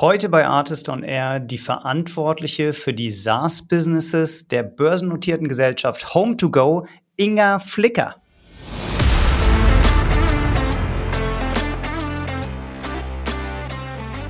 Heute 0.00 0.30
bei 0.30 0.46
Artist 0.46 0.88
on 0.88 1.02
Air 1.02 1.40
die 1.40 1.58
Verantwortliche 1.58 2.72
für 2.72 2.94
die 2.94 3.10
SaaS-Businesses 3.10 4.48
der 4.48 4.62
börsennotierten 4.62 5.46
Gesellschaft 5.46 6.14
Home2Go, 6.14 6.86
Inga 7.16 7.58
Flicker. 7.58 8.16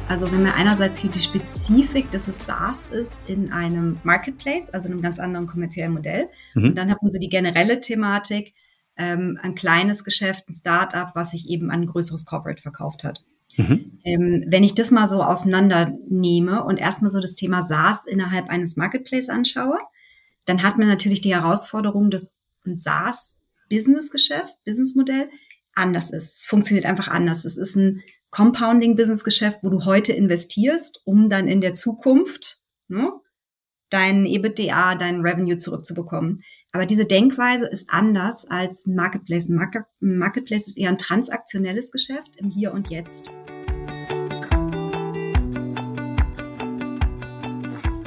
Also 0.09 0.33
wenn 0.33 0.43
wir 0.43 0.57
einerseits 0.57 0.99
hier 0.99 1.11
die 1.11 1.21
Spezifik, 1.21 2.11
dass 2.11 2.27
es 2.27 2.45
SaaS 2.45 2.89
ist 2.89 3.31
in 3.31 3.53
einem 3.53 4.01
Marketplace, 4.03 4.71
also 4.71 4.89
in 4.89 4.95
einem 4.95 5.03
ganz 5.03 5.21
anderen 5.21 5.47
kommerziellen 5.47 5.93
Modell. 5.93 6.31
Mhm. 6.55 6.65
Und 6.65 6.79
dann 6.79 6.91
haben 6.91 7.13
Sie 7.13 7.21
die 7.21 7.29
generelle 7.29 7.81
Thematik, 7.81 8.55
ähm, 8.97 9.39
ein 9.41 9.55
kleines 9.55 10.03
Geschäft, 10.03 10.49
ein 10.49 10.55
Startup, 10.55 11.11
was 11.15 11.31
sich 11.31 11.49
eben 11.49 11.71
an 11.71 11.83
ein 11.83 11.87
größeres 11.87 12.27
Corporate 12.27 12.61
verkauft 12.61 13.05
hat. 13.05 13.25
Mhm. 13.61 14.01
Ähm, 14.05 14.45
wenn 14.49 14.65
ich 14.65 14.75
das 14.75 14.91
mal 14.91 15.07
so 15.07 15.23
auseinandernehme 15.23 16.65
und 16.65 16.79
erstmal 16.79 17.11
so 17.11 17.21
das 17.21 17.35
Thema 17.35 17.63
SaaS 17.63 18.07
innerhalb 18.07 18.49
eines 18.49 18.77
Marketplace 18.77 19.29
anschaue, 19.29 19.79
dann 20.47 20.63
hat 20.63 20.79
man 20.79 20.89
natürlich 20.89 21.21
die 21.21 21.35
Herausforderung, 21.35 22.11
dass 22.11 22.41
ein 22.65 22.77
SaaS-Business-Geschäft, 22.77 24.57
Businessmodell 24.65 25.29
anders 25.75 26.11
ist. 26.11 26.39
Es 26.39 26.45
funktioniert 26.47 26.87
einfach 26.87 27.09
anders. 27.09 27.45
Es 27.45 27.57
ist 27.57 27.77
ein 27.77 28.03
Compounding-Business-Geschäft, 28.31 29.59
wo 29.63 29.69
du 29.69 29.85
heute 29.85 30.13
investierst, 30.13 31.03
um 31.05 31.29
dann 31.29 31.49
in 31.49 31.61
der 31.61 31.75
Zukunft 31.75 32.63
ne, 32.89 33.13
dein 33.91 34.25
EBITDA, 34.25 34.95
dein 34.95 35.21
Revenue 35.21 35.57
zurückzubekommen. 35.57 36.43
Aber 36.73 36.87
diese 36.87 37.05
Denkweise 37.05 37.67
ist 37.67 37.91
anders 37.91 38.47
als 38.49 38.87
ein 38.87 38.95
Marketplace. 38.95 39.49
Ein 39.49 39.89
Marketplace 40.01 40.69
ist 40.69 40.79
eher 40.79 40.91
ein 40.91 40.99
transaktionelles 40.99 41.91
Geschäft 41.91 42.37
im 42.37 42.49
Hier 42.49 42.73
und 42.73 42.91
Jetzt. 42.91 43.33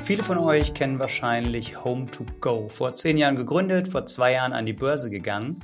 Viele 0.03 0.23
von 0.23 0.37
euch 0.37 0.73
kennen 0.73 0.97
wahrscheinlich 0.99 1.75
Home2Go. 1.75 2.69
Vor 2.69 2.95
zehn 2.95 3.17
Jahren 3.17 3.35
gegründet, 3.35 3.89
vor 3.89 4.05
zwei 4.05 4.31
Jahren 4.33 4.53
an 4.53 4.65
die 4.65 4.73
Börse 4.73 5.09
gegangen 5.09 5.59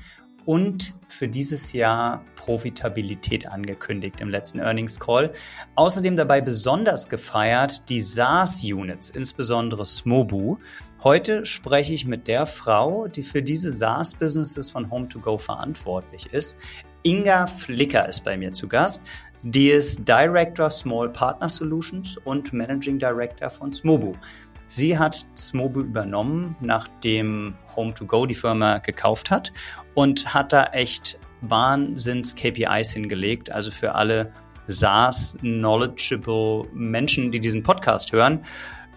und 0.46 0.96
für 1.08 1.28
dieses 1.28 1.74
Jahr 1.74 2.26
Profitabilität 2.36 3.48
angekündigt 3.48 4.20
im 4.20 4.30
letzten 4.30 4.60
Earnings 4.60 5.00
Call. 5.00 5.32
Außerdem 5.76 6.16
dabei 6.16 6.42
besonders 6.42 7.08
gefeiert 7.08 7.88
die 7.88 8.02
SaaS-Units, 8.02 9.10
insbesondere 9.12 9.86
Smobu. 9.86 10.58
Heute 11.02 11.46
spreche 11.46 11.94
ich 11.94 12.06
mit 12.06 12.28
der 12.28 12.46
Frau, 12.46 13.08
die 13.08 13.24
für 13.24 13.42
diese 13.42 13.72
SaaS-Businesses 13.72 14.70
von 14.70 14.90
Home2Go 14.90 15.40
verantwortlich 15.40 16.26
ist. 16.34 16.58
Inga 17.04 17.48
Flicker 17.48 18.10
ist 18.10 18.26
bei 18.26 18.36
mir 18.36 18.52
zu 18.52 18.68
Gast. 18.68 19.02
Die 19.44 19.70
ist 19.70 20.06
Director 20.06 20.70
Small 20.70 21.08
Partner 21.08 21.48
Solutions 21.48 22.18
und 22.18 22.52
Managing 22.52 23.00
Director 23.00 23.50
von 23.50 23.72
Smobu. 23.72 24.16
Sie 24.66 24.98
hat 24.98 25.26
Smobu 25.38 25.80
übernommen, 25.80 26.58
nachdem 26.60 27.54
Home2Go 27.78 28.28
die 28.28 28.36
Firma 28.36 28.80
gekauft 28.80 29.32
hat 29.32 29.54
und 29.94 30.34
hat 30.34 30.52
da 30.52 30.66
echt 30.74 31.18
Wahnsinns-KPIs 31.44 32.92
hingelegt. 32.92 33.54
Also 33.54 33.72
für 33.72 33.96
alle 33.96 34.34
SaaS-knowledgeable 34.68 36.68
Menschen, 36.74 37.32
die 37.32 37.40
diesen 37.40 37.64
Podcast 37.64 38.12
hören. 38.12 38.44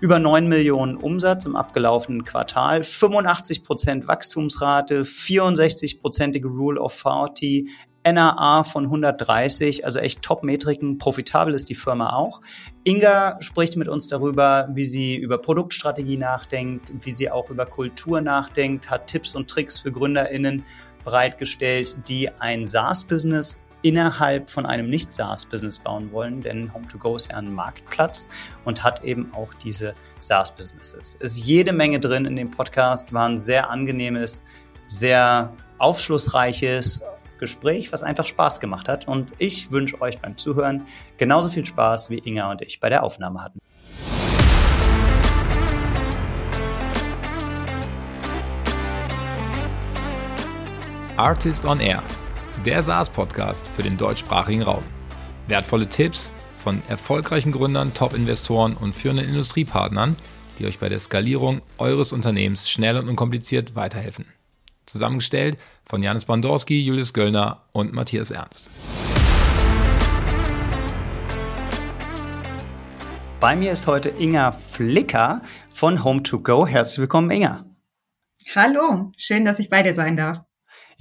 Über 0.02 0.18
9 0.18 0.48
Millionen 0.48 0.96
Umsatz 0.96 1.46
im 1.46 1.54
abgelaufenen 1.54 2.24
Quartal, 2.24 2.80
85% 2.80 4.08
Wachstumsrate, 4.08 5.02
64%ige 5.02 6.48
Rule 6.48 6.80
of 6.80 6.92
40, 6.92 7.70
NAA 8.04 8.64
von 8.64 8.86
130, 8.86 9.84
also 9.84 10.00
echt 10.00 10.20
Top-Metriken. 10.20 10.98
Profitabel 10.98 11.54
ist 11.54 11.68
die 11.68 11.76
Firma 11.76 12.16
auch. 12.16 12.40
Inga 12.82 13.40
spricht 13.40 13.76
mit 13.76 13.86
uns 13.86 14.08
darüber, 14.08 14.68
wie 14.74 14.86
sie 14.86 15.14
über 15.14 15.38
Produktstrategie 15.38 16.16
nachdenkt, 16.16 16.92
wie 17.04 17.12
sie 17.12 17.30
auch 17.30 17.48
über 17.48 17.64
Kultur 17.64 18.20
nachdenkt, 18.20 18.90
hat 18.90 19.06
Tipps 19.06 19.36
und 19.36 19.48
Tricks 19.48 19.78
für 19.78 19.92
GründerInnen 19.92 20.64
bereitgestellt, 21.04 21.96
die 22.08 22.28
ein 22.40 22.66
SaaS-Business 22.66 23.60
innerhalb 23.82 24.48
von 24.48 24.64
einem 24.64 24.88
Nicht-SaaS-Business 24.88 25.78
bauen 25.80 26.10
wollen, 26.12 26.40
denn 26.40 26.72
Home2Go 26.72 27.16
ist 27.16 27.30
ja 27.30 27.36
ein 27.36 27.52
Marktplatz 27.52 28.28
und 28.64 28.82
hat 28.82 29.04
eben 29.04 29.32
auch 29.34 29.52
diese 29.54 29.92
SaaS-Businesses. 30.18 31.16
Es 31.20 31.32
ist 31.38 31.44
jede 31.44 31.72
Menge 31.72 32.00
drin 32.00 32.24
in 32.24 32.36
dem 32.36 32.50
Podcast, 32.50 33.12
war 33.12 33.28
ein 33.28 33.38
sehr 33.38 33.70
angenehmes, 33.70 34.44
sehr 34.86 35.52
aufschlussreiches 35.78 37.02
Gespräch, 37.38 37.92
was 37.92 38.04
einfach 38.04 38.24
Spaß 38.24 38.60
gemacht 38.60 38.88
hat. 38.88 39.08
Und 39.08 39.34
ich 39.38 39.72
wünsche 39.72 40.00
euch 40.00 40.18
beim 40.20 40.36
Zuhören 40.36 40.86
genauso 41.16 41.48
viel 41.48 41.66
Spaß, 41.66 42.08
wie 42.08 42.18
Inga 42.18 42.50
und 42.52 42.62
ich 42.62 42.78
bei 42.78 42.88
der 42.88 43.02
Aufnahme 43.02 43.42
hatten. 43.42 43.58
Artist 51.16 51.66
on 51.66 51.78
Air, 51.78 52.02
der 52.64 52.82
SaaS-Podcast 52.82 53.66
für 53.68 53.82
den 53.82 53.96
deutschsprachigen 53.96 54.62
Raum. 54.62 54.84
Wertvolle 55.48 55.88
Tipps 55.88 56.32
von 56.58 56.80
erfolgreichen 56.88 57.50
Gründern, 57.50 57.92
Top-Investoren 57.92 58.76
und 58.76 58.94
führenden 58.94 59.26
Industriepartnern, 59.26 60.16
die 60.58 60.66
euch 60.66 60.78
bei 60.78 60.88
der 60.88 61.00
Skalierung 61.00 61.62
eures 61.78 62.12
Unternehmens 62.12 62.70
schnell 62.70 62.96
und 62.96 63.08
unkompliziert 63.08 63.74
weiterhelfen. 63.74 64.26
Zusammengestellt 64.86 65.58
von 65.84 66.02
Janis 66.02 66.24
Bandorski, 66.24 66.80
Julius 66.80 67.12
Göllner 67.12 67.62
und 67.72 67.92
Matthias 67.92 68.30
Ernst. 68.30 68.70
Bei 73.40 73.56
mir 73.56 73.72
ist 73.72 73.88
heute 73.88 74.10
Inga 74.10 74.52
Flicker 74.52 75.42
von 75.74 75.98
Home2Go. 75.98 76.68
Herzlich 76.68 76.98
willkommen, 76.98 77.30
Inga. 77.32 77.64
Hallo, 78.54 79.10
schön, 79.16 79.44
dass 79.44 79.58
ich 79.58 79.68
bei 79.68 79.82
dir 79.82 79.94
sein 79.94 80.16
darf. 80.16 80.44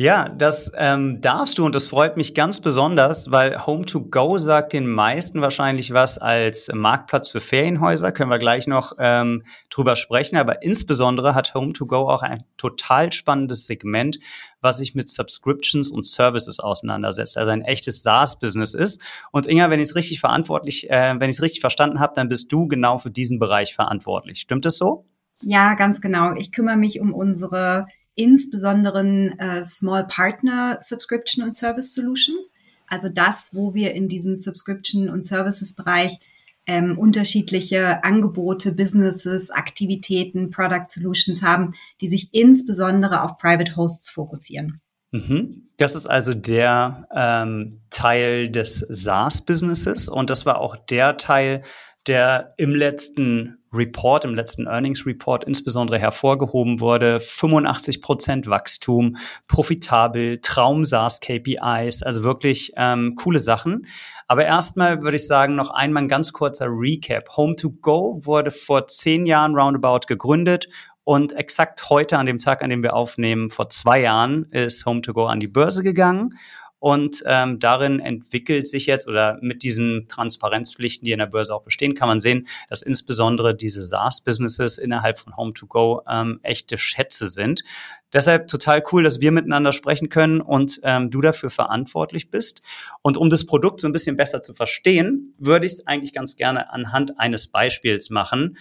Ja, 0.01 0.29
das 0.29 0.71
ähm, 0.75 1.21
darfst 1.21 1.59
du 1.59 1.65
und 1.67 1.75
das 1.75 1.85
freut 1.85 2.17
mich 2.17 2.33
ganz 2.33 2.59
besonders, 2.59 3.29
weil 3.29 3.57
Home2Go 3.57 4.39
sagt 4.39 4.73
den 4.73 4.87
meisten 4.87 5.41
wahrscheinlich 5.41 5.93
was 5.93 6.17
als 6.17 6.71
Marktplatz 6.73 7.29
für 7.29 7.39
Ferienhäuser. 7.39 8.11
Können 8.11 8.31
wir 8.31 8.39
gleich 8.39 8.65
noch 8.65 8.93
ähm, 8.97 9.43
drüber 9.69 9.95
sprechen. 9.95 10.37
Aber 10.37 10.63
insbesondere 10.63 11.35
hat 11.35 11.53
Home2Go 11.53 12.11
auch 12.11 12.23
ein 12.23 12.43
total 12.57 13.11
spannendes 13.11 13.67
Segment, 13.67 14.17
was 14.59 14.79
sich 14.79 14.95
mit 14.95 15.07
Subscriptions 15.07 15.91
und 15.91 16.03
Services 16.03 16.59
auseinandersetzt, 16.59 17.37
also 17.37 17.51
ein 17.51 17.61
echtes 17.61 18.01
SaaS-Business 18.01 18.73
ist. 18.73 18.99
Und 19.31 19.45
Inga, 19.45 19.69
wenn 19.69 19.79
ich 19.79 19.89
es 19.89 19.95
richtig 19.95 20.19
verantwortlich, 20.19 20.89
äh, 20.89 21.13
wenn 21.19 21.29
ich 21.29 21.35
es 21.35 21.43
richtig 21.43 21.61
verstanden 21.61 21.99
habe, 21.99 22.13
dann 22.15 22.27
bist 22.27 22.51
du 22.51 22.67
genau 22.67 22.97
für 22.97 23.11
diesen 23.11 23.37
Bereich 23.37 23.75
verantwortlich. 23.75 24.39
Stimmt 24.39 24.65
es 24.65 24.79
so? 24.79 25.05
Ja, 25.43 25.75
ganz 25.75 26.01
genau. 26.01 26.33
Ich 26.33 26.51
kümmere 26.51 26.77
mich 26.77 26.99
um 26.99 27.13
unsere 27.13 27.85
insbesondere 28.15 29.03
äh, 29.37 29.63
Small 29.63 30.05
Partner 30.07 30.79
Subscription 30.81 31.43
und 31.43 31.55
Service 31.55 31.93
Solutions. 31.93 32.53
Also 32.87 33.09
das, 33.09 33.51
wo 33.53 33.73
wir 33.73 33.93
in 33.93 34.09
diesem 34.09 34.35
Subscription 34.35 35.09
und 35.09 35.25
Services 35.25 35.75
Bereich 35.75 36.19
ähm, 36.67 36.97
unterschiedliche 36.97 38.03
Angebote, 38.03 38.73
Businesses, 38.73 39.49
Aktivitäten, 39.49 40.51
Product 40.51 40.85
Solutions 40.89 41.41
haben, 41.41 41.73
die 42.01 42.07
sich 42.07 42.33
insbesondere 42.33 43.23
auf 43.23 43.37
Private 43.37 43.75
Hosts 43.75 44.09
fokussieren. 44.09 44.81
Mhm. 45.11 45.69
Das 45.77 45.95
ist 45.95 46.07
also 46.07 46.33
der 46.33 47.07
ähm, 47.13 47.81
Teil 47.89 48.49
des 48.49 48.85
SaaS-Businesses 48.87 50.07
und 50.07 50.29
das 50.29 50.45
war 50.45 50.59
auch 50.59 50.75
der 50.75 51.17
Teil, 51.17 51.63
der 52.07 52.53
im 52.57 52.75
letzten 52.75 53.57
Report, 53.73 54.25
im 54.25 54.35
letzten 54.35 54.67
Earnings 54.67 55.05
Report 55.05 55.43
insbesondere 55.43 55.99
hervorgehoben 55.99 56.79
wurde. 56.79 57.19
85 57.19 58.01
Prozent 58.01 58.47
Wachstum, 58.47 59.17
profitabel, 59.47 60.39
Traum 60.41 60.83
SaaS 60.83 61.19
KPIs, 61.19 62.03
also 62.03 62.23
wirklich 62.23 62.73
ähm, 62.75 63.15
coole 63.15 63.39
Sachen. 63.39 63.87
Aber 64.27 64.45
erstmal 64.45 65.03
würde 65.03 65.17
ich 65.17 65.27
sagen, 65.27 65.55
noch 65.55 65.71
einmal 65.71 66.03
ein 66.03 66.09
ganz 66.09 66.33
kurzer 66.33 66.67
Recap. 66.67 67.29
Home2Go 67.29 68.25
wurde 68.25 68.51
vor 68.51 68.87
zehn 68.87 69.25
Jahren 69.25 69.55
roundabout 69.55 70.07
gegründet 70.07 70.67
und 71.03 71.33
exakt 71.33 71.89
heute, 71.89 72.17
an 72.17 72.27
dem 72.27 72.37
Tag, 72.37 72.61
an 72.61 72.69
dem 72.69 72.83
wir 72.83 72.93
aufnehmen, 72.93 73.49
vor 73.49 73.69
zwei 73.69 74.01
Jahren, 74.01 74.45
ist 74.51 74.85
Home2Go 74.85 75.27
an 75.27 75.39
die 75.39 75.47
Börse 75.47 75.83
gegangen. 75.83 76.37
Und 76.81 77.21
ähm, 77.27 77.59
darin 77.59 77.99
entwickelt 77.99 78.67
sich 78.67 78.87
jetzt 78.87 79.07
oder 79.07 79.37
mit 79.39 79.61
diesen 79.61 80.07
Transparenzpflichten, 80.07 81.05
die 81.05 81.11
in 81.11 81.19
der 81.19 81.27
Börse 81.27 81.53
auch 81.53 81.61
bestehen, 81.61 81.93
kann 81.93 82.07
man 82.07 82.19
sehen, 82.19 82.47
dass 82.69 82.81
insbesondere 82.81 83.55
diese 83.55 83.83
SaaS-Businesses 83.83 84.79
innerhalb 84.79 85.19
von 85.19 85.33
Home2Go 85.33 86.01
ähm, 86.09 86.39
echte 86.41 86.79
Schätze 86.79 87.29
sind. 87.29 87.63
Deshalb 88.11 88.47
total 88.47 88.83
cool, 88.91 89.03
dass 89.03 89.21
wir 89.21 89.31
miteinander 89.31 89.73
sprechen 89.73 90.09
können 90.09 90.41
und 90.41 90.81
ähm, 90.81 91.11
du 91.11 91.21
dafür 91.21 91.51
verantwortlich 91.51 92.31
bist. 92.31 92.63
Und 93.03 93.15
um 93.15 93.29
das 93.29 93.45
Produkt 93.45 93.79
so 93.79 93.87
ein 93.87 93.93
bisschen 93.93 94.17
besser 94.17 94.41
zu 94.41 94.55
verstehen, 94.55 95.35
würde 95.37 95.67
ich 95.67 95.73
es 95.73 95.85
eigentlich 95.85 96.13
ganz 96.13 96.35
gerne 96.35 96.73
anhand 96.73 97.19
eines 97.19 97.45
Beispiels 97.45 98.09
machen. 98.09 98.57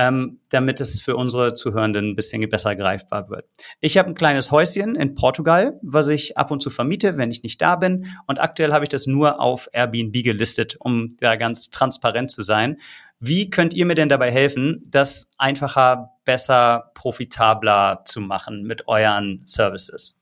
Ähm, 0.00 0.40
damit 0.48 0.80
es 0.80 0.98
für 1.02 1.14
unsere 1.14 1.52
Zuhörenden 1.52 2.12
ein 2.12 2.16
bisschen 2.16 2.48
besser 2.48 2.74
greifbar 2.74 3.28
wird. 3.28 3.44
Ich 3.80 3.98
habe 3.98 4.08
ein 4.08 4.14
kleines 4.14 4.50
Häuschen 4.50 4.96
in 4.96 5.14
Portugal, 5.14 5.78
was 5.82 6.08
ich 6.08 6.38
ab 6.38 6.50
und 6.50 6.62
zu 6.62 6.70
vermiete, 6.70 7.18
wenn 7.18 7.30
ich 7.30 7.42
nicht 7.42 7.60
da 7.60 7.76
bin. 7.76 8.06
Und 8.26 8.40
aktuell 8.40 8.72
habe 8.72 8.82
ich 8.82 8.88
das 8.88 9.06
nur 9.06 9.42
auf 9.42 9.68
Airbnb 9.74 10.24
gelistet, 10.24 10.76
um 10.78 11.08
da 11.18 11.36
ganz 11.36 11.68
transparent 11.68 12.30
zu 12.30 12.40
sein. 12.40 12.78
Wie 13.18 13.50
könnt 13.50 13.74
ihr 13.74 13.84
mir 13.84 13.94
denn 13.94 14.08
dabei 14.08 14.30
helfen, 14.30 14.82
das 14.88 15.28
einfacher, 15.36 16.12
besser, 16.24 16.92
profitabler 16.94 18.00
zu 18.06 18.22
machen 18.22 18.62
mit 18.62 18.88
euren 18.88 19.42
Services? 19.44 20.18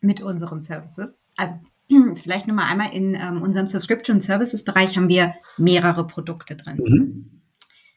Mit 0.00 0.22
unseren 0.22 0.60
Services. 0.60 1.18
Also 1.36 1.54
vielleicht 2.14 2.46
nochmal 2.46 2.70
einmal 2.70 2.94
in 2.94 3.14
ähm, 3.14 3.42
unserem 3.42 3.66
Subscription 3.66 4.20
Services 4.20 4.62
Bereich 4.62 4.96
haben 4.96 5.08
wir 5.08 5.34
mehrere 5.58 6.06
Produkte 6.06 6.54
drin. 6.54 6.76
Mhm. 6.78 7.35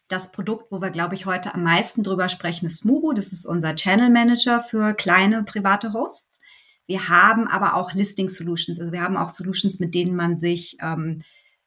Das 0.09 0.31
Produkt, 0.31 0.71
wo 0.71 0.81
wir, 0.81 0.89
glaube 0.89 1.15
ich, 1.15 1.25
heute 1.25 1.53
am 1.53 1.63
meisten 1.63 2.03
drüber 2.03 2.27
sprechen, 2.29 2.65
ist 2.65 2.79
Smubo. 2.79 3.13
Das 3.13 3.31
ist 3.31 3.45
unser 3.45 3.75
Channel 3.75 4.09
Manager 4.09 4.61
für 4.61 4.93
kleine 4.93 5.43
private 5.43 5.93
Hosts. 5.93 6.39
Wir 6.87 7.07
haben 7.07 7.47
aber 7.47 7.75
auch 7.75 7.93
Listing 7.93 8.27
Solutions. 8.27 8.79
Also 8.79 8.91
wir 8.91 9.01
haben 9.01 9.15
auch 9.15 9.29
Solutions, 9.29 9.79
mit 9.79 9.93
denen 9.93 10.15
man 10.15 10.37
sich 10.37 10.77
ähm, 10.81 11.21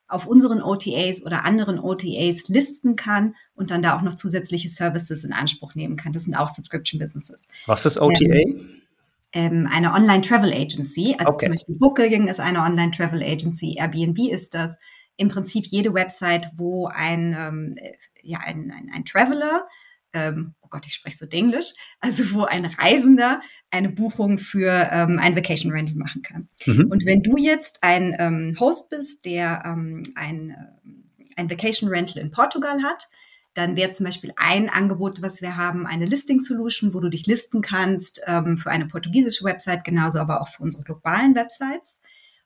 auf 0.09 0.27
unseren 0.27 0.61
OTAs 0.61 1.25
oder 1.25 1.45
anderen 1.45 1.79
OTAs 1.79 2.49
listen 2.49 2.97
kann 2.97 3.37
und 3.55 3.71
dann 3.71 3.81
da 3.81 3.97
auch 3.97 4.03
noch 4.03 4.17
zusätzliche 4.17 4.69
Services 4.69 5.25
in 5.25 5.33
Anspruch 5.33 5.75
nehmen 5.75 5.97
kann. 5.97 6.13
Das 6.13 6.25
sind 6.25 6.35
auch 6.35 6.49
Subscription 6.49 6.99
Businesses. 6.99 7.43
Was 7.67 7.87
ist 7.87 7.99
OTA? 7.99 8.25
Ähm, 8.25 8.83
ähm, 9.33 9.69
eine 9.73 9.93
Online 9.93 10.21
Travel 10.21 10.53
Agency. 10.53 11.15
Also 11.19 11.33
okay. 11.33 11.47
zum 11.47 11.55
Beispiel 11.55 11.77
Booking 11.77 12.29
ist 12.29 12.41
eine 12.41 12.61
Online 12.61 12.91
Travel 12.91 13.23
Agency, 13.23 13.77
Airbnb 13.79 14.19
ist 14.31 14.55
das. 14.55 14.77
Im 15.17 15.29
Prinzip 15.29 15.67
jede 15.67 15.95
Website, 15.95 16.51
wo 16.57 16.87
ein, 16.87 17.35
ähm, 17.39 17.77
ja, 18.23 18.39
ein, 18.41 18.71
ein, 18.71 18.91
ein 18.93 19.05
Traveler 19.05 19.67
ähm, 20.13 20.55
oh 20.61 20.69
Gott, 20.69 20.87
ich 20.87 20.95
spreche 20.95 21.17
so 21.17 21.27
Englisch, 21.27 21.73
also 22.01 22.33
wo 22.33 22.45
ein 22.45 22.67
Reisender 22.67 23.41
eine 23.71 23.89
Buchung 23.89 24.39
für 24.39 24.89
ähm, 24.91 25.19
ein 25.19 25.35
Vacation 25.35 25.73
Rental 25.73 25.97
machen 25.97 26.23
kann. 26.23 26.49
Mhm. 26.67 26.91
Und 26.91 27.07
wenn 27.07 27.23
du 27.23 27.37
jetzt 27.37 27.83
ein 27.83 28.15
ähm, 28.19 28.57
Host 28.61 28.91
bist, 28.91 29.25
der 29.25 29.63
ähm, 29.65 30.03
ein, 30.15 30.51
äh, 30.51 31.41
ein 31.41 31.51
Vacation 31.51 31.89
Rental 31.89 32.23
in 32.23 32.31
Portugal 32.31 32.83
hat, 32.83 33.09
dann 33.55 33.77
wäre 33.77 33.91
zum 33.91 34.05
Beispiel 34.05 34.33
ein 34.37 34.71
Angebot, 34.71 35.21
was 35.21 35.43
wir 35.43 35.57
haben, 35.57 35.87
eine 35.87 36.07
Listing 36.07 36.41
Solution, 36.41 36.95
wo 36.95 37.01
du 37.01 37.11
dich 37.11 37.27
listen 37.27 37.61
kannst 37.61 38.23
ähm, 38.27 38.57
für 38.57 38.71
eine 38.71 38.87
portugiesische 38.87 39.45
Website, 39.45 39.85
genauso 39.85 40.21
aber 40.21 40.41
auch 40.41 40.49
für 40.49 40.63
unsere 40.63 40.85
globalen 40.85 41.35
Websites. 41.35 42.01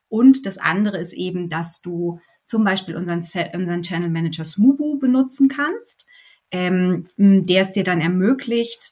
Und 0.09 0.45
das 0.45 0.57
andere 0.57 0.97
ist 0.97 1.13
eben, 1.13 1.49
dass 1.49 1.81
du 1.81 2.19
zum 2.47 2.63
Beispiel 2.63 2.95
unseren, 2.95 3.19
unseren 3.53 3.83
Channel 3.83 4.09
Manager 4.09 4.43
Smubu 4.43 4.97
benutzen 4.97 5.47
kannst 5.47 6.07
ähm, 6.51 7.07
der 7.17 7.61
es 7.61 7.71
dir 7.71 7.83
dann 7.83 8.01
ermöglicht, 8.01 8.91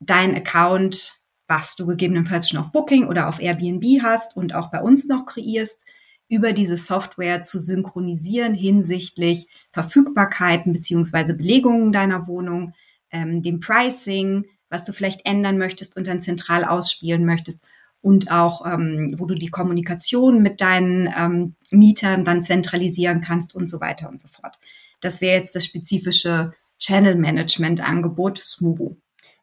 dein 0.00 0.34
Account, 0.34 1.20
was 1.46 1.76
du 1.76 1.86
gegebenenfalls 1.86 2.48
schon 2.48 2.60
auf 2.60 2.72
Booking 2.72 3.06
oder 3.06 3.28
auf 3.28 3.40
Airbnb 3.40 4.02
hast 4.02 4.36
und 4.36 4.54
auch 4.54 4.70
bei 4.70 4.80
uns 4.80 5.06
noch 5.06 5.26
kreierst, 5.26 5.84
über 6.28 6.52
diese 6.52 6.76
Software 6.76 7.42
zu 7.42 7.60
synchronisieren 7.60 8.52
hinsichtlich 8.52 9.46
Verfügbarkeiten 9.70 10.72
beziehungsweise 10.72 11.34
Belegungen 11.34 11.92
deiner 11.92 12.26
Wohnung, 12.26 12.74
ähm, 13.12 13.42
dem 13.42 13.60
Pricing, 13.60 14.44
was 14.68 14.84
du 14.84 14.92
vielleicht 14.92 15.24
ändern 15.24 15.56
möchtest 15.56 15.96
und 15.96 16.08
dann 16.08 16.20
zentral 16.20 16.64
ausspielen 16.64 17.24
möchtest 17.24 17.62
und 18.06 18.30
auch, 18.30 18.64
ähm, 18.64 19.16
wo 19.18 19.26
du 19.26 19.34
die 19.34 19.48
Kommunikation 19.48 20.40
mit 20.40 20.60
deinen 20.60 21.12
ähm, 21.18 21.56
Mietern 21.72 22.22
dann 22.22 22.40
zentralisieren 22.40 23.20
kannst 23.20 23.52
und 23.56 23.68
so 23.68 23.80
weiter 23.80 24.08
und 24.08 24.20
so 24.20 24.28
fort. 24.28 24.60
Das 25.00 25.20
wäre 25.20 25.36
jetzt 25.36 25.56
das 25.56 25.64
spezifische 25.64 26.52
Channel 26.78 27.16
Management 27.16 27.82
Angebot 27.82 28.38
Smubu. 28.38 28.94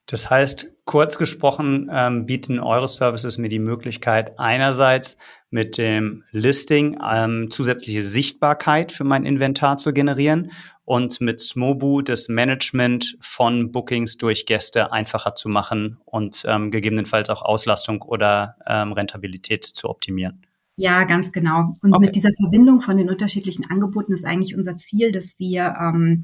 Das 0.05 0.29
heißt, 0.29 0.71
kurz 0.85 1.17
gesprochen 1.17 1.89
ähm, 1.91 2.25
bieten 2.25 2.59
eure 2.59 2.87
Services 2.87 3.37
mir 3.37 3.49
die 3.49 3.59
Möglichkeit, 3.59 4.39
einerseits 4.39 5.17
mit 5.49 5.77
dem 5.77 6.23
Listing 6.31 6.97
ähm, 7.05 7.51
zusätzliche 7.51 8.01
Sichtbarkeit 8.01 8.93
für 8.93 9.03
mein 9.03 9.25
Inventar 9.25 9.75
zu 9.75 9.91
generieren 9.91 10.53
und 10.85 11.21
mit 11.21 11.39
Smobu 11.39 12.01
das 12.01 12.27
Management 12.27 13.17
von 13.21 13.71
Bookings 13.71 14.17
durch 14.17 14.45
Gäste 14.45 14.91
einfacher 14.91 15.35
zu 15.35 15.47
machen 15.49 15.97
und 16.05 16.43
ähm, 16.47 16.71
gegebenenfalls 16.71 17.29
auch 17.29 17.41
Auslastung 17.41 18.01
oder 18.01 18.57
ähm, 18.67 18.91
Rentabilität 18.91 19.63
zu 19.63 19.89
optimieren. 19.89 20.45
Ja, 20.75 21.03
ganz 21.03 21.31
genau. 21.31 21.69
Und 21.81 21.93
okay. 21.93 22.05
mit 22.05 22.15
dieser 22.15 22.31
Verbindung 22.35 22.81
von 22.81 22.97
den 22.97 23.09
unterschiedlichen 23.09 23.69
Angeboten 23.69 24.11
ist 24.11 24.25
eigentlich 24.25 24.55
unser 24.55 24.77
Ziel, 24.77 25.11
dass 25.11 25.37
wir 25.37 25.75
ähm, 25.79 26.23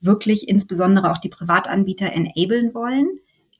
wirklich 0.00 0.48
insbesondere 0.48 1.12
auch 1.12 1.18
die 1.18 1.28
Privatanbieter 1.28 2.10
enablen 2.12 2.72
wollen, 2.74 3.08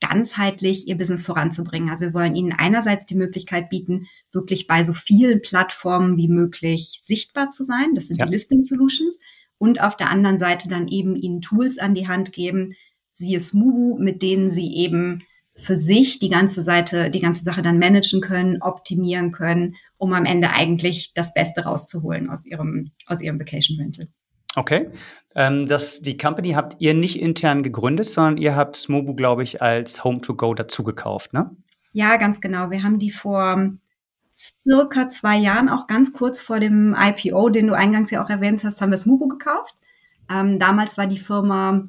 ganzheitlich 0.00 0.88
ihr 0.88 0.96
Business 0.96 1.24
voranzubringen. 1.24 1.90
Also 1.90 2.06
wir 2.06 2.14
wollen 2.14 2.34
ihnen 2.34 2.52
einerseits 2.52 3.04
die 3.04 3.16
Möglichkeit 3.16 3.68
bieten, 3.68 4.06
wirklich 4.32 4.66
bei 4.66 4.82
so 4.82 4.94
vielen 4.94 5.42
Plattformen 5.42 6.16
wie 6.16 6.28
möglich 6.28 7.00
sichtbar 7.02 7.50
zu 7.50 7.64
sein. 7.64 7.94
Das 7.94 8.06
sind 8.06 8.18
ja. 8.18 8.24
die 8.24 8.32
Listing 8.32 8.62
Solutions. 8.62 9.18
Und 9.60 9.82
auf 9.82 9.94
der 9.94 10.08
anderen 10.08 10.38
Seite 10.38 10.70
dann 10.70 10.88
eben 10.88 11.16
ihnen 11.16 11.42
Tools 11.42 11.78
an 11.78 11.92
die 11.92 12.08
Hand 12.08 12.32
geben, 12.32 12.72
siehe 13.12 13.38
Smubu, 13.38 13.98
mit 13.98 14.22
denen 14.22 14.50
sie 14.50 14.74
eben 14.74 15.22
für 15.54 15.76
sich 15.76 16.18
die 16.18 16.30
ganze 16.30 16.62
Seite, 16.62 17.10
die 17.10 17.20
ganze 17.20 17.44
Sache 17.44 17.60
dann 17.60 17.78
managen 17.78 18.22
können, 18.22 18.62
optimieren 18.62 19.32
können, 19.32 19.76
um 19.98 20.14
am 20.14 20.24
Ende 20.24 20.48
eigentlich 20.48 21.12
das 21.12 21.34
Beste 21.34 21.64
rauszuholen 21.64 22.30
aus 22.30 22.46
ihrem, 22.46 22.92
aus 23.04 23.20
ihrem 23.20 23.38
Vacation 23.38 23.78
Rental. 23.78 24.08
Okay. 24.56 24.88
Ähm, 25.34 25.68
das, 25.68 26.00
die 26.00 26.16
Company 26.16 26.52
habt 26.52 26.76
ihr 26.80 26.94
nicht 26.94 27.20
intern 27.20 27.62
gegründet, 27.62 28.06
sondern 28.06 28.38
ihr 28.38 28.56
habt 28.56 28.76
Smobu, 28.76 29.14
glaube 29.14 29.42
ich, 29.42 29.60
als 29.60 30.04
Home-to-Go 30.04 30.54
dazugekauft, 30.54 31.34
ne? 31.34 31.54
Ja, 31.92 32.16
ganz 32.16 32.40
genau. 32.40 32.70
Wir 32.70 32.82
haben 32.82 32.98
die 32.98 33.10
vor 33.10 33.72
circa 34.40 35.08
zwei 35.10 35.36
Jahren, 35.36 35.68
auch 35.68 35.86
ganz 35.86 36.12
kurz 36.12 36.40
vor 36.40 36.60
dem 36.60 36.96
IPO, 36.98 37.50
den 37.50 37.66
du 37.66 37.74
eingangs 37.74 38.10
ja 38.10 38.24
auch 38.24 38.30
erwähnt 38.30 38.64
hast, 38.64 38.80
haben 38.80 38.90
wir 38.90 38.96
Smobu 38.96 39.28
gekauft. 39.28 39.74
Ähm, 40.30 40.58
damals 40.58 40.96
war 40.96 41.06
die 41.06 41.18
Firma 41.18 41.88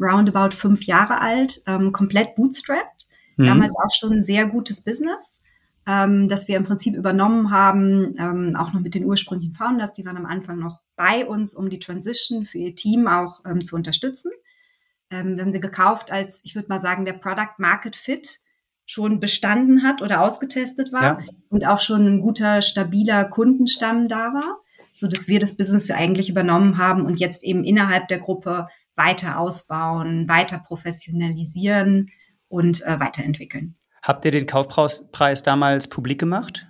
roundabout 0.00 0.54
fünf 0.54 0.84
Jahre 0.84 1.20
alt, 1.20 1.62
ähm, 1.66 1.92
komplett 1.92 2.34
bootstrapped. 2.34 3.06
Mhm. 3.36 3.44
Damals 3.44 3.74
auch 3.76 3.92
schon 3.92 4.12
ein 4.12 4.24
sehr 4.24 4.46
gutes 4.46 4.82
Business 4.84 5.40
ähm, 5.86 6.28
das 6.28 6.48
wir 6.48 6.56
im 6.56 6.64
Prinzip 6.64 6.96
übernommen 6.96 7.50
haben, 7.50 8.16
ähm, 8.18 8.56
auch 8.56 8.72
noch 8.72 8.80
mit 8.80 8.94
den 8.94 9.04
ursprünglichen 9.04 9.54
Founders, 9.54 9.92
die 9.92 10.04
waren 10.04 10.16
am 10.16 10.26
Anfang 10.26 10.58
noch 10.58 10.80
bei 10.96 11.24
uns, 11.24 11.54
um 11.54 11.70
die 11.70 11.78
Transition 11.78 12.44
für 12.44 12.58
ihr 12.58 12.74
Team 12.74 13.06
auch 13.06 13.42
ähm, 13.46 13.64
zu 13.64 13.76
unterstützen. 13.76 14.32
Ähm, 15.10 15.36
wir 15.36 15.44
haben 15.44 15.52
sie 15.52 15.60
gekauft, 15.60 16.10
als 16.10 16.40
ich 16.42 16.56
würde 16.56 16.68
mal 16.68 16.80
sagen, 16.80 17.04
der 17.04 17.12
Product 17.12 17.54
Market 17.58 17.94
Fit 17.94 18.38
schon 18.86 19.20
bestanden 19.20 19.82
hat 19.82 20.00
oder 20.00 20.22
ausgetestet 20.22 20.92
war 20.92 21.02
ja. 21.02 21.18
und 21.50 21.66
auch 21.66 21.80
schon 21.80 22.06
ein 22.06 22.20
guter, 22.20 22.62
stabiler 22.62 23.24
Kundenstamm 23.24 24.08
da 24.08 24.32
war, 24.32 24.60
so 24.94 25.08
dass 25.08 25.28
wir 25.28 25.40
das 25.40 25.56
Business 25.56 25.88
ja 25.88 25.96
eigentlich 25.96 26.30
übernommen 26.30 26.78
haben 26.78 27.04
und 27.04 27.18
jetzt 27.18 27.42
eben 27.42 27.64
innerhalb 27.64 28.08
der 28.08 28.18
Gruppe 28.18 28.68
weiter 28.94 29.38
ausbauen, 29.38 30.28
weiter 30.28 30.62
professionalisieren 30.66 32.10
und 32.48 32.82
äh, 32.86 32.98
weiterentwickeln. 32.98 33.76
Habt 34.02 34.24
ihr 34.24 34.30
den 34.30 34.46
Kaufpreis 34.46 35.42
damals 35.42 35.88
publik 35.88 36.20
gemacht? 36.20 36.66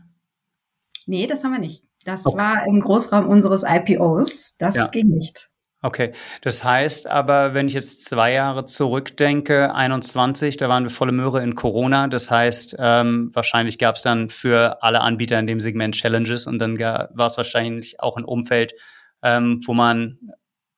Nee, 1.07 1.27
das 1.27 1.45
haben 1.45 1.53
wir 1.53 1.61
nicht. 1.61 1.85
Das 2.05 2.25
okay. 2.25 2.39
war 2.39 2.67
im 2.67 2.81
Großraum 2.81 3.29
unseres 3.29 3.63
IPOs. 3.67 4.55
Das 4.59 4.75
ja. 4.75 4.87
ging 4.89 5.09
nicht. 5.09 5.51
Okay, 5.87 6.11
das 6.41 6.65
heißt 6.65 7.07
aber, 7.07 7.55
wenn 7.55 7.69
ich 7.69 7.75
jetzt 7.75 8.05
zwei 8.05 8.33
Jahre 8.33 8.65
zurückdenke, 8.65 9.73
21, 9.73 10.57
da 10.57 10.69
waren 10.69 10.83
wir 10.83 10.91
volle 10.91 11.13
Möhre 11.13 11.45
in 11.45 11.55
Corona. 11.55 12.09
Das 12.09 12.29
heißt, 12.29 12.75
ähm, 12.81 13.31
wahrscheinlich 13.33 13.79
gab 13.79 13.95
es 13.95 14.03
dann 14.03 14.29
für 14.29 14.83
alle 14.83 15.01
Anbieter 15.01 15.39
in 15.39 15.47
dem 15.47 15.61
Segment 15.61 15.95
Challenges 15.95 16.49
und 16.49 16.59
dann 16.59 16.77
war 16.77 17.27
es 17.27 17.37
wahrscheinlich 17.37 18.01
auch 18.01 18.17
ein 18.17 18.25
Umfeld, 18.25 18.75
ähm, 19.23 19.61
wo 19.65 19.75
man 19.75 20.19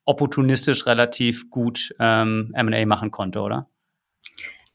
opportunistisch 0.04 0.84
relativ 0.84 1.48
gut 1.48 1.94
ähm, 1.98 2.52
M&A 2.54 2.84
machen 2.84 3.10
konnte, 3.10 3.40
oder? 3.40 3.66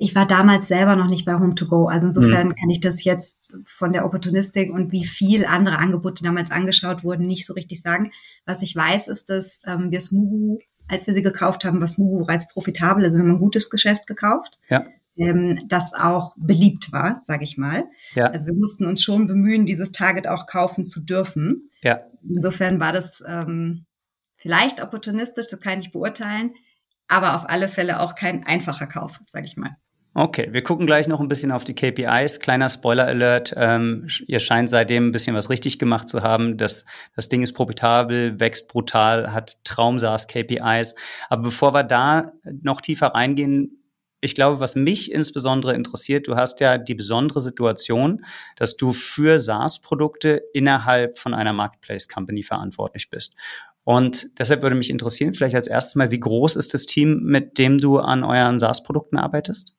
Ich 0.04 0.16
war 0.16 0.28
damals 0.28 0.68
selber 0.68 0.98
noch 0.98 1.10
nicht 1.10 1.26
bei 1.26 1.36
Home2Go. 1.36 1.90
Also 1.90 2.08
insofern 2.08 2.48
mhm. 2.48 2.56
kann 2.56 2.70
ich 2.70 2.82
das 2.82 3.06
jetzt 3.06 3.58
von 3.66 3.94
der 3.94 4.06
Opportunistik 4.06 4.70
und 4.70 4.92
wie 4.92 5.06
viel 5.06 5.46
andere 5.46 5.78
Angebote 5.78 6.26
damals 6.26 6.52
angeschaut 6.52 7.06
wurden, 7.06 7.26
nicht 7.26 7.46
so 7.46 7.54
richtig 7.54 7.82
sagen. 7.82 8.12
Was 8.46 8.62
ich 8.62 8.76
weiß, 8.76 9.08
ist, 9.08 9.30
dass 9.30 9.62
ähm, 9.66 9.92
wir 9.92 10.02
Smugu, 10.02 10.60
als 10.90 11.08
wir 11.08 11.14
sie 11.14 11.24
gekauft 11.24 11.64
haben, 11.64 11.80
war 11.80 11.88
Smugu 11.88 12.20
bereits 12.26 12.52
profitabel. 12.52 13.06
Also 13.06 13.18
wir 13.18 13.24
haben 13.24 13.32
ein 13.32 13.40
gutes 13.40 13.70
Geschäft 13.70 14.06
gekauft. 14.06 14.60
Ja. 14.70 14.86
Ähm, 15.16 15.60
das 15.70 15.94
auch 15.94 16.34
beliebt 16.36 16.92
war, 16.92 17.22
sage 17.24 17.46
ich 17.46 17.58
mal. 17.58 17.86
Ja. 18.14 18.26
Also 18.26 18.48
wir 18.48 18.56
mussten 18.56 18.86
uns 18.86 19.02
schon 19.02 19.26
bemühen, 19.26 19.66
dieses 19.66 19.94
Target 19.94 20.28
auch 20.28 20.48
kaufen 20.48 20.84
zu 20.84 21.00
dürfen. 21.00 21.70
Ja. 21.82 22.02
Insofern 22.28 22.82
war 22.82 22.92
das 22.92 23.24
ähm, 23.26 23.86
vielleicht 24.36 24.84
opportunistisch, 24.84 25.48
das 25.48 25.62
kann 25.62 25.80
ich 25.80 25.94
beurteilen, 25.94 26.56
aber 27.08 27.36
auf 27.36 27.50
alle 27.50 27.70
Fälle 27.70 28.02
auch 28.02 28.16
kein 28.16 28.46
einfacher 28.46 28.88
Kauf, 28.88 29.22
sage 29.32 29.46
ich 29.46 29.56
mal. 29.56 29.78
Okay, 30.16 30.50
wir 30.52 30.62
gucken 30.62 30.86
gleich 30.86 31.08
noch 31.08 31.20
ein 31.20 31.28
bisschen 31.28 31.52
auf 31.52 31.64
die 31.64 31.74
KPIs. 31.74 32.40
Kleiner 32.40 32.70
Spoiler-Alert. 32.70 33.56
Ähm, 33.58 34.08
ihr 34.28 34.40
scheint 34.40 34.70
seitdem 34.70 35.08
ein 35.08 35.12
bisschen 35.12 35.36
was 35.36 35.50
richtig 35.50 35.80
gemacht 35.80 36.08
zu 36.08 36.22
haben. 36.22 36.58
Das, 36.58 36.86
das 37.16 37.30
Ding 37.30 37.42
ist 37.42 37.54
profitabel, 37.54 38.40
wächst 38.40 38.68
brutal, 38.68 39.34
hat 39.34 39.58
Traumsaas-KPIs. 39.64 40.94
Aber 41.30 41.42
bevor 41.42 41.74
wir 41.74 41.82
da 41.82 42.32
noch 42.62 42.80
tiefer 42.82 43.08
reingehen, 43.08 43.84
ich 44.22 44.36
glaube, 44.36 44.60
was 44.60 44.76
mich 44.76 45.12
insbesondere 45.12 45.74
interessiert, 45.74 46.28
du 46.28 46.36
hast 46.36 46.60
ja 46.60 46.78
die 46.78 46.96
besondere 46.96 47.42
Situation, 47.42 48.24
dass 48.56 48.78
du 48.78 48.94
für 48.94 49.40
SaaS-Produkte 49.40 50.44
innerhalb 50.54 51.18
von 51.18 51.34
einer 51.34 51.54
Marketplace-Company 51.54 52.44
verantwortlich 52.44 53.10
bist. 53.10 53.36
Und 53.84 54.28
deshalb 54.38 54.62
würde 54.62 54.76
mich 54.76 54.92
interessieren, 54.92 55.34
vielleicht 55.34 55.56
als 55.56 55.68
erstes 55.68 55.96
mal, 55.96 56.12
wie 56.12 56.20
groß 56.20 56.56
ist 56.56 56.76
das 56.76 56.86
Team, 56.86 57.24
mit 57.24 57.58
dem 57.58 57.80
du 57.80 57.98
an 57.98 58.24
euren 58.24 58.60
SaaS-Produkten 58.60 59.18
arbeitest? 59.18 59.76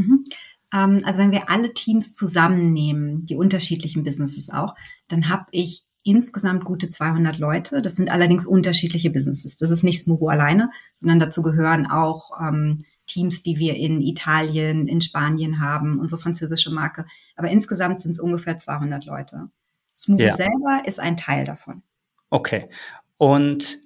Mhm. 0.00 0.24
Ähm, 0.72 1.00
also 1.04 1.20
wenn 1.20 1.32
wir 1.32 1.50
alle 1.50 1.74
Teams 1.74 2.14
zusammennehmen, 2.14 3.26
die 3.26 3.36
unterschiedlichen 3.36 4.04
Businesses 4.04 4.50
auch, 4.50 4.74
dann 5.08 5.28
habe 5.28 5.46
ich 5.50 5.84
insgesamt 6.02 6.64
gute 6.64 6.88
200 6.88 7.38
Leute. 7.38 7.82
Das 7.82 7.96
sind 7.96 8.10
allerdings 8.10 8.46
unterschiedliche 8.46 9.10
Businesses. 9.10 9.56
Das 9.56 9.70
ist 9.70 9.82
nicht 9.82 10.00
Smugo 10.00 10.28
alleine, 10.28 10.70
sondern 10.98 11.20
dazu 11.20 11.42
gehören 11.42 11.86
auch 11.86 12.30
ähm, 12.40 12.84
Teams, 13.06 13.42
die 13.42 13.58
wir 13.58 13.76
in 13.76 14.00
Italien, 14.00 14.88
in 14.88 15.00
Spanien 15.00 15.60
haben, 15.60 15.98
unsere 15.98 16.20
französische 16.20 16.70
Marke. 16.70 17.06
Aber 17.36 17.48
insgesamt 17.48 18.00
sind 18.00 18.12
es 18.12 18.20
ungefähr 18.20 18.56
200 18.56 19.04
Leute. 19.04 19.50
Smugo 19.96 20.22
ja. 20.22 20.32
selber 20.32 20.82
ist 20.86 21.00
ein 21.00 21.16
Teil 21.16 21.44
davon. 21.44 21.82
Okay. 22.30 22.70
Und 23.18 23.78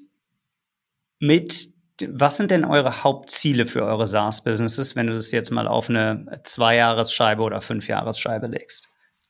mit 1.19 1.74
was 2.09 2.37
sind 2.37 2.51
denn 2.51 2.65
eure 2.65 3.05
Hauptziele 3.05 3.67
für 3.67 3.83
eure 3.83 4.09
SaaS-Businesses, 4.09 4.97
wenn 4.97 5.07
du 5.07 5.15
das 5.15 5.31
jetzt 5.31 5.51
mal 5.51 5.69
auf 5.69 5.89
eine 5.89 6.41
Zweijahresscheibe 6.43 7.43
oder 7.43 7.61
Fünfjahresscheibe 7.61 8.47
legst? 8.47 8.89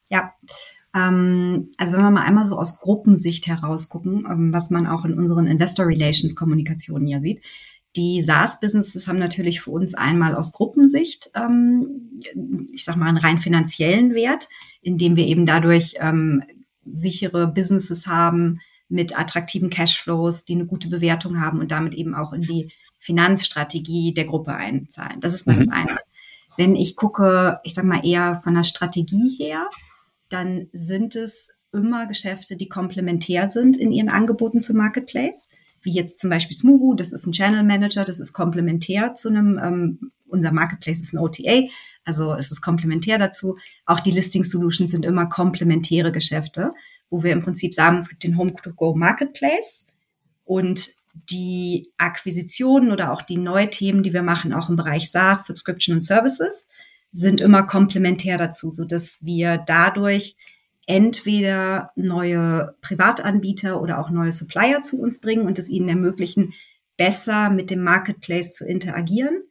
Ja, 0.09 0.33
ähm, 0.95 1.71
also 1.77 1.97
wenn 1.97 2.05
wir 2.05 2.11
mal 2.11 2.25
einmal 2.25 2.45
so 2.45 2.57
aus 2.57 2.81
Gruppensicht 2.81 3.47
herausgucken, 3.47 4.27
ähm, 4.31 4.53
was 4.53 4.71
man 4.71 4.87
auch 4.87 5.05
in 5.05 5.19
unseren 5.19 5.47
Investor 5.47 5.87
Relations 5.87 6.35
Kommunikationen 6.35 7.09
ja 7.09 7.21
sieht, 7.21 7.43
die 7.97 8.23
SaaS-Businesses 8.23 9.07
haben 9.07 9.19
natürlich 9.19 9.61
für 9.61 9.71
uns 9.71 9.95
einmal 9.95 10.35
aus 10.35 10.53
Gruppensicht, 10.53 11.31
ähm, 11.35 12.21
ich 12.73 12.85
sag 12.85 12.97
mal, 12.97 13.09
einen 13.09 13.19
rein 13.19 13.39
finanziellen 13.39 14.15
Wert, 14.15 14.49
indem 14.83 15.17
wir 15.17 15.27
eben 15.27 15.47
dadurch 15.47 15.95
ähm, 16.01 16.43
sichere 16.85 17.47
Businesses 17.47 18.07
haben, 18.07 18.61
mit 18.95 19.19
attraktiven 19.19 19.71
Cashflows, 19.71 20.45
die 20.45 20.55
eine 20.55 20.67
gute 20.67 20.89
Bewertung 20.89 21.41
haben 21.41 21.61
und 21.61 21.71
damit 21.71 21.95
eben 21.95 22.15
auch 22.15 22.33
in 22.33 22.41
die 22.41 22.73
Finanzstrategie 23.01 24.15
der 24.15 24.25
Gruppe 24.25 24.55
einzahlen. 24.55 25.21
Das 25.21 25.35
ist 25.35 25.47
mal 25.47 25.57
mhm. 25.57 25.61
das 25.61 25.69
eine. 25.69 25.99
Wenn 26.57 26.77
ich 26.77 26.97
gucke, 26.97 27.59
ich 27.65 27.75
sag 27.75 27.85
mal 27.85 28.07
eher 28.07 28.41
von 28.43 28.55
der 28.55 28.65
Strategie 28.65 29.37
her, 29.37 29.69
dann 30.29 30.69
sind 30.73 31.17
es 31.17 31.51
immer 31.73 32.07
Geschäfte, 32.07 32.57
die 32.57 32.69
komplementär 32.69 33.51
sind 33.51 33.77
in 33.77 33.91
ihren 33.91 34.09
Angeboten 34.09 34.61
zum 34.61 34.77
Marketplace, 34.77 35.49
wie 35.83 35.93
jetzt 35.93 36.21
zum 36.21 36.31
Beispiel 36.31 36.57
Smugu, 36.57 36.95
das 36.95 37.13
ist 37.13 37.27
ein 37.27 37.33
Channel 37.33 37.65
Manager, 37.65 38.05
das 38.05 38.21
ist 38.21 38.33
komplementär 38.33 39.15
zu 39.15 39.29
einem, 39.29 39.59
ähm, 39.63 40.13
unser 40.27 40.53
Marketplace 40.53 41.01
ist 41.01 41.13
ein 41.13 41.19
OTA, 41.19 41.69
also 42.05 42.35
es 42.35 42.51
ist 42.51 42.61
komplementär 42.61 43.19
dazu. 43.19 43.59
Auch 43.87 44.01
die 44.01 44.13
Listing 44.13 44.45
Solutions 44.45 44.93
sind 44.93 45.05
immer 45.05 45.27
komplementäre 45.27 46.13
Geschäfte 46.13 46.73
wo 47.11 47.23
wir 47.23 47.33
im 47.33 47.43
Prinzip 47.43 47.75
sagen, 47.75 47.99
es 47.99 48.09
gibt 48.09 48.25
den 48.25 48.37
Home-to-Go 48.37 48.95
Marketplace. 48.95 49.87
Und 50.45 50.91
die 51.31 51.93
Akquisitionen 51.97 52.91
oder 52.91 53.13
auch 53.13 53.23
die 53.23 53.37
Neuthemen, 53.37 54.03
die 54.03 54.13
wir 54.13 54.23
machen, 54.23 54.53
auch 54.53 54.69
im 54.69 54.77
Bereich 54.77 55.11
SaaS, 55.11 55.47
Subscription 55.47 55.97
und 55.97 56.03
Services, 56.03 56.69
sind 57.13 57.41
immer 57.41 57.63
komplementär 57.63 58.39
dazu, 58.39 58.71
so 58.71 58.85
dass 58.85 59.25
wir 59.25 59.59
dadurch 59.59 60.37
entweder 60.87 61.93
neue 61.95 62.75
Privatanbieter 62.83 63.81
oder 63.81 63.99
auch 63.99 64.11
neue 64.11 64.33
Supplier 64.33 64.83
zu 64.83 65.01
uns 65.01 65.21
bringen 65.21 65.47
und 65.47 65.59
es 65.59 65.69
ihnen 65.69 65.89
ermöglichen, 65.89 66.53
besser 66.97 67.51
mit 67.51 67.71
dem 67.71 67.83
Marketplace 67.83 68.53
zu 68.53 68.67
interagieren 68.67 69.43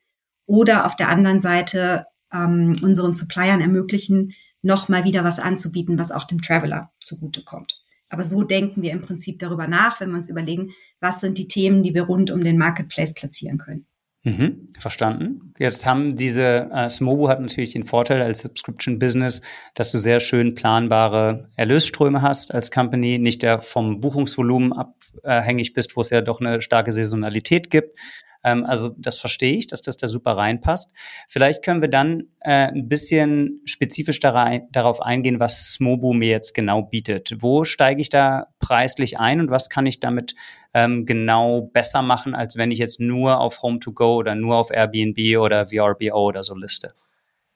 oder 0.46 0.86
auf 0.86 0.96
der 0.96 1.10
anderen 1.10 1.42
Seite 1.42 2.06
ähm, 2.32 2.76
unseren 2.82 3.14
Suppliern 3.14 3.62
ermöglichen, 3.62 4.34
noch 4.64 4.90
mal 4.90 5.04
wieder 5.04 5.24
was 5.24 5.40
anzubieten, 5.40 6.00
was 6.00 6.12
auch 6.12 6.26
dem 6.26 6.42
Traveler 6.42 6.92
zugutekommt. 7.00 7.84
Aber 8.10 8.24
so 8.24 8.44
denken 8.44 8.82
wir 8.82 8.92
im 8.92 9.02
Prinzip 9.02 9.40
darüber 9.40 9.68
nach, 9.68 10.00
wenn 10.00 10.10
wir 10.10 10.18
uns 10.18 10.30
überlegen, 10.30 10.72
was 11.00 11.20
sind 11.20 11.38
die 11.38 11.48
Themen, 11.48 11.84
die 11.84 11.94
wir 11.94 12.04
rund 12.04 12.32
um 12.32 12.44
den 12.44 12.58
Marketplace 12.58 13.14
platzieren 13.14 13.58
können. 13.58 13.86
Mhm, 14.26 14.70
verstanden. 14.80 15.54
Jetzt 15.60 15.86
haben 15.86 16.16
diese, 16.16 16.70
äh, 16.72 16.90
Smobo 16.90 17.28
hat 17.28 17.42
natürlich 17.42 17.74
den 17.74 17.84
Vorteil 17.84 18.22
als 18.22 18.42
Subscription 18.42 18.98
Business, 18.98 19.42
dass 19.76 19.92
du 19.92 19.98
sehr 19.98 20.22
schön 20.22 20.56
planbare 20.56 21.50
Erlösströme 21.58 22.22
hast 22.22 22.54
als 22.54 22.72
Company, 22.72 23.20
nicht 23.20 23.42
der 23.42 23.62
vom 23.62 24.00
Buchungsvolumen 24.00 24.72
abhängig 24.72 25.74
bist, 25.74 25.98
wo 25.98 26.02
es 26.02 26.10
ja 26.10 26.22
doch 26.22 26.40
eine 26.40 26.62
starke 26.62 26.94
Saisonalität 26.94 27.70
gibt, 27.70 27.98
ähm, 28.44 28.66
also 28.66 28.90
das 28.98 29.20
verstehe 29.20 29.56
ich, 29.56 29.68
dass 29.68 29.82
das 29.82 29.98
da 29.98 30.08
super 30.08 30.32
reinpasst. 30.32 30.92
Vielleicht 31.28 31.64
können 31.64 31.82
wir 31.82 31.90
dann 31.90 32.26
äh, 32.42 32.68
ein 32.68 32.88
bisschen 32.88 33.62
spezifisch 33.66 34.20
darauf 34.20 35.02
eingehen, 35.02 35.40
was 35.40 35.74
Smobu 35.74 36.14
mir 36.14 36.30
jetzt 36.30 36.54
genau 36.54 36.84
bietet. 36.84 37.36
Wo 37.40 37.64
steige 37.64 38.02
ich 38.02 38.10
da 38.10 38.48
preislich 38.60 39.20
ein 39.20 39.40
und 39.40 39.50
was 39.50 39.70
kann 39.70 39.86
ich 39.86 40.00
damit 40.00 40.36
ähm, 40.74 41.06
genau 41.06 41.62
besser 41.62 42.02
machen, 42.02 42.36
als 42.36 42.58
wenn 42.58 42.72
ich 42.72 42.80
jetzt 42.80 43.00
nur 43.00 43.40
auf 43.40 43.60
Home2Go 43.60 44.18
oder 44.18 44.36
nur 44.36 44.58
auf 44.58 44.72
Airbnb 44.72 45.38
oder 45.40 45.68
VRBO 45.68 46.28
oder 46.28 46.44
so 46.44 46.56
liste? 46.56 46.94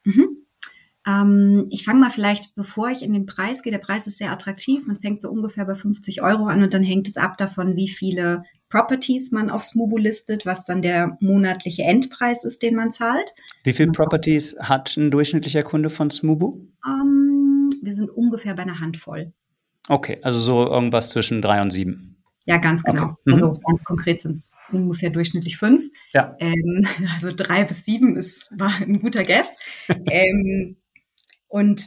Mhm. 0.04 0.38
Ähm, 1.08 1.66
ich 1.70 1.86
fange 1.86 2.02
mal 2.02 2.12
vielleicht, 2.12 2.56
bevor 2.56 2.90
ich 2.90 3.02
in 3.02 3.14
den 3.14 3.26
Preis 3.26 3.64
gehe, 3.64 3.72
der 3.72 3.80
Preis 3.80 4.08
ist 4.08 4.18
sehr 4.18 4.32
attraktiv, 4.32 4.86
man 4.86 5.00
fängt 5.00 5.22
so 5.22 5.30
ungefähr 5.30 5.66
bei 5.66 5.76
50 5.76 6.22
Euro 6.22 6.48
an 6.48 6.64
und 6.64 6.74
dann 6.74 6.84
hängt 6.84 7.08
es 7.08 7.18
ab 7.18 7.38
davon, 7.38 7.76
wie 7.76 7.88
viele 7.88 8.44
Properties 8.70 9.32
man 9.32 9.50
auf 9.50 9.64
Smubu 9.64 9.98
listet, 9.98 10.46
was 10.46 10.66
dann 10.66 10.82
der 10.82 11.18
monatliche 11.22 11.84
Endpreis 11.84 12.44
ist, 12.44 12.62
den 12.62 12.76
man 12.76 12.92
zahlt. 12.92 13.34
Wie 13.64 13.74
viele 13.74 13.92
Properties 13.92 14.58
hat 14.60 14.96
ein 14.98 15.12
durchschnittlicher 15.12 15.64
Kunde 15.64 15.90
von 15.90 16.10
Smubu? 16.10 16.48
Um, 16.48 16.70
ähm, 16.86 17.70
wir 17.82 17.94
sind 17.94 18.10
ungefähr 18.10 18.54
bei 18.56 18.64
einer 18.64 18.80
Handvoll. 18.80 19.34
Okay, 19.88 20.20
also 20.22 20.40
so 20.40 20.66
irgendwas 20.66 21.10
zwischen 21.10 21.42
drei 21.42 21.62
und 21.62 21.70
sieben. 21.70 22.18
Ja, 22.46 22.58
ganz 22.58 22.84
genau. 22.84 23.04
Okay. 23.04 23.16
Mhm. 23.26 23.34
Also 23.34 23.60
ganz 23.66 23.84
konkret 23.84 24.22
sind 24.22 24.32
es 24.32 24.52
ungefähr 24.72 25.10
durchschnittlich 25.10 25.58
fünf. 25.58 25.84
Ja. 26.14 26.36
Ähm, 26.40 26.88
also 27.14 27.32
drei 27.36 27.64
bis 27.66 27.86
sieben 27.86 28.16
ist 28.16 28.48
war 28.52 28.72
ein 28.82 29.02
guter 29.02 29.24
Guess. 29.24 29.50
ähm, 30.10 30.78
und 31.48 31.86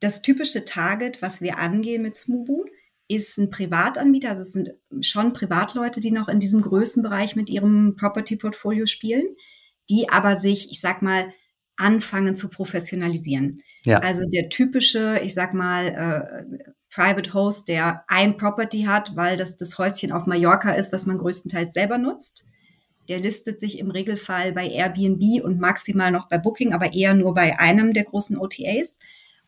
das 0.00 0.22
typische 0.22 0.64
Target, 0.64 1.22
was 1.22 1.40
wir 1.40 1.58
angehen 1.58 2.02
mit 2.02 2.14
Smubu, 2.14 2.64
ist 3.08 3.38
ein 3.38 3.50
Privatanbieter, 3.50 4.28
also 4.28 4.42
es 4.42 4.52
sind 4.52 4.70
schon 5.00 5.32
Privatleute, 5.32 6.00
die 6.00 6.10
noch 6.10 6.28
in 6.28 6.40
diesem 6.40 6.60
Größenbereich 6.60 7.36
mit 7.36 7.48
ihrem 7.48 7.96
Property-Portfolio 7.96 8.86
spielen, 8.86 9.24
die 9.88 10.10
aber 10.10 10.36
sich, 10.36 10.70
ich 10.70 10.80
sag 10.80 11.00
mal, 11.00 11.32
anfangen 11.76 12.36
zu 12.36 12.50
professionalisieren. 12.50 13.62
Ja. 13.84 13.98
Also 14.00 14.22
der 14.26 14.50
typische, 14.50 15.20
ich 15.24 15.32
sag 15.32 15.54
mal, 15.54 15.86
äh, 15.86 16.66
Private 16.92 17.32
Host, 17.32 17.68
der 17.68 18.04
ein 18.08 18.36
Property 18.36 18.82
hat, 18.82 19.14
weil 19.16 19.36
das 19.36 19.56
das 19.56 19.78
Häuschen 19.78 20.12
auf 20.12 20.26
Mallorca 20.26 20.72
ist, 20.72 20.92
was 20.92 21.06
man 21.06 21.18
größtenteils 21.18 21.72
selber 21.72 21.98
nutzt. 21.98 22.44
Der 23.08 23.18
listet 23.18 23.60
sich 23.60 23.78
im 23.78 23.90
Regelfall 23.90 24.52
bei 24.52 24.68
Airbnb 24.68 25.42
und 25.42 25.60
maximal 25.60 26.10
noch 26.10 26.28
bei 26.28 26.36
Booking, 26.36 26.74
aber 26.74 26.92
eher 26.92 27.14
nur 27.14 27.32
bei 27.32 27.58
einem 27.58 27.94
der 27.94 28.04
großen 28.04 28.36
OTAs 28.36 28.98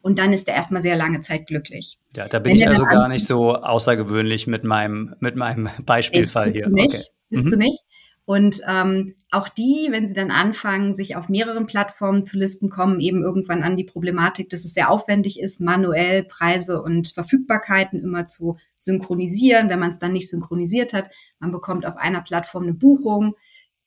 und 0.02 0.18
dann 0.18 0.32
ist 0.32 0.48
er 0.48 0.54
erstmal 0.54 0.82
sehr 0.82 0.96
lange 0.96 1.20
Zeit 1.20 1.46
glücklich. 1.46 1.98
Ja, 2.16 2.28
da 2.28 2.38
bin 2.38 2.52
Wenn 2.52 2.58
ich 2.58 2.68
also 2.68 2.84
gar 2.84 3.08
nicht 3.08 3.26
so 3.26 3.54
außergewöhnlich 3.54 4.46
mit 4.46 4.64
meinem, 4.64 5.14
mit 5.20 5.36
meinem 5.36 5.68
Beispielfall 5.84 6.52
hier. 6.52 6.66
Du 6.66 6.72
nicht, 6.72 6.94
okay. 6.94 7.04
Bist 7.28 7.44
mhm. 7.44 7.50
du 7.50 7.56
nicht? 7.56 7.80
Und 8.30 8.60
ähm, 8.68 9.14
auch 9.32 9.48
die, 9.48 9.88
wenn 9.90 10.06
sie 10.06 10.14
dann 10.14 10.30
anfangen, 10.30 10.94
sich 10.94 11.16
auf 11.16 11.28
mehreren 11.28 11.66
Plattformen 11.66 12.22
zu 12.22 12.38
listen, 12.38 12.70
kommen 12.70 13.00
eben 13.00 13.22
irgendwann 13.22 13.64
an 13.64 13.76
die 13.76 13.82
Problematik, 13.82 14.50
dass 14.50 14.64
es 14.64 14.72
sehr 14.72 14.88
aufwendig 14.88 15.40
ist, 15.40 15.60
manuell 15.60 16.22
Preise 16.22 16.80
und 16.80 17.08
Verfügbarkeiten 17.08 18.00
immer 18.00 18.26
zu 18.26 18.56
synchronisieren. 18.76 19.68
Wenn 19.68 19.80
man 19.80 19.90
es 19.90 19.98
dann 19.98 20.12
nicht 20.12 20.30
synchronisiert 20.30 20.92
hat, 20.92 21.10
man 21.40 21.50
bekommt 21.50 21.84
auf 21.84 21.96
einer 21.96 22.20
Plattform 22.20 22.64
eine 22.64 22.74
Buchung, 22.74 23.34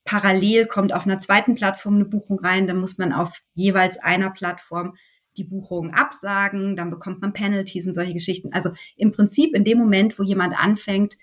parallel 0.03 0.65
kommt 0.65 0.91
auf 0.91 1.05
einer 1.05 1.21
zweiten 1.21 1.55
Plattform 1.55 1.95
eine 1.95 2.05
Buchung 2.05 2.37
rein, 2.39 2.67
dann 2.67 2.77
muss 2.77 2.97
man 2.97 3.13
auf 3.13 3.31
jeweils 3.53 3.97
einer 3.97 4.29
Plattform 4.29 4.97
die 5.37 5.43
Buchung 5.43 5.91
absagen, 5.91 6.75
dann 6.75 6.89
bekommt 6.89 7.21
man 7.21 7.33
Penalties 7.33 7.87
und 7.87 7.93
solche 7.93 8.13
Geschichten. 8.13 8.53
Also 8.53 8.71
im 8.97 9.11
Prinzip 9.11 9.55
in 9.55 9.63
dem 9.63 9.77
Moment, 9.77 10.17
wo 10.19 10.23
jemand 10.23 10.57
anfängt, 10.57 11.15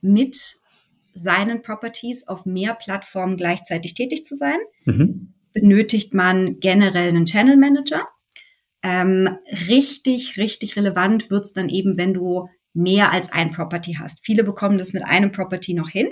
mit 0.00 0.56
seinen 1.14 1.62
Properties 1.62 2.26
auf 2.28 2.46
mehr 2.46 2.74
Plattformen 2.74 3.36
gleichzeitig 3.36 3.94
tätig 3.94 4.24
zu 4.24 4.36
sein, 4.36 4.58
mhm. 4.84 5.30
benötigt 5.52 6.14
man 6.14 6.60
generell 6.60 7.08
einen 7.08 7.26
Channel 7.26 7.56
Manager. 7.56 8.08
Ähm, 8.82 9.28
richtig, 9.68 10.36
richtig 10.36 10.76
relevant 10.76 11.30
wird's 11.30 11.52
dann 11.52 11.68
eben, 11.68 11.96
wenn 11.96 12.14
du 12.14 12.48
mehr 12.72 13.12
als 13.12 13.32
ein 13.32 13.50
Property 13.52 13.96
hast. 13.98 14.24
Viele 14.24 14.44
bekommen 14.44 14.78
das 14.78 14.92
mit 14.92 15.04
einem 15.04 15.32
Property 15.32 15.74
noch 15.74 15.88
hin. 15.88 16.08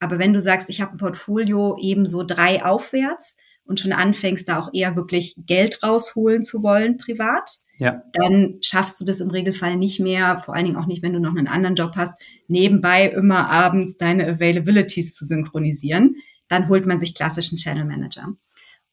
Aber 0.00 0.18
wenn 0.18 0.32
du 0.32 0.40
sagst, 0.40 0.68
ich 0.68 0.80
habe 0.80 0.92
ein 0.92 0.98
Portfolio 0.98 1.76
ebenso 1.80 2.24
drei 2.24 2.64
aufwärts, 2.64 3.36
und 3.64 3.80
schon 3.80 3.92
anfängst, 3.92 4.48
da 4.48 4.58
auch 4.58 4.70
eher 4.72 4.96
wirklich 4.96 5.34
Geld 5.46 5.82
rausholen 5.82 6.44
zu 6.44 6.62
wollen, 6.62 6.98
privat, 6.98 7.58
ja. 7.78 8.02
dann 8.12 8.58
schaffst 8.60 9.00
du 9.00 9.04
das 9.04 9.20
im 9.20 9.30
Regelfall 9.30 9.76
nicht 9.76 10.00
mehr, 10.00 10.38
vor 10.38 10.54
allen 10.54 10.66
Dingen 10.66 10.76
auch 10.76 10.86
nicht, 10.86 11.02
wenn 11.02 11.12
du 11.12 11.20
noch 11.20 11.36
einen 11.36 11.48
anderen 11.48 11.76
Job 11.76 11.92
hast, 11.96 12.20
nebenbei 12.48 13.06
immer 13.06 13.50
abends 13.50 13.96
deine 13.96 14.26
Availabilities 14.26 15.14
zu 15.14 15.24
synchronisieren. 15.24 16.16
Dann 16.48 16.68
holt 16.68 16.86
man 16.86 17.00
sich 17.00 17.14
klassischen 17.14 17.56
Channel 17.56 17.84
Manager. 17.84 18.34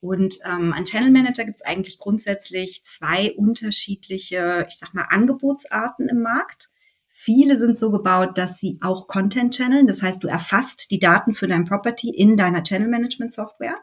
Und 0.01 0.35
ähm, 0.45 0.73
an 0.73 0.85
Channel 0.85 1.11
Manager 1.11 1.43
gibt 1.43 1.57
es 1.57 1.65
eigentlich 1.65 1.99
grundsätzlich 1.99 2.83
zwei 2.85 3.33
unterschiedliche, 3.33 4.65
ich 4.69 4.77
sag 4.77 4.93
mal, 4.93 5.07
Angebotsarten 5.09 6.07
im 6.07 6.21
Markt. 6.21 6.69
Viele 7.09 7.57
sind 7.57 7.77
so 7.77 7.91
gebaut, 7.91 8.37
dass 8.37 8.59
sie 8.59 8.77
auch 8.79 9.07
Content 9.07 9.53
channeln. 9.53 9.87
Das 9.87 10.01
heißt, 10.01 10.23
du 10.23 10.29
erfasst 10.29 10.89
die 10.89 10.99
Daten 10.99 11.35
für 11.35 11.49
dein 11.49 11.65
Property 11.65 12.11
in 12.11 12.37
deiner 12.37 12.63
Channel 12.63 12.87
Management 12.87 13.33
Software 13.33 13.75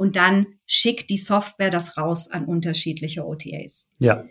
und 0.00 0.16
dann 0.16 0.46
schickt 0.64 1.10
die 1.10 1.18
Software 1.18 1.68
das 1.68 1.98
raus 1.98 2.30
an 2.30 2.46
unterschiedliche 2.46 3.26
OTAs. 3.26 3.86
Ja. 3.98 4.24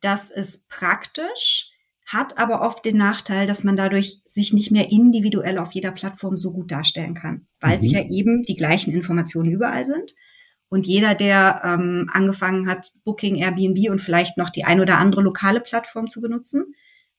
Das 0.00 0.30
ist 0.30 0.66
praktisch, 0.70 1.72
hat 2.06 2.38
aber 2.38 2.62
oft 2.62 2.86
den 2.86 2.96
Nachteil, 2.96 3.46
dass 3.46 3.64
man 3.64 3.76
dadurch 3.76 4.22
sich 4.24 4.54
nicht 4.54 4.70
mehr 4.70 4.90
individuell 4.90 5.58
auf 5.58 5.72
jeder 5.72 5.92
Plattform 5.92 6.38
so 6.38 6.54
gut 6.54 6.70
darstellen 6.70 7.12
kann, 7.12 7.44
weil 7.60 7.76
mhm. 7.76 7.84
es 7.84 7.92
ja 7.92 8.00
eben 8.08 8.44
die 8.44 8.56
gleichen 8.56 8.94
Informationen 8.94 9.50
überall 9.50 9.84
sind. 9.84 10.14
Und 10.70 10.86
jeder, 10.86 11.14
der 11.14 11.60
ähm, 11.62 12.08
angefangen 12.10 12.66
hat, 12.66 12.90
Booking, 13.04 13.36
Airbnb 13.36 13.90
und 13.90 14.00
vielleicht 14.00 14.38
noch 14.38 14.48
die 14.48 14.64
ein 14.64 14.80
oder 14.80 14.96
andere 14.96 15.20
lokale 15.20 15.60
Plattform 15.60 16.08
zu 16.08 16.22
benutzen, 16.22 16.74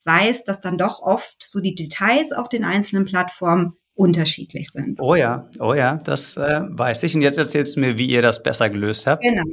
weiß, 0.05 0.43
dass 0.43 0.59
dann 0.59 0.79
doch 0.79 1.01
oft 1.01 1.43
so 1.43 1.59
die 1.59 1.75
Details 1.75 2.31
auf 2.31 2.49
den 2.49 2.63
einzelnen 2.63 3.05
Plattformen 3.05 3.77
unterschiedlich 3.95 4.69
sind. 4.71 4.99
Oh 4.99 5.15
ja, 5.15 5.49
oh 5.59 5.73
ja, 5.73 5.97
das 5.97 6.37
äh, 6.37 6.61
weiß 6.67 7.03
ich. 7.03 7.15
Und 7.15 7.21
jetzt 7.21 7.37
erzählst 7.37 7.75
du 7.75 7.79
mir, 7.79 7.97
wie 7.97 8.07
ihr 8.07 8.21
das 8.21 8.43
besser 8.43 8.69
gelöst 8.69 9.07
habt. 9.07 9.23
Genau. 9.23 9.43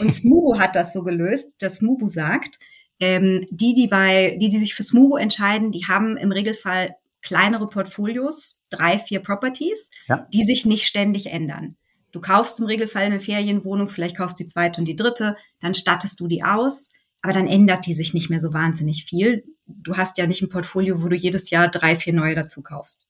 Und 0.00 0.12
Smubo 0.12 0.58
hat 0.58 0.74
das 0.74 0.92
so 0.92 1.02
gelöst, 1.02 1.54
dass 1.60 1.76
Smubo 1.76 2.08
sagt, 2.08 2.58
ähm, 2.98 3.46
die, 3.50 3.74
die 3.74 3.88
bei, 3.88 4.36
die, 4.40 4.48
die 4.48 4.58
sich 4.58 4.74
für 4.74 4.82
Smubo 4.82 5.16
entscheiden, 5.16 5.70
die 5.70 5.86
haben 5.86 6.16
im 6.16 6.32
Regelfall 6.32 6.96
kleinere 7.22 7.68
Portfolios, 7.68 8.62
drei, 8.70 8.98
vier 8.98 9.20
Properties, 9.20 9.90
ja. 10.08 10.26
die 10.32 10.44
sich 10.44 10.64
nicht 10.64 10.86
ständig 10.86 11.26
ändern. 11.26 11.76
Du 12.12 12.20
kaufst 12.20 12.58
im 12.58 12.66
Regelfall 12.66 13.04
eine 13.04 13.20
Ferienwohnung, 13.20 13.88
vielleicht 13.88 14.16
kaufst 14.16 14.40
du 14.40 14.44
die 14.44 14.50
zweite 14.50 14.80
und 14.80 14.86
die 14.86 14.96
dritte, 14.96 15.36
dann 15.60 15.74
stattest 15.74 16.18
du 16.20 16.26
die 16.26 16.42
aus, 16.42 16.88
aber 17.22 17.34
dann 17.34 17.46
ändert 17.46 17.86
die 17.86 17.94
sich 17.94 18.14
nicht 18.14 18.30
mehr 18.30 18.40
so 18.40 18.54
wahnsinnig 18.54 19.04
viel. 19.04 19.44
Du 19.66 19.96
hast 19.96 20.18
ja 20.18 20.26
nicht 20.26 20.42
ein 20.42 20.48
Portfolio, 20.48 21.02
wo 21.02 21.08
du 21.08 21.16
jedes 21.16 21.50
Jahr 21.50 21.68
drei, 21.68 21.96
vier 21.96 22.14
neue 22.14 22.34
dazu 22.34 22.62
kaufst. 22.62 23.06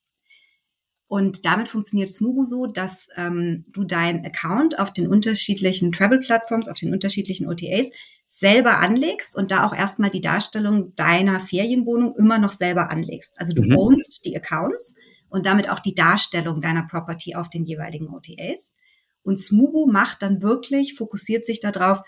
Und 1.10 1.44
damit 1.44 1.66
funktioniert 1.66 2.08
Smubu 2.08 2.44
so, 2.44 2.68
dass 2.68 3.08
ähm, 3.16 3.64
du 3.72 3.82
deinen 3.82 4.24
Account 4.24 4.78
auf 4.78 4.92
den 4.92 5.08
unterschiedlichen 5.08 5.90
Travel-Plattforms, 5.90 6.68
auf 6.68 6.78
den 6.78 6.92
unterschiedlichen 6.92 7.48
OTAs 7.48 7.88
selber 8.28 8.78
anlegst 8.78 9.34
und 9.34 9.50
da 9.50 9.66
auch 9.66 9.74
erstmal 9.74 10.10
die 10.10 10.20
Darstellung 10.20 10.94
deiner 10.94 11.40
Ferienwohnung 11.40 12.14
immer 12.14 12.38
noch 12.38 12.52
selber 12.52 12.90
anlegst. 12.90 13.32
Also 13.38 13.54
du 13.54 13.62
mhm. 13.62 13.76
ownst 13.76 14.24
die 14.24 14.36
Accounts 14.36 14.94
und 15.28 15.46
damit 15.46 15.68
auch 15.68 15.80
die 15.80 15.96
Darstellung 15.96 16.60
deiner 16.60 16.86
Property 16.86 17.34
auf 17.34 17.50
den 17.50 17.64
jeweiligen 17.64 18.14
OTAs. 18.14 18.72
Und 19.24 19.36
Smubu 19.36 19.90
macht 19.90 20.22
dann 20.22 20.42
wirklich, 20.42 20.94
fokussiert 20.94 21.44
sich 21.44 21.58
darauf, 21.58 22.02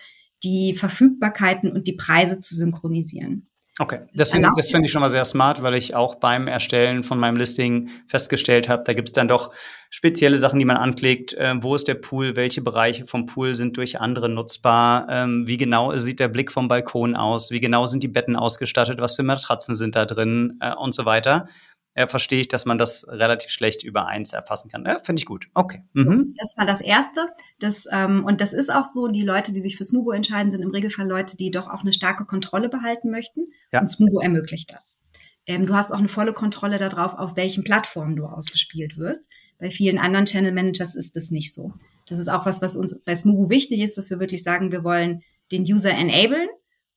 die 0.44 0.74
Verfügbarkeiten 0.74 1.72
und 1.72 1.88
die 1.88 1.96
Preise 1.96 2.38
zu 2.38 2.54
synchronisieren. 2.54 3.48
Okay, 3.78 4.00
das 4.12 4.30
finde 4.30 4.50
das 4.54 4.70
find 4.70 4.84
ich 4.84 4.92
schon 4.92 5.00
mal 5.00 5.08
sehr 5.08 5.24
smart, 5.24 5.62
weil 5.62 5.74
ich 5.74 5.94
auch 5.94 6.16
beim 6.16 6.46
Erstellen 6.46 7.04
von 7.04 7.18
meinem 7.18 7.36
Listing 7.36 7.88
festgestellt 8.06 8.68
habe, 8.68 8.84
da 8.84 8.92
gibt 8.92 9.08
es 9.08 9.12
dann 9.14 9.28
doch 9.28 9.50
spezielle 9.88 10.36
Sachen, 10.36 10.58
die 10.58 10.66
man 10.66 10.76
anklickt. 10.76 11.32
Äh, 11.32 11.54
wo 11.62 11.74
ist 11.74 11.88
der 11.88 11.94
Pool? 11.94 12.36
Welche 12.36 12.60
Bereiche 12.60 13.06
vom 13.06 13.24
Pool 13.24 13.54
sind 13.54 13.78
durch 13.78 13.98
andere 13.98 14.28
nutzbar? 14.28 15.06
Ähm, 15.08 15.46
wie 15.46 15.56
genau 15.56 15.96
sieht 15.96 16.20
der 16.20 16.28
Blick 16.28 16.52
vom 16.52 16.68
Balkon 16.68 17.16
aus? 17.16 17.50
Wie 17.50 17.60
genau 17.60 17.86
sind 17.86 18.02
die 18.02 18.08
Betten 18.08 18.36
ausgestattet? 18.36 19.00
Was 19.00 19.16
für 19.16 19.22
Matratzen 19.22 19.74
sind 19.74 19.96
da 19.96 20.04
drin? 20.04 20.58
Äh, 20.60 20.74
und 20.74 20.94
so 20.94 21.06
weiter 21.06 21.48
äh, 21.94 22.06
verstehe 22.06 22.40
ich, 22.40 22.48
dass 22.48 22.64
man 22.64 22.78
das 22.78 23.06
relativ 23.08 23.50
schlecht 23.50 23.82
über 23.82 24.06
eins 24.06 24.32
erfassen 24.32 24.70
kann. 24.70 24.84
Ja, 24.86 24.98
Finde 24.98 25.20
ich 25.20 25.26
gut. 25.26 25.48
Okay. 25.54 25.82
Mhm. 25.92 26.34
Das 26.38 26.56
war 26.56 26.66
das 26.66 26.80
Erste. 26.80 27.28
Das, 27.58 27.86
ähm, 27.90 28.24
und 28.24 28.40
das 28.40 28.52
ist 28.52 28.72
auch 28.72 28.84
so, 28.84 29.08
die 29.08 29.22
Leute, 29.22 29.52
die 29.52 29.60
sich 29.60 29.76
für 29.76 29.84
Smubo 29.84 30.12
entscheiden, 30.12 30.50
sind 30.50 30.62
im 30.62 30.70
Regelfall 30.70 31.06
Leute, 31.06 31.36
die 31.36 31.50
doch 31.50 31.68
auch 31.68 31.82
eine 31.82 31.92
starke 31.92 32.24
Kontrolle 32.24 32.68
behalten 32.68 33.10
möchten. 33.10 33.48
Ja. 33.72 33.80
Und 33.80 33.88
Smubo 33.88 34.20
ermöglicht 34.20 34.72
das. 34.72 34.98
Ähm, 35.46 35.66
du 35.66 35.74
hast 35.74 35.92
auch 35.92 35.98
eine 35.98 36.08
volle 36.08 36.32
Kontrolle 36.32 36.78
darauf, 36.78 37.14
auf 37.14 37.36
welchen 37.36 37.64
Plattformen 37.64 38.16
du 38.16 38.26
ausgespielt 38.26 38.96
wirst. 38.96 39.24
Bei 39.58 39.70
vielen 39.70 39.98
anderen 39.98 40.26
Channel 40.26 40.52
Managers 40.52 40.94
ist 40.94 41.16
das 41.16 41.30
nicht 41.30 41.54
so. 41.54 41.72
Das 42.06 42.18
ist 42.18 42.28
auch 42.28 42.46
was, 42.46 42.62
was 42.62 42.74
uns 42.74 42.98
bei 43.04 43.14
Smubo 43.14 43.50
wichtig 43.50 43.80
ist, 43.80 43.96
dass 43.96 44.10
wir 44.10 44.18
wirklich 44.18 44.42
sagen, 44.42 44.72
wir 44.72 44.84
wollen 44.84 45.22
den 45.50 45.62
User 45.62 45.90
enablen 45.90 46.48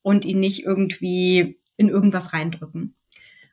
und 0.02 0.24
ihn 0.24 0.40
nicht 0.40 0.64
irgendwie 0.64 1.60
in 1.76 1.88
irgendwas 1.88 2.32
reindrücken. 2.32 2.94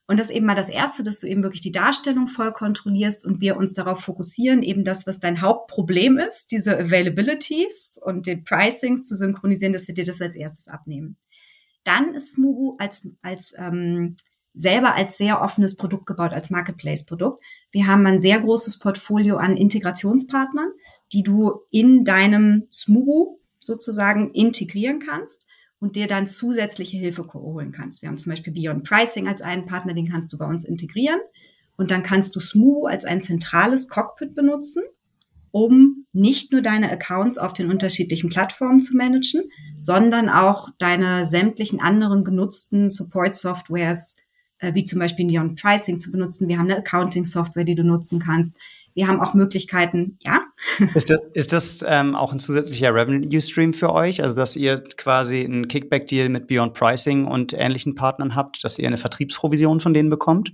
Und 0.06 0.20
das 0.20 0.30
ist 0.30 0.36
eben 0.36 0.46
mal 0.46 0.56
das 0.56 0.70
Erste, 0.70 1.02
dass 1.02 1.20
du 1.20 1.28
eben 1.28 1.44
wirklich 1.44 1.62
die 1.62 1.72
Darstellung 1.72 2.28
voll 2.28 2.52
kontrollierst 2.52 3.26
und 3.26 3.40
wir 3.40 3.56
uns 3.56 3.74
darauf 3.74 4.02
fokussieren, 4.02 4.62
eben 4.62 4.84
das, 4.84 5.08
was 5.08 5.20
dein 5.20 5.42
Hauptproblem 5.42 6.18
ist, 6.18 6.52
diese 6.52 6.78
Availabilities 6.78 8.02
und 8.04 8.26
den 8.26 8.44
Pricings 8.44 9.08
zu 9.08 9.16
synchronisieren, 9.16 9.72
dass 9.72 9.88
wir 9.88 9.96
dir 9.96 10.04
das 10.04 10.22
als 10.22 10.36
erstes 10.36 10.68
abnehmen. 10.68 11.16
Dann 11.86 12.14
ist 12.14 12.34
Smugu 12.34 12.76
als, 12.80 13.08
als 13.22 13.54
ähm, 13.58 14.18
selber 14.54 14.96
als 14.96 15.18
sehr 15.18 15.42
offenes 15.42 15.78
Produkt 15.78 16.06
gebaut, 16.06 16.34
als 16.34 16.50
Marketplace-Produkt. 16.50 17.42
Wir 17.72 17.88
haben 17.88 18.06
ein 18.06 18.22
sehr 18.22 18.40
großes 18.40 18.80
Portfolio 18.80 19.38
an 19.38 19.58
Integrationspartnern, 19.58 20.72
die 21.14 21.24
du 21.24 21.62
in 21.72 22.04
deinem 22.04 22.68
Smugu 22.72 23.40
sozusagen 23.60 24.32
integrieren 24.32 25.00
kannst 25.00 25.46
und 25.84 25.98
dir 25.98 26.08
dann 26.08 26.28
zusätzliche 26.28 26.96
Hilfe 26.96 27.28
holen 27.34 27.74
kannst. 27.74 28.02
Wir 28.02 28.08
haben 28.08 28.18
zum 28.18 28.30
Beispiel 28.30 28.54
Beyond 28.54 28.86
Pricing 28.86 29.28
als 29.28 29.42
einen 29.42 29.66
Partner, 29.66 29.94
den 29.94 30.10
kannst 30.10 30.32
du 30.32 30.38
bei 30.38 30.46
uns 30.46 30.64
integrieren. 30.64 31.20
Und 31.76 31.92
dann 31.92 32.04
kannst 32.04 32.38
du 32.38 32.40
Smooth 32.40 32.90
als 32.90 33.04
ein 33.04 33.20
zentrales 33.20 33.90
Cockpit 33.90 34.34
benutzen, 34.34 34.84
um 35.52 36.06
nicht 36.14 36.54
nur 36.54 36.62
deine 36.62 36.90
Accounts 36.90 37.38
auf 37.38 37.52
den 37.52 37.70
unterschiedlichen 37.70 38.30
Plattformen 38.30 38.82
zu 38.82 38.96
managen, 38.96 39.42
sondern 39.76 40.30
auch 40.30 40.70
deine 40.78 41.28
sämtlichen 41.28 41.82
anderen 41.82 42.24
genutzten 42.24 42.90
Support-Softwares, 42.90 44.16
äh, 44.60 44.74
wie 44.74 44.86
zum 44.86 45.00
Beispiel 45.00 45.28
Beyond 45.28 45.62
Pricing 45.62 46.00
zu 46.00 46.14
benutzen. 46.14 46.48
Wir 46.48 46.60
haben 46.60 46.72
eine 46.72 46.78
Accounting-Software, 46.78 47.66
die 47.66 47.76
du 47.76 47.84
nutzen 47.84 48.20
kannst. 48.20 48.54
Wir 48.94 49.08
haben 49.08 49.20
auch 49.20 49.34
Möglichkeiten, 49.34 50.18
ja. 50.22 50.42
Ist 50.96 51.10
das, 51.10 51.20
ist 51.34 51.52
das 51.52 51.86
ähm, 51.86 52.16
auch 52.16 52.32
ein 52.32 52.40
zusätzlicher 52.40 52.94
Revenue 52.94 53.42
Stream 53.42 53.74
für 53.74 53.92
euch? 53.92 54.24
Also, 54.24 54.36
dass 54.36 54.56
ihr 54.56 54.82
quasi 54.98 55.44
einen 55.44 55.68
Kickback-Deal 55.68 56.30
mit 56.30 56.48
Beyond 56.48 56.74
Pricing 56.74 57.26
und 57.26 57.54
ähnlichen 57.54 57.96
Partnern 57.96 58.34
habt, 58.34 58.64
dass 58.64 58.80
ihr 58.80 58.88
eine 58.88 58.98
Vertriebsprovision 58.98 59.82
von 59.82 59.94
denen 59.94 60.10
bekommt? 60.10 60.54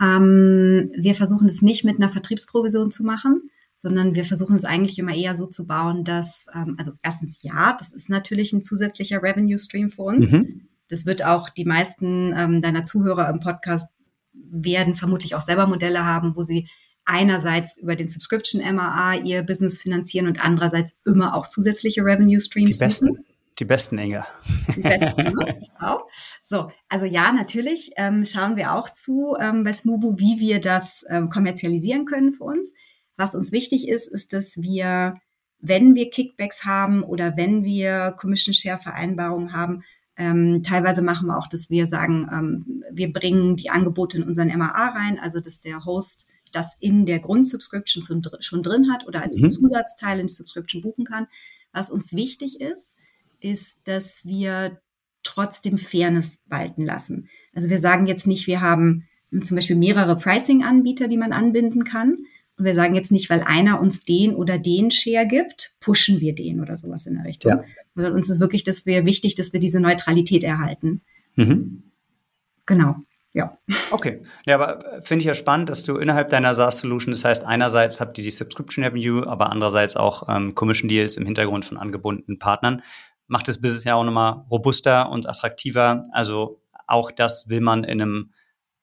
Ähm, 0.00 0.90
wir 0.96 1.14
versuchen 1.14 1.48
es 1.48 1.62
nicht 1.62 1.84
mit 1.84 1.96
einer 1.96 2.10
Vertriebsprovision 2.10 2.90
zu 2.90 3.02
machen, 3.04 3.48
sondern 3.78 4.14
wir 4.14 4.24
versuchen 4.24 4.56
es 4.56 4.64
eigentlich 4.64 4.98
immer 4.98 5.14
eher 5.14 5.34
so 5.34 5.46
zu 5.46 5.66
bauen, 5.66 6.04
dass, 6.04 6.46
ähm, 6.54 6.74
also 6.78 6.92
erstens 7.02 7.38
ja, 7.40 7.76
das 7.78 7.92
ist 7.92 8.10
natürlich 8.10 8.52
ein 8.52 8.62
zusätzlicher 8.62 9.22
Revenue 9.22 9.58
Stream 9.58 9.90
für 9.90 10.02
uns. 10.02 10.32
Mhm. 10.32 10.68
Das 10.88 11.06
wird 11.06 11.24
auch 11.24 11.48
die 11.48 11.64
meisten 11.64 12.34
ähm, 12.36 12.62
deiner 12.62 12.84
Zuhörer 12.84 13.28
im 13.30 13.40
Podcast 13.40 13.94
werden 14.34 14.96
vermutlich 14.96 15.34
auch 15.34 15.40
selber 15.40 15.66
Modelle 15.66 16.04
haben, 16.04 16.36
wo 16.36 16.42
sie 16.42 16.68
einerseits 17.06 17.78
über 17.78 17.96
den 17.96 18.08
Subscription 18.08 18.62
MAA 18.74 19.14
ihr 19.16 19.42
Business 19.42 19.78
finanzieren 19.78 20.26
und 20.26 20.44
andererseits 20.44 21.00
immer 21.06 21.34
auch 21.34 21.48
zusätzliche 21.48 22.04
Revenue 22.04 22.40
Streams 22.40 22.78
die 22.78 22.84
besten, 22.84 23.06
suchen. 23.06 23.24
Die 23.58 23.64
besten, 23.64 23.98
Inge. 23.98 24.26
Die 24.74 24.80
besten, 24.82 25.22
ne? 25.22 25.56
So, 26.42 26.70
also 26.88 27.06
ja, 27.06 27.32
natürlich 27.32 27.92
ähm, 27.96 28.24
schauen 28.24 28.56
wir 28.56 28.72
auch 28.72 28.90
zu 28.90 29.36
ähm, 29.40 29.64
bei 29.64 29.72
Smubu, 29.72 30.18
wie 30.18 30.38
wir 30.38 30.60
das 30.60 31.04
ähm, 31.08 31.30
kommerzialisieren 31.30 32.04
können 32.04 32.32
für 32.32 32.44
uns. 32.44 32.72
Was 33.16 33.34
uns 33.34 33.50
wichtig 33.50 33.88
ist, 33.88 34.06
ist, 34.08 34.32
dass 34.32 34.56
wir, 34.58 35.16
wenn 35.58 35.94
wir 35.94 36.10
Kickbacks 36.10 36.64
haben 36.64 37.02
oder 37.02 37.36
wenn 37.36 37.64
wir 37.64 38.14
Commission 38.18 38.54
Share 38.54 38.78
Vereinbarungen 38.78 39.54
haben, 39.54 39.82
ähm, 40.18 40.62
teilweise 40.62 41.02
machen 41.02 41.28
wir 41.28 41.38
auch, 41.38 41.48
dass 41.48 41.70
wir 41.70 41.86
sagen, 41.86 42.28
ähm, 42.32 42.82
wir 42.90 43.12
bringen 43.12 43.56
die 43.56 43.70
Angebote 43.70 44.18
in 44.18 44.24
unseren 44.24 44.48
MAA 44.56 44.88
rein, 44.88 45.18
also 45.18 45.40
dass 45.40 45.60
der 45.60 45.84
Host 45.84 46.28
das 46.52 46.76
in 46.80 47.06
der 47.06 47.18
Grundsubscription 47.18 48.22
schon 48.40 48.62
drin 48.62 48.90
hat 48.92 49.06
oder 49.06 49.22
als 49.22 49.40
mhm. 49.40 49.50
Zusatzteil 49.50 50.20
in 50.20 50.26
die 50.26 50.32
Subscription 50.32 50.82
buchen 50.82 51.04
kann. 51.04 51.26
Was 51.72 51.90
uns 51.90 52.12
wichtig 52.12 52.60
ist, 52.60 52.96
ist, 53.40 53.86
dass 53.86 54.24
wir 54.24 54.80
trotzdem 55.22 55.76
Fairness 55.78 56.40
walten 56.46 56.84
lassen. 56.84 57.28
Also 57.52 57.68
wir 57.68 57.78
sagen 57.78 58.06
jetzt 58.06 58.26
nicht, 58.26 58.46
wir 58.46 58.60
haben 58.60 59.06
zum 59.42 59.56
Beispiel 59.56 59.76
mehrere 59.76 60.16
Pricing-Anbieter, 60.16 61.08
die 61.08 61.16
man 61.16 61.32
anbinden 61.32 61.84
kann. 61.84 62.18
Und 62.58 62.64
wir 62.64 62.74
sagen 62.74 62.94
jetzt 62.94 63.12
nicht, 63.12 63.28
weil 63.28 63.42
einer 63.42 63.80
uns 63.80 64.04
den 64.04 64.34
oder 64.34 64.58
den 64.58 64.90
Share 64.90 65.26
gibt, 65.26 65.76
pushen 65.80 66.20
wir 66.20 66.34
den 66.34 66.60
oder 66.60 66.76
sowas 66.76 67.06
in 67.06 67.16
der 67.16 67.24
Richtung. 67.24 67.50
Ja. 67.52 67.64
Sondern 67.94 68.14
uns 68.14 68.30
ist 68.30 68.40
wirklich, 68.40 68.64
dass 68.64 68.86
wir 68.86 69.04
wichtig, 69.04 69.34
dass 69.34 69.52
wir 69.52 69.60
diese 69.60 69.80
Neutralität 69.80 70.44
erhalten. 70.44 71.02
Mhm. 71.34 71.82
Genau. 72.64 72.96
Ja. 73.36 73.52
Okay. 73.90 74.22
Ja, 74.46 74.54
aber 74.54 75.02
finde 75.02 75.20
ich 75.20 75.26
ja 75.26 75.34
spannend, 75.34 75.68
dass 75.68 75.84
du 75.84 75.98
innerhalb 75.98 76.30
deiner 76.30 76.54
SaaS-Solution, 76.54 77.12
das 77.12 77.22
heißt, 77.22 77.44
einerseits 77.44 78.00
habt 78.00 78.16
ihr 78.16 78.24
die 78.24 78.30
Subscription 78.30 78.82
Revenue, 78.82 79.26
aber 79.26 79.50
andererseits 79.50 79.94
auch 79.94 80.26
ähm, 80.34 80.54
Commission 80.54 80.88
Deals 80.88 81.18
im 81.18 81.26
Hintergrund 81.26 81.66
von 81.66 81.76
angebundenen 81.76 82.38
Partnern. 82.38 82.82
Macht 83.26 83.46
das 83.46 83.60
Business 83.60 83.84
ja 83.84 83.94
auch 83.94 84.04
nochmal 84.04 84.46
robuster 84.50 85.10
und 85.10 85.28
attraktiver. 85.28 86.06
Also 86.12 86.62
auch 86.86 87.10
das 87.10 87.50
will 87.50 87.60
man 87.60 87.84
in 87.84 88.00
einem 88.00 88.32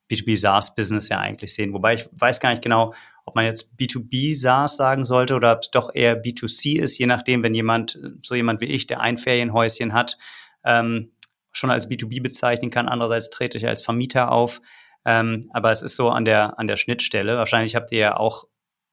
B2B 0.08 0.36
SaaS-Business 0.36 1.08
ja 1.08 1.18
eigentlich 1.18 1.52
sehen. 1.52 1.72
Wobei 1.72 1.94
ich 1.94 2.08
weiß 2.12 2.38
gar 2.38 2.50
nicht 2.50 2.62
genau, 2.62 2.94
ob 3.24 3.34
man 3.34 3.46
jetzt 3.46 3.72
B2B 3.76 4.38
SaaS 4.38 4.76
sagen 4.76 5.04
sollte 5.04 5.34
oder 5.34 5.50
ob 5.50 5.62
es 5.62 5.72
doch 5.72 5.92
eher 5.92 6.22
B2C 6.22 6.78
ist, 6.78 6.96
je 6.96 7.06
nachdem, 7.06 7.42
wenn 7.42 7.56
jemand, 7.56 7.98
so 8.22 8.36
jemand 8.36 8.60
wie 8.60 8.66
ich, 8.66 8.86
der 8.86 9.00
ein 9.00 9.18
Ferienhäuschen 9.18 9.94
hat, 9.94 10.16
ähm, 10.64 11.10
schon 11.54 11.70
als 11.70 11.88
B2B 11.88 12.22
bezeichnen 12.22 12.70
kann. 12.70 12.88
Andererseits 12.88 13.30
trete 13.30 13.56
ich 13.56 13.66
als 13.66 13.82
Vermieter 13.82 14.30
auf. 14.30 14.60
Ähm, 15.06 15.48
aber 15.52 15.70
es 15.72 15.82
ist 15.82 15.96
so 15.96 16.08
an 16.10 16.24
der, 16.24 16.58
an 16.58 16.66
der 16.66 16.76
Schnittstelle. 16.76 17.38
Wahrscheinlich 17.38 17.76
habt 17.76 17.92
ihr 17.92 17.98
ja 17.98 18.16
auch 18.16 18.44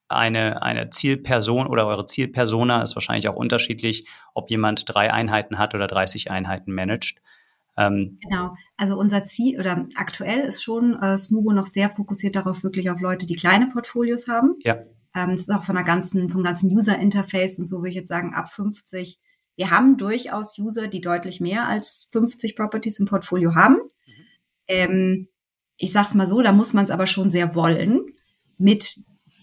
eine, 0.08 0.62
eine 0.62 0.90
Zielperson 0.90 1.68
oder 1.68 1.88
eure 1.88 2.06
Zielpersona 2.06 2.84
ist 2.84 2.96
wahrscheinlich 2.96 3.30
auch 3.30 3.36
unterschiedlich, 3.36 4.08
ob 4.34 4.50
jemand 4.50 4.84
drei 4.88 5.12
Einheiten 5.12 5.58
hat 5.58 5.74
oder 5.74 5.88
30 5.88 6.32
Einheiten 6.32 6.74
managt. 6.74 7.22
Ähm, 7.78 8.20
genau. 8.22 8.56
Also 8.76 9.00
unser 9.00 9.24
Ziel 9.24 9.58
oder 9.58 9.88
aktuell 9.96 10.42
ist 10.42 10.62
schon 10.62 11.02
äh, 11.02 11.18
Smugo 11.18 11.54
noch 11.54 11.66
sehr 11.66 11.90
fokussiert 11.90 12.36
darauf, 12.36 12.64
wirklich 12.64 12.90
auf 12.90 13.00
Leute, 13.00 13.26
die 13.26 13.36
kleine 13.36 13.68
Portfolios 13.68 14.28
haben. 14.28 14.56
Ja. 14.64 14.80
Ähm, 15.16 15.32
das 15.32 15.42
ist 15.42 15.52
auch 15.52 15.64
von 15.64 15.76
der 15.76 15.86
ganzen, 15.86 16.30
vom 16.30 16.44
ganzen 16.44 16.70
User 16.70 17.00
Interface 17.00 17.60
und 17.60 17.66
so 17.66 17.78
würde 17.78 17.90
ich 17.90 17.96
jetzt 17.96 18.10
sagen, 18.10 18.34
ab 18.34 18.52
50 18.52 19.20
wir 19.56 19.70
haben 19.70 19.98
durchaus 19.98 20.58
User, 20.58 20.88
die 20.88 21.02
deutlich 21.02 21.40
mehr 21.40 21.68
als 21.68 22.08
50 22.12 22.56
Properties 22.56 23.00
im 23.00 23.06
Portfolio 23.06 23.56
haben. 23.56 23.76
Mhm. 23.76 24.26
Ähm, 24.68 25.28
ich 25.78 25.92
sag's 25.92 26.14
mal 26.14 26.28
so, 26.28 26.42
da 26.42 26.52
muss 26.52 26.74
man 26.74 26.84
es 26.84 26.92
aber 26.92 27.08
schon 27.08 27.32
sehr 27.32 27.56
wollen 27.56 28.02
mit 28.58 28.96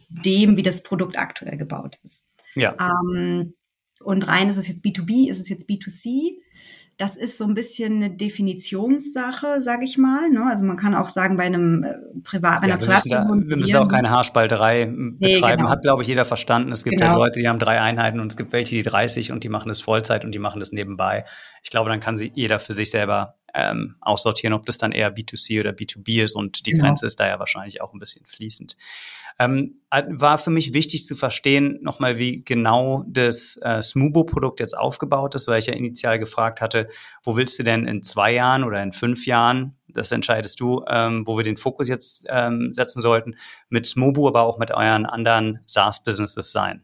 dem, 0.09 0.57
wie 0.57 0.62
das 0.62 0.83
Produkt 0.83 1.18
aktuell 1.18 1.57
gebaut 1.57 1.99
ist. 2.05 2.25
Ja. 2.55 2.77
Ähm, 2.81 3.55
und 4.01 4.27
rein 4.29 4.49
ist 4.49 4.57
es 4.57 4.68
jetzt 4.68 4.85
B2B, 4.85 5.29
ist 5.29 5.40
es 5.40 5.49
jetzt 5.49 5.68
B2C? 5.68 6.38
Das 6.99 7.17
ist 7.17 7.39
so 7.39 7.45
ein 7.45 7.55
bisschen 7.55 7.95
eine 7.95 8.11
Definitionssache, 8.11 9.63
sage 9.63 9.85
ich 9.85 9.99
mal. 9.99 10.29
Ne? 10.29 10.45
Also 10.49 10.65
man 10.65 10.77
kann 10.77 10.95
auch 10.97 11.09
sagen, 11.09 11.37
bei 11.37 11.45
einem 11.45 11.85
äh, 11.85 11.95
Privat, 12.25 12.61
bei 12.61 12.65
einer 12.65 12.75
ja, 12.75 12.81
wir 12.81 12.87
Privatperson. 12.87 13.49
Wir 13.49 13.57
müssen 13.57 13.73
da 13.73 13.83
auch 13.83 13.89
keine 13.89 14.11
Haarspalterei 14.11 14.87
betreiben. 14.87 15.17
Nee, 15.21 15.41
genau. 15.41 15.69
Hat, 15.69 15.83
glaube 15.83 16.03
ich, 16.03 16.09
jeder 16.09 16.25
verstanden. 16.25 16.73
Es 16.73 16.83
gibt 16.83 16.99
genau. 16.99 17.13
ja 17.13 17.17
Leute, 17.17 17.39
die 17.39 17.49
haben 17.49 17.61
drei 17.61 17.81
Einheiten 17.81 18.19
und 18.19 18.33
es 18.33 18.37
gibt 18.37 18.53
welche, 18.53 18.75
die 18.75 18.83
30 18.83 19.31
und 19.31 19.45
die 19.45 19.49
machen 19.49 19.69
das 19.69 19.81
Vollzeit 19.81 20.25
und 20.25 20.35
die 20.35 20.41
machen 20.41 20.59
das 20.59 20.73
nebenbei. 20.73 21.25
Ich 21.63 21.71
glaube, 21.71 21.89
dann 21.89 22.01
kann 22.01 22.17
sie 22.17 22.33
jeder 22.35 22.59
für 22.59 22.73
sich 22.73 22.91
selber 22.91 23.37
ähm, 23.59 23.97
aussortieren, 24.01 24.55
ob 24.55 24.66
das 24.66 24.79
dann 24.79 24.92
eher 24.92 25.14
B2C 25.14 25.61
oder 25.61 25.71
B2B 25.71 26.23
ist 26.23 26.35
und 26.35 26.66
die 26.66 26.73
genau. 26.73 26.85
Grenze 26.85 27.07
ist 27.07 27.18
da 27.18 27.27
ja 27.27 27.38
wahrscheinlich 27.38 27.81
auch 27.81 27.92
ein 27.92 27.99
bisschen 27.99 28.25
fließend. 28.27 28.77
Ähm, 29.40 29.77
war 29.90 30.37
für 30.38 30.51
mich 30.51 30.75
wichtig 30.75 31.07
zu 31.07 31.14
verstehen, 31.14 31.79
nochmal, 31.83 32.18
wie 32.18 32.42
genau 32.44 33.05
das 33.07 33.59
äh, 33.62 33.83
Smubo-Produkt 33.83 34.59
jetzt 34.59 34.77
aufgebaut 34.77 35.37
ist, 35.37 35.47
weil 35.47 35.61
ich 35.61 35.66
ja 35.66 35.75
initial 35.75 36.18
gefragt 36.18 36.61
hatte, 36.61 36.88
wo 37.23 37.37
willst 37.37 37.57
du 37.59 37.62
denn 37.62 37.87
in 37.87 38.03
zwei 38.03 38.33
Jahren 38.33 38.64
oder 38.64 38.83
in 38.83 38.92
fünf 38.92 39.27
Jahren, 39.27 39.77
das 39.87 40.11
entscheidest 40.11 40.59
du, 40.59 40.85
ähm, 40.88 41.25
wo 41.25 41.37
wir 41.37 41.44
den 41.44 41.57
Fokus 41.57 41.88
jetzt 41.88 42.27
ähm, 42.29 42.75
setzen 42.75 43.01
sollten, 43.01 43.37
mit 43.68 43.87
Smubo, 43.87 44.27
aber 44.27 44.42
auch 44.42 44.59
mit 44.59 44.73
euren 44.73 45.07
anderen 45.07 45.61
SaaS-Businesses 45.66 46.51
sein. 46.51 46.83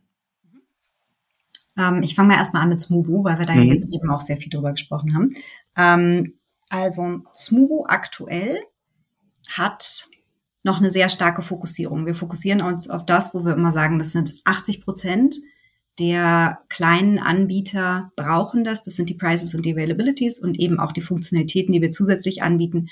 Ähm, 1.76 2.02
ich 2.02 2.14
fange 2.14 2.28
mal 2.28 2.36
erstmal 2.36 2.62
an 2.62 2.68
mit 2.68 2.80
Smubo, 2.80 3.24
weil 3.24 3.38
wir 3.38 3.46
da 3.46 3.54
mhm. 3.54 3.62
ja 3.64 3.74
jetzt 3.74 3.92
eben 3.92 4.10
auch 4.10 4.20
sehr 4.20 4.36
viel 4.36 4.50
drüber 4.50 4.70
gesprochen 4.70 5.14
haben. 5.14 5.34
Also 6.68 7.22
Smubo 7.34 7.86
aktuell 7.88 8.58
hat 9.48 10.08
noch 10.62 10.78
eine 10.78 10.90
sehr 10.90 11.08
starke 11.08 11.42
Fokussierung. 11.42 12.06
Wir 12.06 12.14
fokussieren 12.14 12.62
uns 12.62 12.88
auf 12.88 13.04
das, 13.04 13.34
wo 13.34 13.44
wir 13.44 13.54
immer 13.54 13.72
sagen, 13.72 13.98
das 13.98 14.12
sind 14.12 14.30
80 14.44 14.82
Prozent 14.82 15.36
der 15.98 16.58
kleinen 16.68 17.18
Anbieter 17.18 18.12
brauchen 18.16 18.64
das. 18.64 18.82
Das 18.82 18.94
sind 18.94 19.10
die 19.10 19.14
Prices 19.14 19.54
und 19.54 19.64
die 19.64 19.74
Availabilities 19.74 20.40
und 20.40 20.58
eben 20.58 20.80
auch 20.80 20.92
die 20.92 21.02
Funktionalitäten, 21.02 21.72
die 21.72 21.82
wir 21.82 21.90
zusätzlich 21.90 22.42
anbieten, 22.42 22.88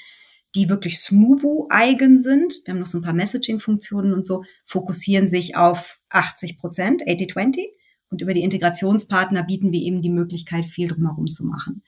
die 0.54 0.68
wirklich 0.68 1.00
Smubu 1.00 1.66
eigen 1.70 2.20
sind. 2.20 2.60
Wir 2.64 2.74
haben 2.74 2.80
noch 2.80 2.86
so 2.86 2.98
ein 2.98 3.04
paar 3.04 3.12
Messaging-Funktionen 3.12 4.12
und 4.12 4.26
so, 4.26 4.44
fokussieren 4.66 5.28
sich 5.28 5.56
auf 5.56 5.98
80 6.10 6.58
Prozent, 6.58 7.02
80-20. 7.02 7.70
Und 8.10 8.20
über 8.20 8.34
die 8.34 8.42
Integrationspartner 8.42 9.42
bieten 9.44 9.72
wir 9.72 9.80
eben 9.80 10.02
die 10.02 10.10
Möglichkeit, 10.10 10.66
viel 10.66 10.88
drumherum 10.88 11.32
zu 11.32 11.46
machen. 11.46 11.82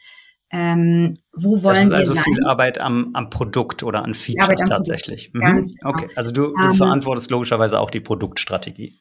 Ähm, 0.51 1.19
wo 1.33 1.63
wollen 1.63 1.75
das 1.75 1.85
ist 1.85 1.93
also 1.93 2.15
wir 2.15 2.23
viel 2.23 2.47
Arbeit 2.47 2.79
am, 2.79 3.11
am 3.15 3.31
Produkt 3.31 3.83
oder 3.83 4.05
an 4.05 4.15
Features 4.15 4.63
tatsächlich. 4.69 5.33
Mhm. 5.33 5.41
Genau. 5.41 5.91
Okay, 5.91 6.09
also 6.15 6.31
du, 6.31 6.55
du 6.55 6.69
ähm, 6.69 6.75
verantwortest 6.75 7.31
logischerweise 7.31 7.81
auch 7.81 7.91
die 7.91 8.01
Produktstrategie. 8.01 8.99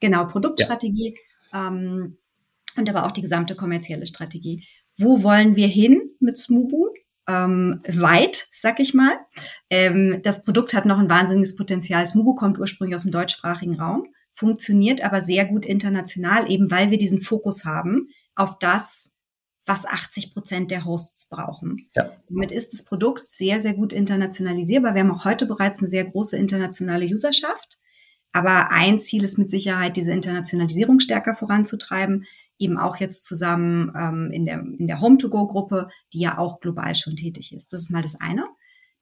Genau, 0.00 0.26
Produktstrategie 0.26 1.16
ja. 1.52 1.68
ähm, 1.68 2.18
und 2.76 2.88
aber 2.88 3.06
auch 3.06 3.12
die 3.12 3.22
gesamte 3.22 3.54
kommerzielle 3.54 4.06
Strategie. 4.06 4.66
Wo 4.98 5.22
wollen 5.22 5.56
wir 5.56 5.68
hin 5.68 6.00
mit 6.20 6.38
Smubu? 6.38 6.88
Ähm, 7.28 7.80
weit, 7.88 8.46
sag 8.52 8.78
ich 8.78 8.94
mal. 8.94 9.18
Ähm, 9.68 10.20
das 10.22 10.44
Produkt 10.44 10.74
hat 10.74 10.86
noch 10.86 10.98
ein 10.98 11.10
wahnsinniges 11.10 11.56
Potenzial. 11.56 12.06
Smubu 12.06 12.34
kommt 12.34 12.58
ursprünglich 12.58 12.94
aus 12.94 13.02
dem 13.02 13.10
deutschsprachigen 13.10 13.80
Raum, 13.80 14.06
funktioniert 14.32 15.04
aber 15.04 15.20
sehr 15.20 15.44
gut 15.44 15.66
international, 15.66 16.50
eben 16.50 16.70
weil 16.70 16.90
wir 16.90 16.98
diesen 16.98 17.22
Fokus 17.22 17.64
haben 17.64 18.08
auf 18.36 18.58
das, 18.58 19.10
was 19.66 19.84
80 19.84 20.32
Prozent 20.32 20.70
der 20.70 20.84
Hosts 20.84 21.28
brauchen. 21.28 21.86
Ja. 21.96 22.12
Damit 22.28 22.52
ist 22.52 22.72
das 22.72 22.84
Produkt 22.84 23.26
sehr, 23.26 23.60
sehr 23.60 23.74
gut 23.74 23.92
internationalisierbar. 23.92 24.94
Wir 24.94 25.02
haben 25.02 25.10
auch 25.10 25.24
heute 25.24 25.46
bereits 25.46 25.80
eine 25.80 25.88
sehr 25.88 26.04
große 26.04 26.36
internationale 26.36 27.04
Userschaft. 27.06 27.78
Aber 28.32 28.70
ein 28.70 29.00
Ziel 29.00 29.24
ist 29.24 29.38
mit 29.38 29.50
Sicherheit, 29.50 29.96
diese 29.96 30.12
Internationalisierung 30.12 31.00
stärker 31.00 31.34
voranzutreiben, 31.34 32.26
eben 32.58 32.78
auch 32.78 32.96
jetzt 32.96 33.26
zusammen 33.26 33.92
ähm, 33.96 34.30
in 34.32 34.46
der, 34.46 34.60
in 34.60 34.86
der 34.86 35.00
Home-to-Go-Gruppe, 35.00 35.88
die 36.12 36.20
ja 36.20 36.38
auch 36.38 36.60
global 36.60 36.94
schon 36.94 37.16
tätig 37.16 37.52
ist. 37.52 37.72
Das 37.72 37.80
ist 37.80 37.90
mal 37.90 38.02
das 38.02 38.14
eine. 38.20 38.46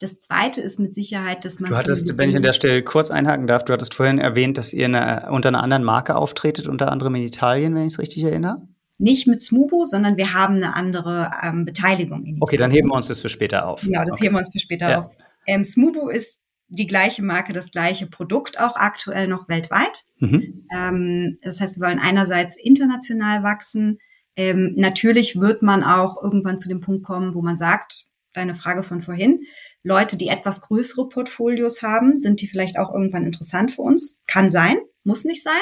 Das 0.00 0.20
zweite 0.20 0.60
ist 0.60 0.80
mit 0.80 0.94
Sicherheit, 0.94 1.44
dass 1.44 1.60
man. 1.60 1.70
Du 1.70 1.76
hattest, 1.76 2.18
wenn 2.18 2.28
ich 2.28 2.36
an 2.36 2.42
der 2.42 2.52
Stelle 2.52 2.82
kurz 2.82 3.10
einhaken 3.10 3.46
darf, 3.46 3.64
du 3.64 3.72
hattest 3.72 3.94
vorhin 3.94 4.18
erwähnt, 4.18 4.58
dass 4.58 4.72
ihr 4.72 4.86
eine, 4.86 5.30
unter 5.30 5.48
einer 5.48 5.62
anderen 5.62 5.84
Marke 5.84 6.16
auftretet, 6.16 6.68
unter 6.68 6.90
anderem 6.90 7.14
in 7.14 7.22
Italien, 7.22 7.74
wenn 7.74 7.86
ich 7.86 7.94
es 7.94 7.98
richtig 7.98 8.24
erinnere 8.24 8.66
nicht 8.98 9.26
mit 9.26 9.42
Smubo, 9.42 9.86
sondern 9.86 10.16
wir 10.16 10.32
haben 10.32 10.56
eine 10.56 10.74
andere 10.74 11.30
ähm, 11.42 11.64
Beteiligung. 11.64 12.24
In 12.24 12.38
okay, 12.40 12.56
dann 12.56 12.70
heben 12.70 12.88
wir 12.88 12.94
uns 12.94 13.08
das 13.08 13.18
für 13.18 13.28
später 13.28 13.66
auf. 13.68 13.82
Genau, 13.82 14.04
das 14.04 14.12
okay. 14.12 14.24
heben 14.24 14.34
wir 14.34 14.38
uns 14.38 14.50
für 14.52 14.60
später 14.60 14.90
ja. 14.90 15.04
auf. 15.04 15.12
Ähm, 15.46 15.64
Smubo 15.64 16.08
ist 16.08 16.42
die 16.68 16.86
gleiche 16.86 17.22
Marke, 17.22 17.52
das 17.52 17.70
gleiche 17.70 18.06
Produkt 18.06 18.58
auch 18.58 18.76
aktuell 18.76 19.28
noch 19.28 19.48
weltweit. 19.48 20.04
Mhm. 20.18 20.66
Ähm, 20.74 21.38
das 21.42 21.60
heißt, 21.60 21.76
wir 21.78 21.86
wollen 21.86 21.98
einerseits 21.98 22.56
international 22.56 23.42
wachsen. 23.42 23.98
Ähm, 24.36 24.74
natürlich 24.76 25.40
wird 25.40 25.62
man 25.62 25.84
auch 25.84 26.22
irgendwann 26.22 26.58
zu 26.58 26.68
dem 26.68 26.80
Punkt 26.80 27.04
kommen, 27.04 27.34
wo 27.34 27.42
man 27.42 27.56
sagt, 27.56 28.06
deine 28.32 28.54
Frage 28.54 28.82
von 28.82 29.02
vorhin, 29.02 29.44
Leute, 29.84 30.16
die 30.16 30.28
etwas 30.28 30.62
größere 30.62 31.08
Portfolios 31.08 31.82
haben, 31.82 32.18
sind 32.18 32.40
die 32.40 32.48
vielleicht 32.48 32.78
auch 32.78 32.92
irgendwann 32.92 33.24
interessant 33.24 33.72
für 33.72 33.82
uns? 33.82 34.22
Kann 34.26 34.50
sein, 34.50 34.78
muss 35.04 35.24
nicht 35.24 35.42
sein. 35.42 35.52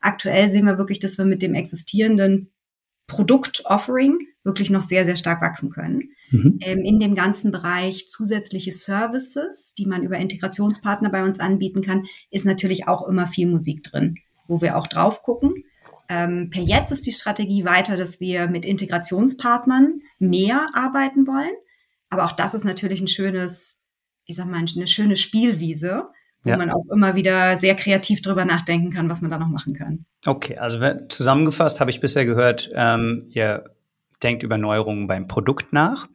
Aktuell 0.00 0.48
sehen 0.48 0.66
wir 0.66 0.78
wirklich, 0.78 1.00
dass 1.00 1.18
wir 1.18 1.24
mit 1.24 1.42
dem 1.42 1.54
existierenden 1.54 2.52
Produktoffering 3.06 4.18
wirklich 4.44 4.70
noch 4.70 4.82
sehr, 4.82 5.04
sehr 5.04 5.16
stark 5.16 5.40
wachsen 5.40 5.70
können. 5.70 6.10
Mhm. 6.30 6.58
Ähm, 6.62 6.80
in 6.80 7.00
dem 7.00 7.14
ganzen 7.14 7.50
Bereich 7.50 8.08
zusätzliche 8.08 8.72
Services, 8.72 9.74
die 9.74 9.86
man 9.86 10.02
über 10.02 10.18
Integrationspartner 10.18 11.10
bei 11.10 11.24
uns 11.24 11.40
anbieten 11.40 11.82
kann, 11.82 12.06
ist 12.30 12.44
natürlich 12.44 12.86
auch 12.88 13.06
immer 13.06 13.26
viel 13.26 13.48
Musik 13.48 13.82
drin, 13.82 14.16
wo 14.46 14.60
wir 14.60 14.76
auch 14.76 14.86
drauf 14.86 15.22
gucken. 15.22 15.64
Ähm, 16.08 16.50
per 16.50 16.62
jetzt 16.62 16.92
ist 16.92 17.06
die 17.06 17.12
Strategie 17.12 17.64
weiter, 17.64 17.96
dass 17.96 18.20
wir 18.20 18.48
mit 18.48 18.64
Integrationspartnern 18.64 20.00
mehr 20.18 20.68
arbeiten 20.74 21.26
wollen. 21.26 21.54
Aber 22.10 22.26
auch 22.26 22.32
das 22.32 22.54
ist 22.54 22.64
natürlich 22.64 23.00
ein 23.00 23.08
schönes, 23.08 23.80
ich 24.26 24.36
sag 24.36 24.46
mal, 24.46 24.58
eine 24.58 24.86
schöne 24.86 25.16
Spielwiese, 25.16 26.08
wo 26.44 26.50
ja. 26.50 26.56
man 26.56 26.70
auch 26.70 26.84
immer 26.92 27.16
wieder 27.16 27.56
sehr 27.56 27.74
kreativ 27.74 28.22
drüber 28.22 28.44
nachdenken 28.44 28.90
kann, 28.90 29.08
was 29.08 29.22
man 29.22 29.30
da 29.30 29.38
noch 29.38 29.48
machen 29.48 29.74
kann. 29.74 30.04
Okay, 30.26 30.56
also 30.58 30.78
zusammengefasst 31.08 31.80
habe 31.80 31.90
ich 31.90 32.00
bisher 32.00 32.26
gehört, 32.26 32.70
ähm, 32.74 33.26
ihr 33.30 33.64
denkt 34.22 34.42
über 34.42 34.58
Neuerungen 34.58 35.06
beim 35.06 35.26
Produkt 35.26 35.72
nach 35.72 36.06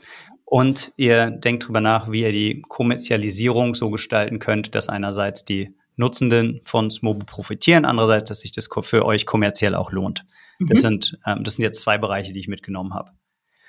und 0.46 0.94
ihr 0.98 1.32
denkt 1.32 1.63
darüber 1.63 1.82
nach, 1.82 2.12
wie 2.12 2.22
ihr 2.22 2.32
die 2.32 2.62
Kommerzialisierung 2.68 3.76
so 3.76 3.89
gestalten 3.89 4.39
könnt, 4.39 4.76
dass 4.76 4.88
einerseits 4.88 5.46
die 5.46 5.76
Nutzenden 5.96 6.62
von 6.63 6.89
Smobo 6.89 7.26
profitieren, 7.26 7.84
andererseits, 7.84 8.30
dass 8.30 8.39
sich 8.39 8.52
das 8.52 8.70
für 8.84 9.06
euch 9.06 9.26
kommerziell 9.26 9.76
auch 9.76 9.92
lohnt. 9.92 10.26
Mhm. 10.60 10.68
Das 10.68 10.82
sind 10.82 11.20
ähm, 11.26 11.44
das 11.44 11.56
sind 11.56 11.63
jetzt 11.63 11.82
zwei 11.82 11.98
Bereiche, 11.98 12.34
die 12.34 12.39
ich 12.39 12.48
mitgenommen 12.48 12.94
habe. 12.94 13.12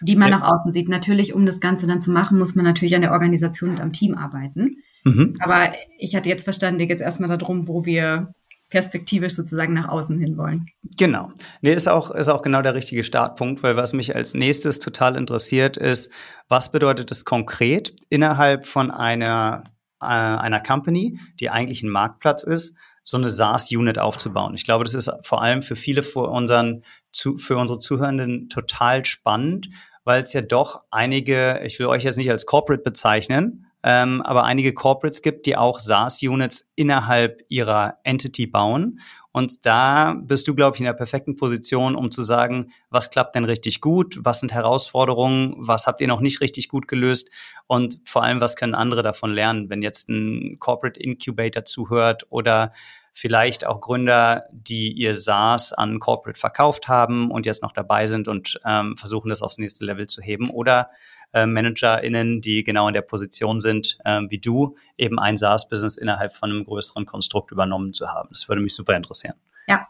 Die 0.03 0.17
man 0.17 0.31
ja. 0.31 0.39
nach 0.39 0.49
außen 0.49 0.73
sieht. 0.73 0.89
Natürlich, 0.89 1.35
um 1.35 1.45
das 1.45 1.61
Ganze 1.61 1.87
dann 1.87 2.01
zu 2.01 2.11
machen, 2.11 2.39
muss 2.39 2.55
man 2.55 2.65
natürlich 2.65 2.95
an 2.95 3.03
der 3.03 3.13
Organisation 3.13 3.71
und 3.71 3.81
am 3.81 3.93
Team 3.93 4.17
arbeiten. 4.17 4.77
Mhm. 5.05 5.37
Aber 5.41 5.73
ich 5.99 6.15
hatte 6.15 6.29
jetzt 6.29 6.45
verstanden, 6.45 6.81
jetzt 6.81 7.01
erstmal 7.01 7.37
darum, 7.37 7.69
wo 7.69 7.85
wir 7.85 8.35
perspektivisch 8.69 9.35
sozusagen 9.35 9.75
nach 9.75 9.89
außen 9.89 10.19
hin 10.19 10.37
wollen. 10.37 10.67
Genau. 10.97 11.29
Nee, 11.61 11.73
ist 11.73 11.89
auch, 11.89 12.11
ist 12.13 12.29
auch 12.29 12.43
genau 12.43 12.63
der 12.63 12.75
richtige 12.75 13.03
Startpunkt, 13.03 13.63
weil 13.63 13.77
was 13.77 13.93
mich 13.93 14.15
als 14.15 14.35
nächstes 14.35 14.79
total 14.79 15.17
interessiert 15.17 15.77
ist, 15.77 16.13
was 16.49 16.71
bedeutet 16.71 17.11
es 17.11 17.25
konkret 17.25 17.95
innerhalb 18.11 18.67
von 18.67 18.91
einer 18.91 19.65
äh, 20.01 20.07
einer 20.07 20.61
Company, 20.61 21.19
die 21.39 21.51
eigentlich 21.51 21.83
ein 21.83 21.91
Marktplatz 21.91 22.43
ist, 22.43 22.77
so 23.05 23.17
eine 23.17 23.29
SaaS-Unit 23.29 23.99
aufzubauen. 23.99 24.55
Ich 24.55 24.65
glaube, 24.65 24.85
das 24.85 24.95
ist 24.95 25.11
vor 25.23 25.43
allem 25.43 25.63
für 25.63 25.77
viele 25.77 26.03
für, 26.03 26.29
unseren, 26.31 26.85
zu, 27.11 27.37
für 27.37 27.57
unsere 27.57 27.79
Zuhörenden 27.79 28.49
total 28.49 29.05
spannend, 29.05 29.69
weil 30.05 30.23
es 30.23 30.33
ja 30.33 30.41
doch 30.41 30.85
einige, 30.91 31.61
ich 31.65 31.79
will 31.79 31.87
euch 31.87 32.05
jetzt 32.05 32.17
nicht 32.17 32.31
als 32.31 32.47
Corporate 32.47 32.83
bezeichnen, 32.83 33.67
ähm, 33.83 34.21
aber 34.23 34.45
einige 34.45 34.75
Corporates 34.75 35.23
gibt, 35.23 35.47
die 35.47 35.57
auch 35.57 35.81
SaaS-Units 35.81 36.69
innerhalb 36.75 37.43
ihrer 37.49 37.99
Entity 38.05 38.47
bauen. 38.47 39.01
Und 39.33 39.65
da 39.65 40.15
bist 40.21 40.49
du, 40.49 40.55
glaube 40.57 40.77
ich, 40.77 40.81
in 40.81 40.87
der 40.87 40.93
perfekten 40.93 41.37
Position, 41.37 41.95
um 41.95 42.11
zu 42.11 42.25
sagen, 42.25 42.73
was 42.91 43.11
klappt 43.11 43.37
denn 43.37 43.45
richtig 43.45 43.81
gut, 43.81 44.19
was 44.23 44.41
sind 44.41 44.53
Herausforderungen, 44.53 45.55
was 45.57 45.87
habt 45.87 46.01
ihr 46.01 46.09
noch 46.09 46.21
nicht 46.21 46.41
richtig 46.41 46.69
gut 46.69 46.89
gelöst? 46.89 47.31
Und 47.69 48.01
vor 48.05 48.25
allem, 48.25 48.41
was 48.41 48.57
können 48.57 48.75
andere 48.75 49.03
davon 49.03 49.33
lernen, 49.33 49.71
wenn 49.71 49.83
jetzt 49.83 50.09
ein 50.09 50.59
Corporate 50.59 50.99
Incubator 50.99 51.65
zuhört 51.65 52.27
oder 52.31 52.73
vielleicht 53.13 53.65
auch 53.67 53.81
Gründer, 53.81 54.45
die 54.53 54.93
ihr 54.93 55.15
SaaS 55.15 55.73
an 55.73 56.01
Corporate 56.01 56.39
verkauft 56.39 56.89
haben 56.89 57.31
und 57.31 57.47
jetzt 57.47 57.63
noch 57.63 57.73
dabei 57.73 58.09
sind 58.09 58.27
und 58.27 58.61
ähm, 58.65 58.97
versuchen, 58.97 59.29
das 59.29 59.43
aufs 59.43 59.59
nächste 59.59 59.85
Level 59.85 60.09
zu 60.09 60.23
heben 60.23 60.51
oder 60.51 60.91
äh, 61.33 61.47
ManagerInnen, 61.47 62.41
die 62.41 62.65
genau 62.65 62.89
in 62.89 62.95
der 62.95 63.03
Position 63.03 63.61
sind, 63.61 63.99
äh, 64.05 64.21
wie 64.29 64.39
du, 64.39 64.77
eben 64.97 65.19
ein 65.19 65.37
SaaS-Business 65.37 65.97
innerhalb 65.97 66.33
von 66.33 66.51
einem 66.51 66.65
größeren 66.65 67.07
Konstrukt 67.07 67.53
übernommen 67.53 67.93
zu 67.93 68.09
haben. 68.09 68.29
Das 68.31 68.49
würde 68.49 68.63
mich 68.63 68.75
super 68.75 68.97
interessieren. 68.97 69.35
Ja, 69.69 69.87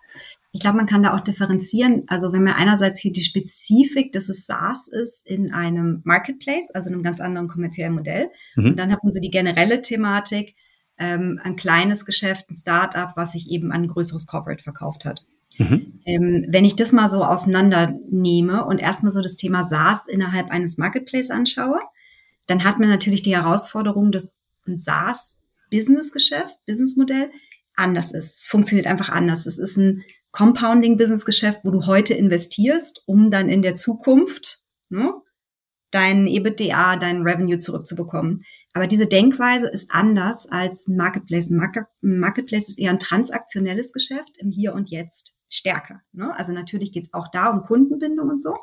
ich 0.52 0.60
glaube, 0.60 0.78
man 0.78 0.86
kann 0.86 1.02
da 1.02 1.14
auch 1.14 1.20
differenzieren. 1.20 2.04
Also 2.08 2.32
wenn 2.32 2.42
man 2.42 2.54
einerseits 2.54 3.00
hier 3.00 3.12
die 3.12 3.22
Spezifik, 3.22 4.12
dass 4.12 4.28
es 4.28 4.46
SaaS 4.46 4.88
ist 4.88 5.26
in 5.26 5.52
einem 5.52 6.02
Marketplace, 6.04 6.70
also 6.74 6.88
in 6.88 6.94
einem 6.94 7.04
ganz 7.04 7.20
anderen 7.20 7.48
kommerziellen 7.48 7.94
Modell. 7.94 8.30
Mhm. 8.56 8.66
Und 8.66 8.78
dann 8.78 8.90
hat 8.90 9.04
man 9.04 9.12
so 9.12 9.20
die 9.20 9.30
generelle 9.30 9.80
Thematik, 9.80 10.56
ähm, 10.98 11.40
ein 11.42 11.56
kleines 11.56 12.04
Geschäft, 12.04 12.50
ein 12.50 12.56
Startup, 12.56 13.12
was 13.16 13.32
sich 13.32 13.50
eben 13.50 13.72
an 13.72 13.82
ein 13.82 13.88
größeres 13.88 14.26
Corporate 14.26 14.62
verkauft 14.62 15.04
hat. 15.04 15.22
Mhm. 15.60 16.00
Ähm, 16.06 16.46
wenn 16.48 16.64
ich 16.64 16.74
das 16.74 16.90
mal 16.90 17.08
so 17.08 17.22
auseinandernehme 17.22 18.64
und 18.64 18.78
erstmal 18.78 19.12
so 19.12 19.20
das 19.20 19.36
Thema 19.36 19.62
SaaS 19.62 20.06
innerhalb 20.08 20.50
eines 20.50 20.78
Marketplace 20.78 21.28
anschaue, 21.28 21.80
dann 22.46 22.64
hat 22.64 22.78
man 22.78 22.88
natürlich 22.88 23.22
die 23.22 23.36
Herausforderung, 23.36 24.10
dass 24.10 24.40
ein 24.66 24.78
SaaS-Business-Geschäft, 24.78 26.56
Businessmodell 26.66 27.30
anders 27.76 28.10
ist. 28.10 28.38
Es 28.38 28.46
funktioniert 28.46 28.86
einfach 28.86 29.10
anders. 29.10 29.44
Es 29.44 29.58
ist 29.58 29.76
ein 29.76 30.02
Compounding-Business-Geschäft, 30.32 31.60
wo 31.62 31.70
du 31.70 31.84
heute 31.86 32.14
investierst, 32.14 33.02
um 33.04 33.30
dann 33.30 33.50
in 33.50 33.60
der 33.60 33.74
Zukunft 33.74 34.64
ne, 34.88 35.12
dein 35.90 36.26
EBITDA, 36.26 36.96
dein 36.96 37.20
Revenue 37.20 37.58
zurückzubekommen. 37.58 38.44
Aber 38.72 38.86
diese 38.86 39.06
Denkweise 39.06 39.68
ist 39.68 39.90
anders 39.90 40.46
als 40.46 40.86
ein 40.86 40.96
Marketplace. 40.96 41.50
Ein 41.50 41.90
Marketplace 42.00 42.68
ist 42.68 42.78
eher 42.78 42.92
ein 42.92 42.98
transaktionelles 42.98 43.92
Geschäft 43.92 44.38
im 44.38 44.50
Hier 44.50 44.72
und 44.72 44.88
Jetzt 44.88 45.36
stärker. 45.50 46.00
Ne? 46.12 46.34
Also 46.36 46.52
natürlich 46.52 46.92
geht 46.92 47.04
es 47.04 47.12
auch 47.12 47.28
da 47.28 47.50
um 47.50 47.62
Kundenbindung 47.62 48.30
und 48.30 48.40
so. 48.42 48.56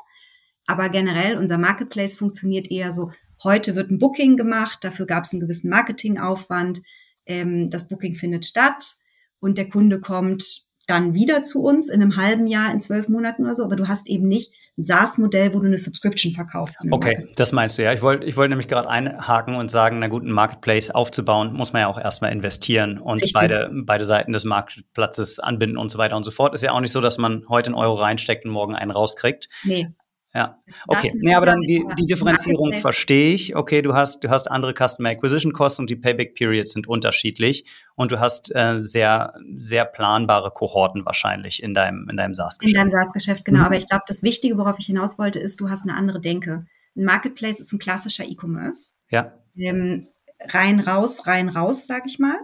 Aber 0.66 0.88
generell, 0.88 1.38
unser 1.38 1.58
Marketplace 1.58 2.14
funktioniert 2.14 2.70
eher 2.70 2.90
so, 2.92 3.12
heute 3.44 3.76
wird 3.76 3.90
ein 3.90 3.98
Booking 3.98 4.36
gemacht, 4.36 4.82
dafür 4.82 5.06
gab 5.06 5.24
es 5.24 5.32
einen 5.32 5.40
gewissen 5.40 5.70
Marketingaufwand, 5.70 6.80
ähm, 7.26 7.70
das 7.70 7.88
Booking 7.88 8.16
findet 8.16 8.46
statt 8.46 8.96
und 9.38 9.58
der 9.58 9.68
Kunde 9.68 10.00
kommt 10.00 10.68
dann 10.86 11.14
wieder 11.14 11.42
zu 11.42 11.62
uns 11.62 11.88
in 11.88 12.02
einem 12.02 12.16
halben 12.16 12.46
Jahr, 12.46 12.72
in 12.72 12.80
zwölf 12.80 13.08
Monaten 13.08 13.44
oder 13.44 13.54
so, 13.54 13.64
aber 13.64 13.76
du 13.76 13.88
hast 13.88 14.08
eben 14.08 14.26
nicht 14.26 14.52
ein 14.78 14.84
SaaS-Modell, 14.84 15.52
wo 15.52 15.60
du 15.60 15.66
eine 15.66 15.76
Subscription 15.76 16.32
verkaufst. 16.32 16.86
Okay, 16.90 17.28
das 17.36 17.52
meinst 17.52 17.76
du 17.78 17.82
ja. 17.82 17.92
Ich 17.92 18.00
wollte 18.00 18.26
ich 18.26 18.36
wollte 18.36 18.50
nämlich 18.50 18.68
gerade 18.68 18.88
einhaken 18.88 19.56
und 19.56 19.70
sagen, 19.70 19.98
na 19.98 20.06
gut, 20.06 20.24
ein 20.24 20.32
Marketplace 20.32 20.90
aufzubauen, 20.90 21.52
muss 21.52 21.72
man 21.72 21.80
ja 21.80 21.88
auch 21.88 22.00
erstmal 22.00 22.32
investieren 22.32 22.98
und 22.98 23.24
beide, 23.32 23.70
beide 23.84 24.04
Seiten 24.04 24.32
des 24.32 24.44
Marktplatzes 24.44 25.40
anbinden 25.40 25.76
und 25.76 25.90
so 25.90 25.98
weiter 25.98 26.16
und 26.16 26.22
so 26.22 26.30
fort. 26.30 26.54
Ist 26.54 26.62
ja 26.62 26.72
auch 26.72 26.80
nicht 26.80 26.92
so, 26.92 27.00
dass 27.00 27.18
man 27.18 27.44
heute 27.48 27.68
einen 27.68 27.74
Euro 27.74 27.94
reinsteckt 27.94 28.44
und 28.44 28.52
morgen 28.52 28.76
einen 28.76 28.92
rauskriegt. 28.92 29.48
Nee. 29.64 29.88
Ja, 30.34 30.58
okay. 30.86 31.10
Nee, 31.16 31.34
aber 31.34 31.46
dann 31.46 31.60
die, 31.62 31.82
die 31.98 32.04
Differenzierung 32.04 32.76
verstehe 32.76 33.32
ich. 33.32 33.56
Okay, 33.56 33.80
du 33.80 33.94
hast, 33.94 34.22
du 34.24 34.28
hast 34.28 34.50
andere 34.50 34.74
Customer 34.74 35.08
Acquisition 35.08 35.54
Costs 35.54 35.78
und 35.78 35.88
die 35.88 35.96
Payback 35.96 36.34
Periods 36.34 36.72
sind 36.72 36.86
unterschiedlich 36.86 37.64
und 37.94 38.12
du 38.12 38.20
hast 38.20 38.54
äh, 38.54 38.78
sehr, 38.78 39.32
sehr 39.56 39.86
planbare 39.86 40.50
Kohorten 40.50 41.06
wahrscheinlich 41.06 41.62
in 41.62 41.72
deinem, 41.72 42.08
in 42.10 42.18
deinem 42.18 42.34
SaaS-Geschäft. 42.34 42.74
In 42.74 42.78
deinem 42.78 42.90
SaaS-Geschäft, 42.90 43.44
genau. 43.46 43.60
Mhm. 43.60 43.66
Aber 43.66 43.76
ich 43.76 43.88
glaube, 43.88 44.04
das 44.06 44.22
Wichtige, 44.22 44.58
worauf 44.58 44.78
ich 44.78 44.86
hinaus 44.86 45.18
wollte, 45.18 45.38
ist, 45.38 45.60
du 45.60 45.70
hast 45.70 45.88
eine 45.88 45.96
andere 45.96 46.20
Denke. 46.20 46.66
Ein 46.94 47.04
Marketplace 47.04 47.58
ist 47.58 47.72
ein 47.72 47.78
klassischer 47.78 48.24
E-Commerce. 48.24 48.92
Ja. 49.10 49.32
Ähm, 49.56 50.08
rein, 50.40 50.80
raus, 50.80 51.26
rein, 51.26 51.48
raus, 51.48 51.86
sag 51.86 52.04
ich 52.06 52.18
mal. 52.18 52.36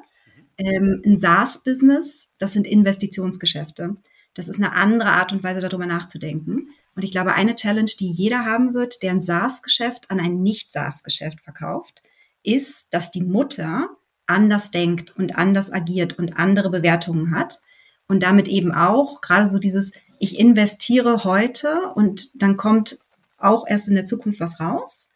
Ähm, 0.57 1.03
ein 1.05 1.19
SaaS-Business, 1.19 2.33
das 2.39 2.55
sind 2.55 2.67
Investitionsgeschäfte. 2.67 3.97
Das 4.33 4.49
ist 4.49 4.57
eine 4.57 4.73
andere 4.73 5.11
Art 5.11 5.33
und 5.33 5.45
Weise, 5.45 5.61
darüber 5.61 5.87
nachzudenken. 5.87 6.69
Und 6.95 7.03
ich 7.03 7.11
glaube, 7.11 7.35
eine 7.35 7.55
Challenge, 7.55 7.91
die 7.99 8.11
jeder 8.11 8.45
haben 8.45 8.75
wird, 8.75 9.03
der 9.03 9.13
ein 9.13 9.21
SaaS-Geschäft 9.21 10.11
an 10.11 10.21
ein 10.21 10.43
Nicht-SaaS-Geschäft 10.43 11.41
verkauft, 11.41 12.03
ist, 12.43 12.93
dass 12.95 13.11
die 13.11 13.23
Mutter 13.23 13.89
anders 14.27 14.71
denkt 14.71 15.17
und 15.17 15.37
anders 15.37 15.73
agiert 15.73 16.19
und 16.19 16.37
andere 16.39 16.71
Bewertungen 16.71 17.35
hat. 17.35 17.61
Und 18.07 18.23
damit 18.23 18.49
eben 18.49 18.73
auch 18.73 19.21
gerade 19.21 19.51
so 19.51 19.59
dieses, 19.59 19.93
ich 20.19 20.39
investiere 20.39 21.25
heute 21.25 21.81
und 21.95 22.43
dann 22.43 22.57
kommt 22.57 22.99
auch 23.39 23.67
erst 23.67 23.89
in 23.89 23.95
der 23.95 24.05
Zukunft 24.05 24.41
was 24.41 24.61
raus. 24.61 25.11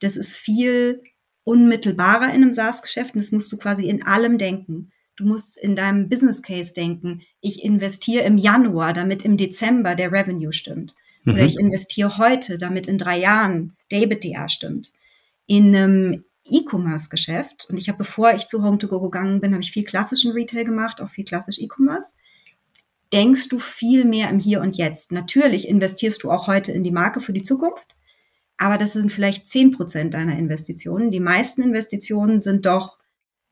Das 0.00 0.16
ist 0.16 0.36
viel 0.36 1.02
unmittelbarer 1.44 2.26
in 2.26 2.42
einem 2.42 2.52
SaaS-Geschäft 2.52 3.14
und 3.14 3.20
das 3.20 3.32
musst 3.32 3.50
du 3.52 3.56
quasi 3.56 3.88
in 3.88 4.02
allem 4.04 4.38
denken. 4.38 4.92
Du 5.16 5.24
musst 5.24 5.56
in 5.56 5.76
deinem 5.76 6.08
Business 6.08 6.42
Case 6.42 6.74
denken, 6.74 7.22
ich 7.40 7.62
investiere 7.62 8.24
im 8.24 8.38
Januar, 8.38 8.92
damit 8.92 9.24
im 9.24 9.36
Dezember 9.36 9.94
der 9.94 10.10
Revenue 10.10 10.52
stimmt. 10.52 10.94
Mhm. 11.24 11.34
Oder 11.34 11.44
ich 11.44 11.58
investiere 11.58 12.18
heute, 12.18 12.58
damit 12.58 12.86
in 12.86 12.98
drei 12.98 13.18
Jahren 13.18 13.76
der 13.90 14.02
EBITDA 14.02 14.48
stimmt. 14.48 14.92
In 15.46 15.74
einem 15.74 16.24
E-Commerce-Geschäft, 16.44 17.66
und 17.70 17.76
ich 17.76 17.88
habe, 17.88 17.98
bevor 17.98 18.32
ich 18.32 18.46
zu 18.46 18.62
Home2Go 18.62 19.00
gegangen 19.02 19.40
bin, 19.40 19.52
habe 19.52 19.62
ich 19.62 19.72
viel 19.72 19.84
klassischen 19.84 20.32
Retail 20.32 20.64
gemacht, 20.64 21.00
auch 21.00 21.10
viel 21.10 21.24
klassisch 21.24 21.58
E-Commerce. 21.58 22.14
Denkst 23.12 23.48
du 23.48 23.58
viel 23.58 24.04
mehr 24.04 24.30
im 24.30 24.40
Hier 24.40 24.60
und 24.60 24.76
Jetzt? 24.76 25.12
Natürlich 25.12 25.68
investierst 25.68 26.22
du 26.22 26.30
auch 26.30 26.46
heute 26.46 26.72
in 26.72 26.82
die 26.82 26.90
Marke 26.90 27.20
für 27.20 27.32
die 27.32 27.42
Zukunft, 27.42 27.94
aber 28.56 28.78
das 28.78 28.94
sind 28.94 29.12
vielleicht 29.12 29.48
zehn 29.48 29.70
Prozent 29.70 30.14
deiner 30.14 30.36
Investitionen. 30.38 31.10
Die 31.10 31.20
meisten 31.20 31.62
Investitionen 31.62 32.40
sind 32.40 32.64
doch 32.64 32.98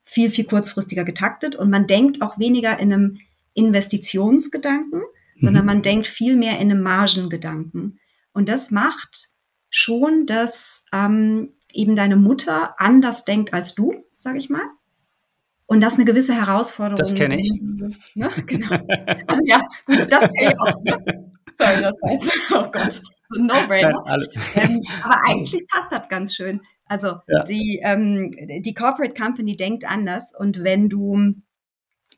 viel, 0.02 0.30
viel 0.30 0.44
kurzfristiger 0.44 1.04
getaktet 1.04 1.56
und 1.56 1.70
man 1.70 1.86
denkt 1.86 2.22
auch 2.22 2.38
weniger 2.38 2.78
in 2.78 2.92
einem 2.92 3.18
Investitionsgedanken, 3.54 5.02
sondern 5.40 5.64
mhm. 5.64 5.66
man 5.66 5.82
denkt 5.82 6.06
viel 6.06 6.36
mehr 6.36 6.58
in 6.58 6.70
einem 6.70 6.82
Margengedanken. 6.82 7.98
Und 8.32 8.48
das 8.48 8.70
macht 8.70 9.28
schon, 9.70 10.26
dass 10.26 10.84
ähm, 10.92 11.52
eben 11.72 11.96
deine 11.96 12.16
Mutter 12.16 12.74
anders 12.78 13.24
denkt 13.24 13.52
als 13.52 13.74
du, 13.74 13.94
sage 14.16 14.38
ich 14.38 14.50
mal. 14.50 14.64
Und 15.66 15.80
das 15.80 15.92
ist 15.92 15.98
eine 16.00 16.06
gewisse 16.06 16.34
Herausforderung. 16.34 16.98
Das 16.98 17.14
kenne 17.14 17.40
ich. 17.40 17.52
Ne? 18.14 18.30
Genau. 18.46 18.76
Also 19.28 19.42
ja, 19.46 19.60
gut, 19.86 20.06
das 20.10 20.20
kenne 20.20 20.52
ich 20.52 20.60
auch. 20.60 20.82
Ne? 20.82 21.30
Sorry, 21.56 21.82
das 21.82 21.96
jetzt, 22.10 22.32
oh 22.50 22.70
Gott, 22.72 22.92
so 22.92 23.40
No-Brainer. 23.40 24.02
Ähm, 24.56 24.80
aber 25.04 25.16
eigentlich 25.26 25.64
passt 25.68 25.92
das 25.92 26.08
ganz 26.08 26.34
schön. 26.34 26.60
Also 26.86 27.18
ja. 27.28 27.44
die, 27.44 27.80
ähm, 27.84 28.32
die 28.32 28.74
Corporate 28.74 29.14
Company 29.14 29.56
denkt 29.56 29.88
anders 29.88 30.34
und 30.36 30.64
wenn 30.64 30.88
du, 30.88 31.34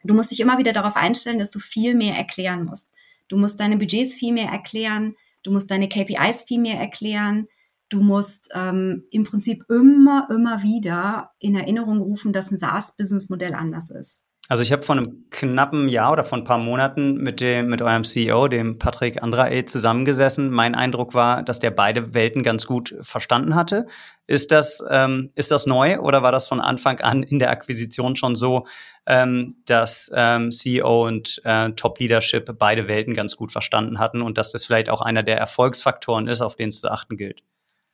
du 0.02 0.14
musst 0.14 0.30
dich 0.30 0.40
immer 0.40 0.56
wieder 0.56 0.72
darauf 0.72 0.96
einstellen, 0.96 1.38
dass 1.38 1.50
du 1.50 1.58
viel 1.58 1.94
mehr 1.94 2.16
erklären 2.16 2.64
musst. 2.64 2.91
Du 3.32 3.38
musst 3.38 3.58
deine 3.60 3.78
Budgets 3.78 4.12
viel 4.12 4.34
mehr 4.34 4.50
erklären, 4.50 5.16
du 5.42 5.52
musst 5.52 5.70
deine 5.70 5.88
KPIs 5.88 6.42
viel 6.42 6.60
mehr 6.60 6.78
erklären, 6.78 7.48
du 7.88 8.02
musst 8.02 8.50
ähm, 8.52 9.04
im 9.10 9.24
Prinzip 9.24 9.64
immer, 9.70 10.28
immer 10.30 10.62
wieder 10.62 11.30
in 11.38 11.54
Erinnerung 11.54 12.02
rufen, 12.02 12.34
dass 12.34 12.50
ein 12.50 12.58
SaaS-Business-Modell 12.58 13.54
anders 13.54 13.88
ist. 13.88 14.22
Also 14.52 14.62
ich 14.62 14.70
habe 14.70 14.82
vor 14.82 14.98
einem 14.98 15.30
knappen 15.30 15.88
Jahr 15.88 16.12
oder 16.12 16.24
vor 16.24 16.36
ein 16.36 16.44
paar 16.44 16.58
Monaten 16.58 17.14
mit 17.14 17.40
dem 17.40 17.70
mit 17.70 17.80
eurem 17.80 18.04
CEO, 18.04 18.48
dem 18.48 18.78
Patrick 18.78 19.22
Andrae, 19.22 19.64
zusammengesessen. 19.64 20.50
Mein 20.50 20.74
Eindruck 20.74 21.14
war, 21.14 21.42
dass 21.42 21.58
der 21.58 21.70
beide 21.70 22.12
Welten 22.12 22.42
ganz 22.42 22.66
gut 22.66 22.94
verstanden 23.00 23.54
hatte. 23.54 23.86
Ist 24.26 24.52
das 24.52 24.84
ähm, 24.90 25.30
ist 25.36 25.52
das 25.52 25.64
neu 25.64 26.00
oder 26.00 26.22
war 26.22 26.32
das 26.32 26.46
von 26.46 26.60
Anfang 26.60 27.00
an 27.00 27.22
in 27.22 27.38
der 27.38 27.48
Akquisition 27.48 28.14
schon 28.14 28.34
so, 28.34 28.66
ähm, 29.06 29.56
dass 29.64 30.10
ähm, 30.14 30.50
CEO 30.50 31.06
und 31.06 31.40
äh, 31.44 31.70
Top 31.70 31.98
Leadership 31.98 32.54
beide 32.58 32.88
Welten 32.88 33.14
ganz 33.14 33.38
gut 33.38 33.52
verstanden 33.52 33.98
hatten 34.00 34.20
und 34.20 34.36
dass 34.36 34.50
das 34.50 34.66
vielleicht 34.66 34.90
auch 34.90 35.00
einer 35.00 35.22
der 35.22 35.38
Erfolgsfaktoren 35.38 36.28
ist, 36.28 36.42
auf 36.42 36.56
den 36.56 36.68
es 36.68 36.80
zu 36.80 36.90
achten 36.90 37.16
gilt? 37.16 37.42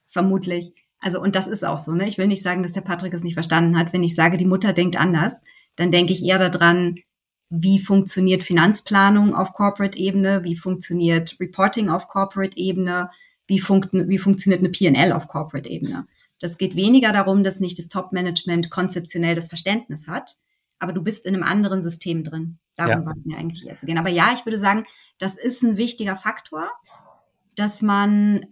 Vermutlich. 0.08 0.74
Also 0.98 1.20
und 1.20 1.36
das 1.36 1.46
ist 1.46 1.64
auch 1.64 1.78
so. 1.78 1.92
Ne? 1.92 2.08
Ich 2.08 2.18
will 2.18 2.26
nicht 2.26 2.42
sagen, 2.42 2.64
dass 2.64 2.72
der 2.72 2.80
Patrick 2.80 3.14
es 3.14 3.22
nicht 3.22 3.34
verstanden 3.34 3.78
hat, 3.78 3.92
wenn 3.92 4.02
ich 4.02 4.16
sage, 4.16 4.38
die 4.38 4.44
Mutter 4.44 4.72
denkt 4.72 4.98
anders 4.98 5.40
dann 5.78 5.90
denke 5.90 6.12
ich 6.12 6.24
eher 6.24 6.38
daran, 6.38 6.96
wie 7.50 7.78
funktioniert 7.78 8.42
Finanzplanung 8.42 9.34
auf 9.34 9.52
Corporate-Ebene, 9.52 10.44
wie 10.44 10.56
funktioniert 10.56 11.36
Reporting 11.40 11.88
auf 11.88 12.08
Corporate-Ebene, 12.08 13.10
wie, 13.46 13.58
funkt, 13.58 13.90
wie 13.92 14.18
funktioniert 14.18 14.60
eine 14.60 14.70
PL 14.70 15.12
auf 15.12 15.28
Corporate-Ebene. 15.28 16.06
Das 16.40 16.58
geht 16.58 16.76
weniger 16.76 17.12
darum, 17.12 17.42
dass 17.42 17.60
nicht 17.60 17.78
das 17.78 17.88
Top-Management 17.88 18.70
konzeptionell 18.70 19.34
das 19.34 19.48
Verständnis 19.48 20.06
hat, 20.06 20.36
aber 20.78 20.92
du 20.92 21.02
bist 21.02 21.26
in 21.26 21.34
einem 21.34 21.42
anderen 21.42 21.82
System 21.82 22.22
drin. 22.22 22.58
Darum 22.76 23.00
ja. 23.00 23.06
war 23.06 23.12
es 23.12 23.24
mir 23.24 23.38
eigentlich 23.38 23.64
jetzt 23.64 23.80
zu 23.80 23.86
gehen. 23.86 23.98
Aber 23.98 24.10
ja, 24.10 24.32
ich 24.34 24.44
würde 24.44 24.58
sagen, 24.58 24.84
das 25.18 25.34
ist 25.34 25.62
ein 25.62 25.76
wichtiger 25.76 26.16
Faktor, 26.16 26.70
dass 27.56 27.82
man 27.82 28.46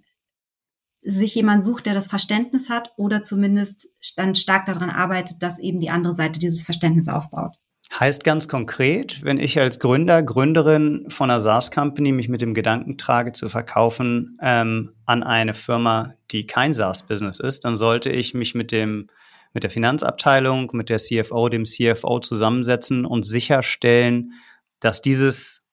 sich 1.07 1.35
jemand 1.37 1.63
sucht, 1.63 1.87
der 1.87 1.95
das 1.95 2.09
Verständnis 2.09 2.69
hat 2.69 2.93
oder 2.97 3.23
zumindest 3.23 3.89
dann 4.17 4.35
stark 4.35 4.67
daran 4.67 4.91
arbeitet, 4.91 5.41
dass 5.41 5.59
eben 5.59 5.81
die 5.81 5.91
andere 5.91 6.17
Seite 6.17 6.41
dieses 6.41 6.65
Verständnis 6.65 7.09
aufbaut. 7.09 7.57
Heißt 7.99 8.25
ganz 8.25 8.49
konkret, 8.49 9.23
wenn 9.23 9.39
ich 9.39 9.59
als 9.61 9.79
Gründer, 9.79 10.21
Gründerin 10.23 11.07
von 11.09 11.31
einer 11.31 11.39
SaaS-Company 11.39 12.11
mich 12.11 12.29
mit 12.29 12.41
dem 12.41 12.53
Gedanken 12.53 12.99
trage, 12.99 13.33
zu 13.33 13.49
verkaufen 13.49 14.37
ähm, 14.43 14.93
an 15.07 15.23
eine 15.23 15.55
Firma, 15.55 16.15
die 16.33 16.47
kein 16.47 16.75
SaaS-Business 16.75 17.39
ist, 17.39 17.65
dann 17.65 17.77
sollte 17.77 18.11
ich 18.11 18.35
mich 18.35 18.55
mit 18.55 18.73
dem 18.73 19.09
mit 19.53 19.63
der 19.63 19.71
Finanzabteilung, 19.71 20.71
mit 20.75 20.91
der 20.91 20.99
CFO, 20.99 21.49
dem 21.49 21.65
CFO 21.65 22.21
zusammensetzen 22.21 23.07
und 23.07 23.25
sicherstellen, 23.25 24.35
dass 24.81 25.01
dieses 25.01 25.66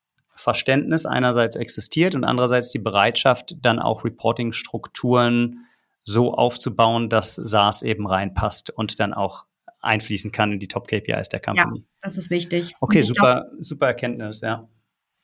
Verständnis 0.44 1.06
einerseits 1.06 1.56
existiert 1.56 2.16
und 2.16 2.26
andererseits 2.26 2.70
die 2.70 2.80
Bereitschaft, 2.80 3.56
dann 3.62 3.80
auch 3.80 4.04
Reporting-Strukturen 4.04 5.66
so 6.04 6.34
aufzubauen, 6.34 7.10
dass 7.10 7.36
SaaS 7.36 7.82
eben 7.82 8.06
reinpasst 8.06 8.70
und 8.70 9.00
dann 9.00 9.14
auch 9.14 9.46
einfließen 9.80 10.34
kann 10.34 10.52
in 10.52 10.60
die 10.60 10.68
Top-KPIs 10.68 11.30
der 11.30 11.40
Company. 11.40 11.80
Ja, 11.80 11.86
das 12.02 12.18
ist 12.18 12.30
wichtig. 12.30 12.76
Okay, 12.82 13.02
super, 13.02 13.48
glaub, 13.50 13.64
super 13.64 13.88
Erkenntnis, 13.88 14.42
ja. 14.42 14.68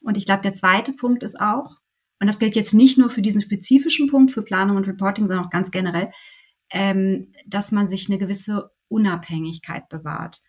Und 0.02 0.16
ich 0.16 0.26
glaube, 0.26 0.42
der 0.42 0.54
zweite 0.54 0.94
Punkt 0.94 1.22
ist 1.24 1.40
auch, 1.40 1.76
und 2.22 2.28
das 2.28 2.40
gilt 2.40 2.56
jetzt 2.56 2.74
nicht 2.74 2.98
nur 2.98 3.10
für 3.10 3.22
diesen 3.22 3.42
spezifischen 3.42 4.08
Punkt 4.08 4.32
für 4.32 4.42
Planung 4.42 4.78
und 4.78 4.88
Reporting, 4.88 5.28
sondern 5.28 5.46
auch 5.46 5.50
ganz 5.50 5.70
generell, 5.70 6.12
ähm, 6.72 7.34
dass 7.46 7.74
man 7.74 7.90
sich 7.90 8.08
eine 8.08 8.20
gewisse 8.20 8.72
Unabhängigkeit 8.88 9.90
bewahrt 9.90 10.40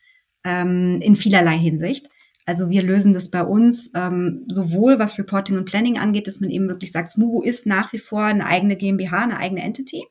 ähm, 0.45 1.01
in 1.03 1.17
vielerlei 1.17 1.59
Hinsicht. 1.59 2.07
Also 2.51 2.69
wir 2.69 2.83
lösen 2.83 3.15
das 3.15 3.31
bei 3.31 3.45
uns 3.45 3.93
ähm, 3.95 4.45
sowohl 4.49 4.99
was 4.99 5.17
Reporting 5.19 5.57
und 5.57 5.67
Planning 5.67 5.99
angeht, 5.99 6.27
dass 6.27 6.41
man 6.41 6.51
eben 6.51 6.67
wirklich 6.67 6.91
sagt, 6.91 7.13
Smugo 7.13 7.43
ist 7.43 7.65
nach 7.65 7.93
wie 7.93 7.99
vor 7.99 8.25
eine 8.25 8.45
eigene 8.45 8.77
GmbH, 8.77 9.23
eine 9.23 9.37
eigene 9.37 9.63
Entity 9.63 10.05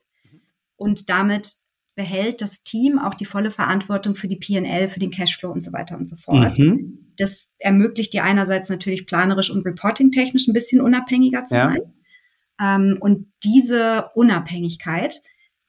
und 0.76 1.10
damit 1.10 1.52
behält 1.94 2.40
das 2.40 2.62
Team 2.62 2.98
auch 2.98 3.12
die 3.12 3.26
volle 3.26 3.50
Verantwortung 3.50 4.14
für 4.14 4.26
die 4.26 4.36
P&L, 4.36 4.88
für 4.88 5.00
den 5.00 5.10
Cashflow 5.10 5.50
und 5.50 5.62
so 5.62 5.74
weiter 5.74 5.98
und 5.98 6.08
so 6.08 6.16
fort. 6.16 6.58
Mhm. 6.58 7.12
Das 7.18 7.50
ermöglicht 7.58 8.14
dir 8.14 8.24
einerseits 8.24 8.70
natürlich 8.70 9.04
planerisch 9.04 9.50
und 9.50 9.66
reporting-technisch 9.66 10.48
ein 10.48 10.54
bisschen 10.54 10.80
unabhängiger 10.80 11.44
zu 11.44 11.56
ja. 11.56 11.64
sein. 11.64 11.92
Ähm, 12.58 12.96
und 13.00 13.26
diese 13.44 14.06
Unabhängigkeit, 14.14 15.20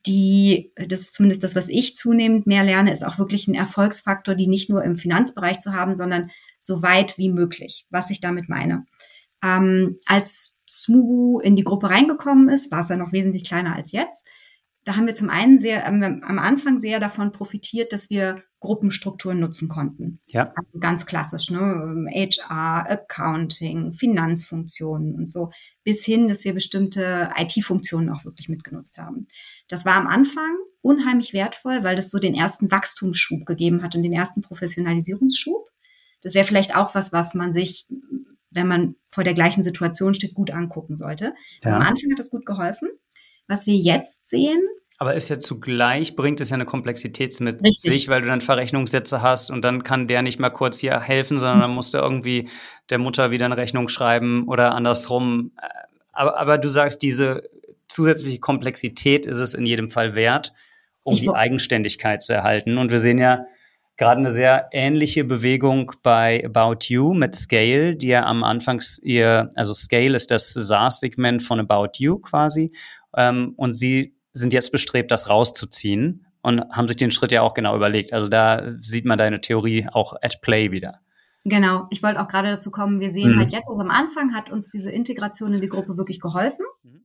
die, 0.05 0.71
das 0.77 1.01
ist 1.01 1.13
zumindest 1.13 1.43
das, 1.43 1.55
was 1.55 1.67
ich 1.67 1.97
zunehmend 1.97 2.47
mehr 2.47 2.63
lerne, 2.63 2.93
ist 2.93 3.05
auch 3.05 3.19
wirklich 3.19 3.49
ein 3.49 3.53
Erfolgsfaktor, 3.53 4.35
die 4.35 4.47
nicht 4.47 4.69
nur 4.69 4.83
im 4.85 4.97
Finanzbereich 4.97 5.59
zu 5.59 5.73
haben, 5.73 5.95
sondern 5.95 6.31
so 6.61 6.81
weit 6.81 7.17
wie 7.17 7.29
möglich. 7.29 7.85
Was 7.89 8.09
ich 8.09 8.21
damit 8.21 8.47
meine. 8.47 8.85
Ähm, 9.43 9.97
als 10.05 10.59
Smugu 10.69 11.39
in 11.39 11.55
die 11.55 11.63
Gruppe 11.63 11.89
reingekommen 11.89 12.47
ist, 12.49 12.71
war 12.71 12.79
es 12.79 12.89
ja 12.89 12.95
noch 12.95 13.11
wesentlich 13.11 13.43
kleiner 13.43 13.75
als 13.75 13.91
jetzt 13.91 14.23
da 14.83 14.95
haben 14.95 15.05
wir 15.05 15.15
zum 15.15 15.29
einen 15.29 15.59
sehr 15.59 15.85
ähm, 15.85 16.23
am 16.25 16.39
Anfang 16.39 16.79
sehr 16.79 16.99
davon 16.99 17.31
profitiert, 17.31 17.93
dass 17.93 18.09
wir 18.09 18.43
Gruppenstrukturen 18.59 19.39
nutzen 19.39 19.69
konnten. 19.69 20.19
Ja. 20.27 20.53
Also 20.55 20.79
ganz 20.79 21.05
klassisch, 21.05 21.49
ne? 21.49 22.07
HR, 22.13 22.89
Accounting, 22.89 23.93
Finanzfunktionen 23.93 25.15
und 25.15 25.31
so, 25.31 25.51
bis 25.83 26.03
hin, 26.03 26.27
dass 26.27 26.43
wir 26.45 26.53
bestimmte 26.53 27.31
IT-Funktionen 27.37 28.09
auch 28.09 28.25
wirklich 28.25 28.49
mitgenutzt 28.49 28.97
haben. 28.97 29.27
Das 29.67 29.85
war 29.85 29.95
am 29.95 30.07
Anfang 30.07 30.57
unheimlich 30.81 31.33
wertvoll, 31.33 31.83
weil 31.83 31.95
das 31.95 32.09
so 32.09 32.19
den 32.19 32.35
ersten 32.35 32.71
Wachstumsschub 32.71 33.45
gegeben 33.45 33.83
hat 33.83 33.95
und 33.95 34.03
den 34.03 34.13
ersten 34.13 34.41
Professionalisierungsschub. 34.41 35.67
Das 36.21 36.33
wäre 36.33 36.45
vielleicht 36.45 36.75
auch 36.75 36.95
was, 36.95 37.11
was 37.13 37.33
man 37.33 37.53
sich, 37.53 37.87
wenn 38.49 38.67
man 38.67 38.95
vor 39.09 39.23
der 39.23 39.33
gleichen 39.33 39.63
Situation 39.63 40.13
steht, 40.13 40.33
gut 40.33 40.51
angucken 40.51 40.95
sollte. 40.95 41.33
Ja. 41.63 41.75
Am 41.75 41.81
Anfang 41.81 42.11
hat 42.11 42.19
das 42.19 42.29
gut 42.29 42.45
geholfen. 42.45 42.89
Was 43.47 43.65
wir 43.65 43.75
jetzt 43.75 44.29
sehen, 44.29 44.61
aber 45.01 45.15
ist 45.15 45.29
ja 45.29 45.39
zugleich, 45.39 46.15
bringt 46.15 46.41
es 46.41 46.51
ja 46.51 46.53
eine 46.53 46.65
Komplexität 46.65 47.39
mit 47.39 47.63
Richtig. 47.63 47.91
sich, 47.91 48.07
weil 48.07 48.21
du 48.21 48.27
dann 48.27 48.39
Verrechnungssätze 48.39 49.23
hast 49.23 49.49
und 49.49 49.63
dann 49.63 49.81
kann 49.81 50.07
der 50.07 50.21
nicht 50.21 50.39
mal 50.39 50.51
kurz 50.51 50.77
hier 50.77 50.99
helfen, 50.99 51.39
sondern 51.39 51.61
dann 51.61 51.73
musst 51.73 51.95
du 51.95 51.97
irgendwie 51.97 52.49
der 52.91 52.99
Mutter 52.99 53.31
wieder 53.31 53.45
eine 53.45 53.57
Rechnung 53.57 53.89
schreiben 53.89 54.47
oder 54.47 54.75
andersrum. 54.75 55.53
Aber, 56.11 56.37
aber 56.37 56.59
du 56.59 56.67
sagst, 56.67 57.01
diese 57.01 57.49
zusätzliche 57.87 58.37
Komplexität 58.37 59.25
ist 59.25 59.39
es 59.39 59.55
in 59.55 59.65
jedem 59.65 59.89
Fall 59.89 60.13
wert, 60.13 60.53
um 61.01 61.15
die 61.15 61.31
Eigenständigkeit 61.31 62.21
zu 62.21 62.33
erhalten. 62.33 62.77
Und 62.77 62.91
wir 62.91 62.99
sehen 62.99 63.17
ja 63.17 63.45
gerade 63.97 64.19
eine 64.19 64.31
sehr 64.31 64.69
ähnliche 64.71 65.23
Bewegung 65.23 65.91
bei 66.03 66.43
About 66.45 66.85
You 66.87 67.13
mit 67.13 67.35
Scale, 67.35 67.95
die 67.95 68.07
ja 68.07 68.25
am 68.25 68.43
Anfang 68.43 68.81
ihr, 69.01 69.49
also 69.55 69.73
Scale 69.73 70.15
ist 70.15 70.31
das 70.31 70.53
SaaS-Segment 70.53 71.43
von 71.43 71.59
About 71.59 71.91
You 71.97 72.19
quasi. 72.19 72.71
Ähm, 73.15 73.53
und 73.57 73.73
sie 73.73 74.15
sind 74.33 74.53
jetzt 74.53 74.71
bestrebt, 74.71 75.11
das 75.11 75.29
rauszuziehen 75.29 76.25
und 76.41 76.61
haben 76.71 76.87
sich 76.87 76.97
den 76.97 77.11
Schritt 77.11 77.31
ja 77.31 77.41
auch 77.41 77.53
genau 77.53 77.75
überlegt. 77.75 78.13
Also 78.13 78.27
da 78.27 78.73
sieht 78.81 79.05
man 79.05 79.17
deine 79.17 79.41
Theorie 79.41 79.87
auch 79.91 80.13
at 80.21 80.41
play 80.41 80.71
wieder. 80.71 80.99
Genau, 81.43 81.87
ich 81.89 82.03
wollte 82.03 82.21
auch 82.21 82.27
gerade 82.27 82.49
dazu 82.49 82.69
kommen, 82.69 82.99
wir 82.99 83.09
sehen 83.09 83.33
mhm. 83.33 83.39
halt 83.39 83.51
jetzt, 83.51 83.67
also 83.67 83.81
am 83.81 83.89
Anfang 83.89 84.33
hat 84.33 84.51
uns 84.51 84.69
diese 84.69 84.91
Integration 84.91 85.53
in 85.53 85.61
die 85.61 85.69
Gruppe 85.69 85.97
wirklich 85.97 86.19
geholfen. 86.19 86.65
Mhm. 86.83 87.01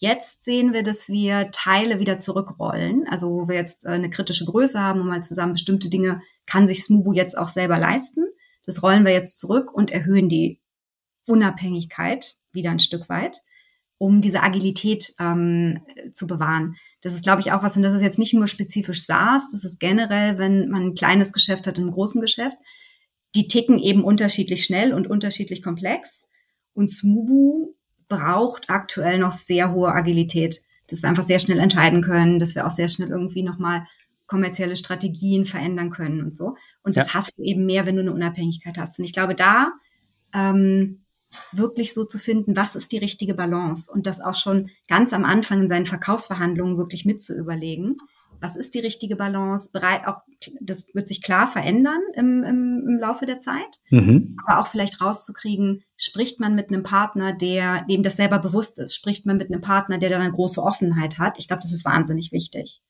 Jetzt 0.00 0.44
sehen 0.44 0.72
wir, 0.72 0.82
dass 0.82 1.08
wir 1.08 1.50
Teile 1.52 2.00
wieder 2.00 2.18
zurückrollen, 2.18 3.06
also 3.08 3.30
wo 3.30 3.48
wir 3.48 3.56
jetzt 3.56 3.86
äh, 3.86 3.90
eine 3.90 4.10
kritische 4.10 4.44
Größe 4.44 4.80
haben, 4.80 5.00
um 5.00 5.08
mal 5.08 5.22
zusammen 5.22 5.52
bestimmte 5.52 5.90
Dinge 5.90 6.22
kann 6.46 6.66
sich 6.66 6.82
Smubu 6.82 7.12
jetzt 7.12 7.36
auch 7.36 7.48
selber 7.48 7.78
leisten. 7.78 8.24
Das 8.64 8.82
rollen 8.82 9.04
wir 9.04 9.12
jetzt 9.12 9.38
zurück 9.38 9.72
und 9.72 9.90
erhöhen 9.90 10.28
die 10.28 10.60
Unabhängigkeit 11.26 12.34
wieder 12.52 12.70
ein 12.70 12.80
Stück 12.80 13.08
weit 13.08 13.40
um 14.00 14.22
diese 14.22 14.42
Agilität 14.42 15.12
ähm, 15.20 15.82
zu 16.14 16.26
bewahren. 16.26 16.76
Das 17.02 17.12
ist, 17.12 17.22
glaube 17.22 17.40
ich, 17.40 17.52
auch 17.52 17.62
was, 17.62 17.76
und 17.76 17.82
das 17.82 17.92
ist 17.92 18.00
jetzt 18.00 18.18
nicht 18.18 18.32
nur 18.32 18.46
spezifisch 18.46 19.04
SaaS, 19.04 19.50
das 19.52 19.62
ist 19.62 19.78
generell, 19.78 20.38
wenn 20.38 20.70
man 20.70 20.82
ein 20.84 20.94
kleines 20.94 21.34
Geschäft 21.34 21.66
hat, 21.66 21.76
ein 21.78 21.90
großen 21.90 22.22
Geschäft, 22.22 22.56
die 23.34 23.46
ticken 23.46 23.78
eben 23.78 24.02
unterschiedlich 24.02 24.64
schnell 24.64 24.94
und 24.94 25.06
unterschiedlich 25.06 25.62
komplex. 25.62 26.26
Und 26.72 26.88
Smubu 26.88 27.74
braucht 28.10 28.68
aktuell 28.68 29.18
noch 29.18 29.32
sehr 29.32 29.72
hohe 29.72 29.90
Agilität, 29.90 30.60
dass 30.88 31.02
wir 31.02 31.08
einfach 31.08 31.22
sehr 31.22 31.38
schnell 31.38 31.58
entscheiden 31.58 32.02
können, 32.02 32.38
dass 32.38 32.54
wir 32.54 32.66
auch 32.66 32.70
sehr 32.70 32.88
schnell 32.88 33.08
irgendwie 33.08 33.42
nochmal 33.42 33.86
kommerzielle 34.26 34.76
Strategien 34.76 35.46
verändern 35.46 35.90
können 35.90 36.22
und 36.22 36.36
so. 36.36 36.56
Und 36.82 36.98
das 36.98 37.08
ja. 37.08 37.14
hast 37.14 37.38
du 37.38 37.42
eben 37.42 37.64
mehr, 37.64 37.86
wenn 37.86 37.96
du 37.96 38.02
eine 38.02 38.12
Unabhängigkeit 38.12 38.76
hast. 38.76 38.98
Und 38.98 39.06
ich 39.06 39.12
glaube, 39.12 39.34
da 39.34 39.72
ähm, 40.34 41.00
wirklich 41.52 41.94
so 41.94 42.04
zu 42.04 42.18
finden, 42.18 42.56
was 42.56 42.76
ist 42.76 42.92
die 42.92 42.98
richtige 42.98 43.34
Balance 43.34 43.90
und 43.90 44.06
das 44.06 44.20
auch 44.20 44.34
schon 44.34 44.70
ganz 44.88 45.12
am 45.12 45.24
Anfang 45.24 45.62
in 45.62 45.68
seinen 45.68 45.86
Verkaufsverhandlungen 45.86 46.76
wirklich 46.76 47.04
mit 47.04 47.22
zu 47.22 47.34
überlegen. 47.34 47.96
Was 48.40 48.56
ist 48.56 48.74
die 48.74 48.80
richtige 48.80 49.16
Balance? 49.16 49.70
Bereit 49.72 50.06
auch, 50.06 50.22
das 50.60 50.86
wird 50.94 51.08
sich 51.08 51.22
klar 51.22 51.46
verändern 51.46 52.00
im, 52.14 52.42
im, 52.42 52.86
im 52.88 52.98
Laufe 52.98 53.26
der 53.26 53.38
Zeit, 53.38 53.78
mhm. 53.90 54.36
aber 54.44 54.60
auch 54.60 54.66
vielleicht 54.66 55.00
rauszukriegen, 55.00 55.82
spricht 55.96 56.40
man 56.40 56.54
mit 56.54 56.68
einem 56.68 56.82
Partner, 56.82 57.32
der 57.32 57.84
dem 57.84 58.02
das 58.02 58.16
selber 58.16 58.38
bewusst 58.38 58.78
ist, 58.78 58.94
spricht 58.94 59.26
man 59.26 59.36
mit 59.36 59.52
einem 59.52 59.60
Partner, 59.60 59.98
der 59.98 60.08
dann 60.08 60.22
eine 60.22 60.32
große 60.32 60.62
Offenheit 60.62 61.18
hat. 61.18 61.38
Ich 61.38 61.48
glaube, 61.48 61.62
das 61.62 61.72
ist 61.72 61.84
wahnsinnig 61.84 62.32
wichtig. 62.32 62.80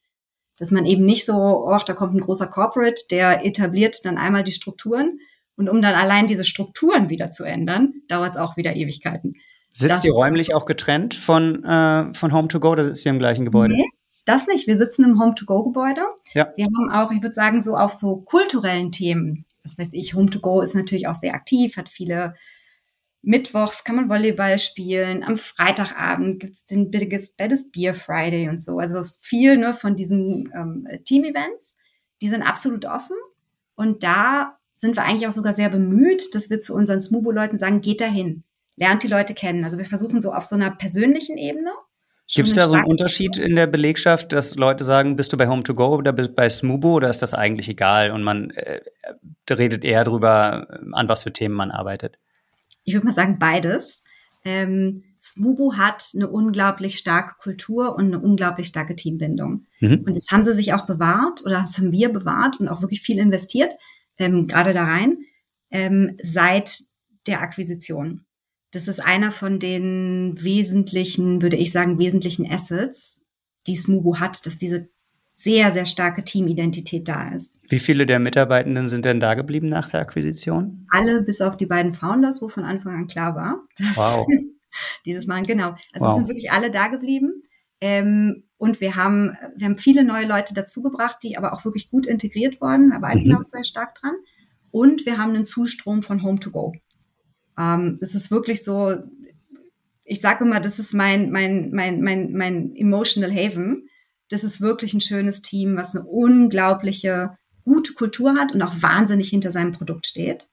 Dass 0.56 0.70
man 0.70 0.86
eben 0.86 1.04
nicht 1.04 1.24
so, 1.24 1.68
ach, 1.68 1.82
da 1.84 1.94
kommt 1.94 2.14
ein 2.14 2.20
großer 2.20 2.46
Corporate, 2.46 3.02
der 3.10 3.44
etabliert 3.44 4.04
dann 4.04 4.18
einmal 4.18 4.44
die 4.44 4.52
Strukturen 4.52 5.18
und 5.56 5.68
um 5.68 5.82
dann 5.82 5.94
allein 5.94 6.26
diese 6.26 6.44
Strukturen 6.44 7.10
wieder 7.10 7.30
zu 7.30 7.44
ändern, 7.44 7.94
dauert 8.08 8.34
es 8.34 8.40
auch 8.40 8.56
wieder 8.56 8.76
Ewigkeiten. 8.76 9.34
Sitzt 9.72 9.90
das, 9.90 10.04
ihr 10.04 10.12
räumlich 10.12 10.54
auch 10.54 10.66
getrennt 10.66 11.14
von, 11.14 11.64
äh, 11.64 12.14
von 12.14 12.32
Home 12.32 12.48
to 12.48 12.60
Go 12.60 12.70
oder 12.70 12.84
sitzt 12.84 13.04
ihr 13.04 13.10
im 13.10 13.18
gleichen 13.18 13.44
Gebäude? 13.44 13.74
Nee, 13.74 13.88
das 14.30 14.46
nicht. 14.46 14.66
Wir 14.66 14.78
sitzen 14.78 15.04
im 15.04 15.20
Home 15.20 15.34
to 15.34 15.44
Go 15.44 15.62
Gebäude. 15.62 16.02
Ja. 16.32 16.52
Wir 16.56 16.66
haben 16.66 16.90
auch, 16.90 17.10
ich 17.10 17.22
würde 17.22 17.34
sagen, 17.34 17.62
so 17.62 17.76
auf 17.76 17.92
so 17.92 18.16
kulturellen 18.16 18.92
Themen, 18.92 19.44
das 19.62 19.78
weiß 19.78 19.90
ich, 19.92 20.14
Home 20.14 20.30
to 20.30 20.40
Go 20.40 20.60
ist 20.60 20.74
natürlich 20.74 21.06
auch 21.06 21.14
sehr 21.14 21.34
aktiv, 21.34 21.76
hat 21.76 21.88
viele 21.88 22.34
Mittwochs 23.22 23.84
kann 23.84 23.96
man 23.96 24.08
Volleyball 24.08 24.58
spielen, 24.58 25.22
am 25.22 25.36
Freitagabend 25.36 26.40
gibt's 26.40 26.64
den 26.64 26.90
Biggest 26.90 27.36
Baddest 27.36 27.72
Beer 27.72 27.94
Friday 27.94 28.48
und 28.48 28.64
so. 28.64 28.78
Also 28.78 29.02
viel 29.20 29.58
ne, 29.58 29.74
von 29.74 29.94
diesen 29.94 30.50
ähm, 30.54 30.88
Team-Events, 31.04 31.76
die 32.22 32.28
sind 32.28 32.42
absolut 32.42 32.86
offen. 32.86 33.16
Und 33.74 34.02
da 34.04 34.58
sind 34.74 34.96
wir 34.96 35.04
eigentlich 35.04 35.28
auch 35.28 35.32
sogar 35.32 35.52
sehr 35.52 35.68
bemüht, 35.68 36.34
dass 36.34 36.48
wir 36.48 36.60
zu 36.60 36.74
unseren 36.74 37.02
Smubo-Leuten 37.02 37.58
sagen, 37.58 37.82
geht 37.82 38.00
dahin, 38.00 38.44
lernt 38.76 39.02
die 39.02 39.08
Leute 39.08 39.34
kennen. 39.34 39.64
Also 39.64 39.76
wir 39.76 39.84
versuchen 39.84 40.22
so 40.22 40.32
auf 40.32 40.44
so 40.44 40.56
einer 40.56 40.70
persönlichen 40.70 41.36
Ebene. 41.36 41.72
Gibt 42.32 42.48
es 42.48 42.54
da 42.54 42.66
so 42.68 42.76
einen 42.76 42.84
Unterschied 42.84 43.36
in 43.36 43.56
der 43.56 43.66
Belegschaft, 43.66 44.32
dass 44.32 44.54
Leute 44.54 44.84
sagen, 44.84 45.16
bist 45.16 45.32
du 45.32 45.36
bei 45.36 45.48
Home 45.48 45.64
to 45.64 45.74
Go 45.74 45.96
oder 45.96 46.12
bei 46.12 46.48
Smubo 46.48 46.94
oder 46.94 47.10
ist 47.10 47.22
das 47.22 47.34
eigentlich 47.34 47.68
egal 47.68 48.12
und 48.12 48.22
man 48.22 48.50
äh, 48.50 48.80
redet 49.50 49.84
eher 49.84 50.04
darüber, 50.04 50.68
an 50.92 51.08
was 51.08 51.24
für 51.24 51.32
Themen 51.32 51.56
man 51.56 51.72
arbeitet? 51.72 52.18
Ich 52.84 52.94
würde 52.94 53.06
mal 53.06 53.14
sagen 53.14 53.38
beides. 53.40 54.02
Ähm, 54.44 55.02
Smubu 55.20 55.74
hat 55.74 56.04
eine 56.14 56.28
unglaublich 56.28 56.98
starke 56.98 57.34
Kultur 57.38 57.96
und 57.96 58.06
eine 58.06 58.20
unglaublich 58.20 58.68
starke 58.68 58.96
Teambindung. 58.96 59.66
Mhm. 59.80 60.04
Und 60.06 60.16
das 60.16 60.26
haben 60.30 60.44
sie 60.44 60.54
sich 60.54 60.72
auch 60.72 60.86
bewahrt 60.86 61.42
oder 61.44 61.60
das 61.60 61.76
haben 61.78 61.92
wir 61.92 62.10
bewahrt 62.10 62.60
und 62.60 62.68
auch 62.68 62.80
wirklich 62.80 63.02
viel 63.02 63.18
investiert, 63.18 63.74
ähm, 64.18 64.46
gerade 64.46 64.72
da 64.72 64.84
rein, 64.84 65.18
ähm, 65.70 66.16
seit 66.22 66.78
der 67.26 67.42
Akquisition. 67.42 68.24
Das 68.72 68.88
ist 68.88 69.00
einer 69.00 69.32
von 69.32 69.58
den 69.58 70.36
wesentlichen, 70.40 71.42
würde 71.42 71.56
ich 71.56 71.72
sagen, 71.72 71.98
wesentlichen 71.98 72.50
Assets, 72.50 73.20
die 73.66 73.76
Smubu 73.76 74.18
hat, 74.18 74.46
dass 74.46 74.58
diese 74.58 74.88
sehr, 75.34 75.70
sehr 75.70 75.86
starke 75.86 76.22
Teamidentität 76.22 77.08
da 77.08 77.30
ist. 77.30 77.60
Wie 77.68 77.78
viele 77.78 78.04
der 78.04 78.18
Mitarbeitenden 78.18 78.90
sind 78.90 79.06
denn 79.06 79.20
da 79.20 79.32
geblieben 79.34 79.70
nach 79.70 79.88
der 79.88 80.00
Akquisition? 80.00 80.86
Alle, 80.90 81.22
bis 81.22 81.40
auf 81.40 81.56
die 81.56 81.66
beiden 81.66 81.94
Founders, 81.94 82.42
wo 82.42 82.48
von 82.48 82.64
Anfang 82.64 82.94
an 82.94 83.06
klar 83.06 83.34
war, 83.34 83.62
dass 83.78 83.96
wow. 83.96 84.26
dieses 85.06 85.26
Mal, 85.26 85.42
genau. 85.44 85.74
Also 85.92 86.06
wow. 86.06 86.16
sind 86.16 86.28
wirklich 86.28 86.52
alle 86.52 86.70
da 86.70 86.88
geblieben. 86.88 87.42
Ähm, 87.80 88.44
und 88.58 88.82
wir 88.82 88.96
haben, 88.96 89.34
wir 89.56 89.66
haben 89.66 89.78
viele 89.78 90.04
neue 90.04 90.26
Leute 90.26 90.52
dazugebracht, 90.52 91.16
die 91.22 91.38
aber 91.38 91.54
auch 91.54 91.64
wirklich 91.64 91.90
gut 91.90 92.06
integriert 92.06 92.60
wurden, 92.60 92.92
arbeiten 92.92 93.28
mhm. 93.28 93.36
auch 93.36 93.42
sehr 93.42 93.64
stark 93.64 93.94
dran. 93.94 94.14
Und 94.70 95.06
wir 95.06 95.16
haben 95.16 95.30
einen 95.30 95.46
Zustrom 95.46 96.02
von 96.02 96.22
Home 96.22 96.38
to 96.38 96.50
Go. 96.50 96.74
Ähm, 97.58 97.98
es 98.00 98.14
ist 98.14 98.30
wirklich 98.30 98.64
so, 98.64 98.96
ich 100.04 100.20
sage 100.20 100.44
immer, 100.44 100.60
das 100.60 100.78
ist 100.78 100.92
mein, 100.92 101.30
mein, 101.30 101.70
mein, 101.70 102.00
mein, 102.00 102.32
mein 102.32 102.74
emotional 102.74 103.32
haven. 103.32 103.88
Das 104.28 104.44
ist 104.44 104.60
wirklich 104.60 104.94
ein 104.94 105.00
schönes 105.00 105.42
Team, 105.42 105.76
was 105.76 105.94
eine 105.94 106.04
unglaubliche 106.04 107.36
gute 107.64 107.92
Kultur 107.94 108.34
hat 108.34 108.52
und 108.52 108.62
auch 108.62 108.74
wahnsinnig 108.80 109.28
hinter 109.28 109.52
seinem 109.52 109.72
Produkt 109.72 110.06
steht. 110.06 110.48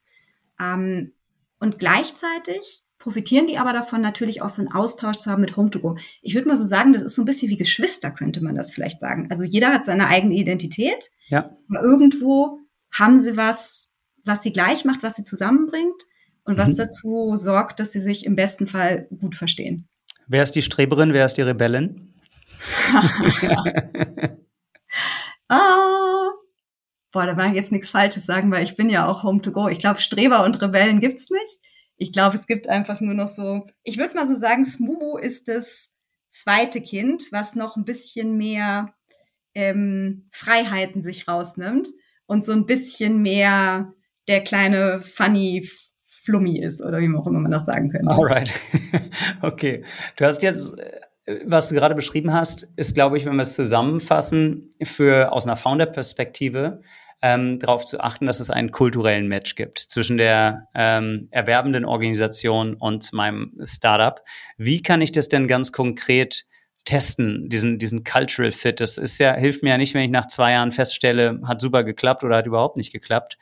Ähm, 0.60 1.12
und 1.58 1.78
gleichzeitig 1.78 2.84
profitieren 2.98 3.46
die 3.46 3.58
aber 3.58 3.72
davon, 3.72 4.00
natürlich 4.00 4.42
auch 4.42 4.48
so 4.48 4.62
einen 4.62 4.72
Austausch 4.72 5.16
zu 5.18 5.30
haben 5.30 5.40
mit 5.40 5.54
Home2Go. 5.54 5.98
Ich 6.22 6.34
würde 6.34 6.48
mal 6.48 6.56
so 6.56 6.66
sagen, 6.66 6.92
das 6.92 7.02
ist 7.02 7.14
so 7.14 7.22
ein 7.22 7.26
bisschen 7.26 7.48
wie 7.48 7.56
Geschwister, 7.56 8.10
könnte 8.10 8.42
man 8.42 8.54
das 8.54 8.70
vielleicht 8.70 9.00
sagen. 9.00 9.28
Also 9.30 9.44
jeder 9.44 9.72
hat 9.72 9.86
seine 9.86 10.08
eigene 10.08 10.34
Identität. 10.34 11.10
Ja. 11.28 11.56
Aber 11.68 11.82
irgendwo 11.82 12.60
haben 12.92 13.18
sie 13.18 13.36
was, 13.36 13.90
was 14.24 14.42
sie 14.42 14.52
gleich 14.52 14.84
macht, 14.84 15.02
was 15.02 15.16
sie 15.16 15.24
zusammenbringt 15.24 16.02
und 16.48 16.56
was 16.56 16.70
mhm. 16.70 16.76
dazu 16.76 17.36
sorgt, 17.36 17.78
dass 17.78 17.92
sie 17.92 18.00
sich 18.00 18.24
im 18.24 18.34
besten 18.34 18.66
Fall 18.66 19.06
gut 19.20 19.34
verstehen. 19.36 19.86
Wer 20.26 20.42
ist 20.42 20.54
die 20.54 20.62
Streberin, 20.62 21.12
wer 21.12 21.26
ist 21.26 21.34
die 21.34 21.42
Rebellin? 21.42 22.14
ah, 25.48 26.30
boah, 27.12 27.26
da 27.26 27.34
mag 27.34 27.50
ich 27.50 27.56
jetzt 27.56 27.70
nichts 27.70 27.90
Falsches 27.90 28.24
sagen, 28.24 28.50
weil 28.50 28.64
ich 28.64 28.76
bin 28.76 28.88
ja 28.88 29.06
auch 29.06 29.24
Home 29.24 29.42
to 29.42 29.52
Go. 29.52 29.68
Ich 29.68 29.78
glaube, 29.78 30.00
Streber 30.00 30.42
und 30.42 30.62
Rebellen 30.62 31.00
gibt's 31.00 31.28
nicht. 31.28 31.60
Ich 31.98 32.12
glaube, 32.12 32.36
es 32.36 32.46
gibt 32.46 32.66
einfach 32.66 33.02
nur 33.02 33.12
noch 33.12 33.28
so, 33.28 33.66
ich 33.82 33.98
würde 33.98 34.14
mal 34.14 34.26
so 34.26 34.34
sagen, 34.34 34.64
Smubo 34.64 35.18
ist 35.18 35.48
das 35.48 35.92
zweite 36.30 36.80
Kind, 36.80 37.26
was 37.30 37.54
noch 37.56 37.76
ein 37.76 37.84
bisschen 37.84 38.38
mehr 38.38 38.94
ähm, 39.54 40.30
Freiheiten 40.32 41.02
sich 41.02 41.28
rausnimmt 41.28 41.88
und 42.24 42.46
so 42.46 42.52
ein 42.52 42.64
bisschen 42.64 43.20
mehr 43.20 43.92
der 44.28 44.42
kleine 44.42 45.02
funny 45.02 45.68
Flummi 46.28 46.60
ist 46.60 46.82
oder 46.82 46.98
wie 46.98 47.08
auch 47.16 47.26
immer 47.26 47.40
man 47.40 47.50
das 47.50 47.64
sagen 47.64 47.88
könnte. 47.88 48.10
Alright. 48.10 48.52
okay. 49.40 49.82
Du 50.16 50.26
hast 50.26 50.42
jetzt 50.42 50.78
äh, 50.78 51.00
was 51.44 51.68
du 51.68 51.74
gerade 51.74 51.94
beschrieben 51.94 52.32
hast, 52.32 52.72
ist, 52.76 52.94
glaube 52.94 53.16
ich, 53.16 53.26
wenn 53.26 53.36
wir 53.36 53.42
es 53.42 53.54
zusammenfassen, 53.54 54.70
für 54.82 55.32
aus 55.32 55.46
einer 55.46 55.56
Founder-Perspektive 55.56 56.80
ähm, 57.20 57.58
darauf 57.58 57.84
zu 57.84 58.00
achten, 58.00 58.26
dass 58.26 58.40
es 58.40 58.50
einen 58.50 58.70
kulturellen 58.70 59.28
Match 59.28 59.54
gibt 59.54 59.78
zwischen 59.78 60.18
der 60.18 60.68
ähm, 60.74 61.28
erwerbenden 61.30 61.84
Organisation 61.84 62.74
und 62.74 63.12
meinem 63.12 63.52
Startup. 63.62 64.20
Wie 64.56 64.82
kann 64.82 65.02
ich 65.02 65.12
das 65.12 65.28
denn 65.28 65.48
ganz 65.48 65.72
konkret 65.72 66.46
testen, 66.84 67.48
diesen, 67.48 67.78
diesen 67.78 68.04
Cultural 68.04 68.52
Fit? 68.52 68.80
Das 68.80 68.98
ist 68.98 69.18
ja, 69.18 69.34
hilft 69.34 69.62
mir 69.62 69.70
ja 69.70 69.78
nicht, 69.78 69.94
wenn 69.94 70.04
ich 70.04 70.10
nach 70.10 70.26
zwei 70.26 70.52
Jahren 70.52 70.72
feststelle, 70.72 71.40
hat 71.44 71.60
super 71.60 71.84
geklappt 71.84 72.24
oder 72.24 72.36
hat 72.36 72.46
überhaupt 72.46 72.76
nicht 72.76 72.92
geklappt. 72.92 73.36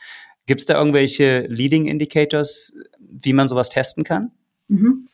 Gibt 0.47 0.61
es 0.61 0.67
da 0.67 0.79
irgendwelche 0.79 1.47
Leading 1.49 1.87
Indicators, 1.87 2.73
wie 2.99 3.33
man 3.33 3.49
sowas 3.49 3.69
testen 3.69 4.05
kann? 4.05 4.31
Mhm. 4.69 5.09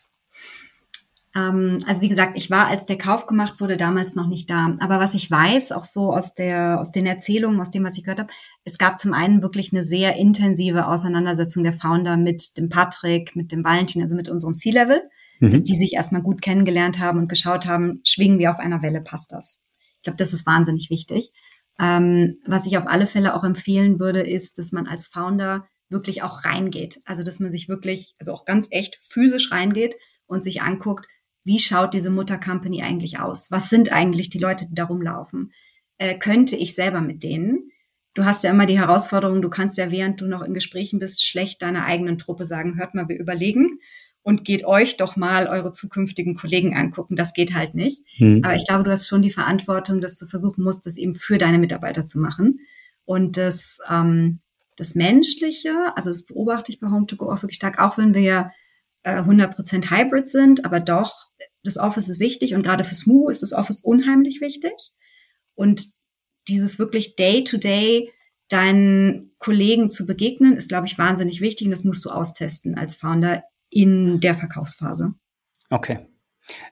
Ähm, 1.35 1.79
also 1.87 2.03
wie 2.03 2.09
gesagt, 2.09 2.37
ich 2.37 2.51
war, 2.51 2.67
als 2.67 2.85
der 2.85 2.99
Kauf 2.99 3.27
gemacht 3.27 3.61
wurde, 3.61 3.77
damals 3.77 4.15
noch 4.15 4.27
nicht 4.27 4.51
da. 4.51 4.77
Aber 4.81 5.01
was 5.01 5.15
ich 5.15 5.31
weiß, 5.31 5.73
auch 5.73 5.85
so 5.85 6.13
aus 6.13 6.35
der, 6.35 6.81
aus 6.81 6.93
den 6.93 7.07
Erzählungen, 7.07 7.61
aus 7.61 7.71
dem, 7.71 7.85
was 7.85 7.97
ich 7.97 8.05
gehört 8.05 8.21
habe, 8.21 8.33
es 8.65 8.79
gab 8.79 9.01
zum 9.01 9.15
einen 9.15 9.43
wirklich 9.43 9.73
eine 9.73 9.85
sehr 9.85 10.17
intensive 10.17 10.87
Auseinandersetzung 10.87 11.65
der 11.65 11.73
Founder 11.73 12.17
mit 12.17 12.57
dem 12.59 12.69
Patrick, 12.69 13.35
mit 13.35 13.51
dem 13.53 13.65
Valentin, 13.65 14.03
also 14.03 14.15
mit 14.15 14.29
unserem 14.29 14.53
C-Level, 14.53 15.03
mhm. 15.41 15.53
dass 15.53 15.63
die 15.63 15.77
sich 15.77 15.95
erstmal 15.95 16.23
gut 16.23 16.43
kennengelernt 16.43 16.99
haben 16.99 17.19
und 17.19 17.29
geschaut 17.29 17.67
haben, 17.67 18.01
schwingen 18.05 18.39
wir 18.39 18.51
auf 18.51 18.59
einer 18.59 18.83
Welle, 18.83 19.01
passt 19.01 19.33
das? 19.33 19.63
Ich 19.97 20.03
glaube, 20.03 20.19
das 20.19 20.33
ist 20.33 20.47
wahnsinnig 20.47 20.91
wichtig. 20.91 21.33
Ähm, 21.83 22.39
was 22.47 22.65
ich 22.65 22.79
auf 22.79 22.87
alle 22.87 23.09
Fälle 23.09 23.35
auch 23.35 23.43
empfehlen 23.43 23.99
würde, 23.99 24.23
ist, 24.23 24.59
dass 24.59 24.71
man 24.71 24.87
als 24.87 25.09
Founder 25.09 25.67
wirklich 25.89 26.23
auch 26.23 26.45
reingeht. 26.45 27.01
Also, 27.05 27.25
dass 27.25 27.41
man 27.41 27.51
sich 27.51 27.69
wirklich, 27.69 28.15
also 28.21 28.33
auch 28.33 28.45
ganz 28.45 28.69
echt 28.71 28.99
physisch 29.03 29.51
reingeht 29.51 29.97
und 30.27 30.45
sich 30.45 30.63
anguckt, 30.63 31.07
wie 31.45 31.59
schaut 31.59 31.93
diese 31.93 32.11
Mutter-Company 32.11 32.83
eigentlich 32.83 33.19
aus? 33.19 33.51
Was 33.51 33.69
sind 33.69 33.93
eigentlich 33.93 34.31
die 34.31 34.39
Leute, 34.39 34.67
die 34.69 34.77
da 34.77 34.85
rumlaufen? 34.85 35.53
Äh, 35.99 36.17
könnte 36.17 36.55
ich 36.55 36.77
selber 36.77 37.01
mit 37.01 37.25
denen? 37.25 37.73
Du 38.15 38.25
hast 38.25 38.45
ja 38.45 38.51
immer 38.51 38.67
die 38.67 38.79
Herausforderung, 38.79 39.43
du 39.43 39.51
kannst 39.51 39.77
ja, 39.77 39.91
während 39.91 40.21
du 40.21 40.27
noch 40.27 40.43
in 40.43 40.55
Gesprächen 40.55 41.01
bist, 41.01 41.27
schlecht 41.27 41.63
deiner 41.63 41.85
eigenen 41.85 42.17
Truppe 42.17 42.45
sagen, 42.45 42.79
hört 42.79 42.95
mal, 42.95 43.09
wir 43.09 43.19
überlegen 43.19 43.81
und 44.23 44.45
geht 44.45 44.65
euch 44.65 44.97
doch 44.97 45.17
mal 45.17 45.49
eure 45.49 45.73
zukünftigen 45.73 46.37
Kollegen 46.37 46.77
angucken. 46.77 47.17
Das 47.17 47.33
geht 47.33 47.55
halt 47.55 47.75
nicht. 47.75 48.03
Hm. 48.17 48.43
Aber 48.45 48.55
ich 48.55 48.67
glaube, 48.67 48.85
du 48.85 48.91
hast 48.91 49.09
schon 49.09 49.23
die 49.23 49.33
Verantwortung, 49.33 50.01
dass 50.01 50.19
du 50.19 50.27
versuchen 50.27 50.63
musst, 50.63 50.87
das 50.87 50.97
eben 50.97 51.15
für 51.15 51.39
deine 51.39 51.59
Mitarbeiter 51.59 52.07
zu 52.07 52.19
machen. 52.19 52.61
Und 53.05 53.37
das, 53.37 53.79
ähm, 53.91 54.41
das 54.77 54.95
Menschliche, 54.95 55.73
also 55.97 56.11
das 56.11 56.25
beobachte 56.25 56.71
ich 56.71 56.79
bei 56.79 56.87
Home2Go 56.87 57.33
auch 57.33 57.43
wirklich 57.43 57.57
stark, 57.57 57.81
auch 57.81 57.99
wenn 57.99 58.15
wir 58.15 58.53
100% 59.05 59.85
äh, 59.85 59.91
Hybrid 59.91 60.29
sind, 60.29 60.65
aber 60.65 60.79
doch, 60.79 61.31
das 61.65 61.77
Office 61.77 62.09
ist 62.09 62.21
wichtig 62.21 62.55
und 62.55 62.63
gerade 62.63 62.85
für 62.85 62.95
Smooth 62.95 63.33
ist 63.33 63.43
das 63.43 63.53
Office 63.53 63.81
unheimlich 63.81 64.41
wichtig. 64.41 64.73
Und 65.55 65.87
dieses 66.49 66.79
wirklich 66.79 67.17
Day-to-Day 67.17 68.09
-Day 68.09 68.13
deinen 68.49 69.33
Kollegen 69.39 69.91
zu 69.91 70.07
begegnen, 70.07 70.57
ist, 70.57 70.69
glaube 70.69 70.87
ich, 70.87 70.99
wahnsinnig 70.99 71.41
wichtig 71.41 71.67
und 71.67 71.71
das 71.71 71.85
musst 71.85 72.05
du 72.05 72.11
austesten 72.11 72.77
als 72.77 72.97
Founder 72.97 73.43
in 73.73 74.21
der 74.21 74.35
Verkaufsphase. 74.35 75.15
Okay. 75.71 76.07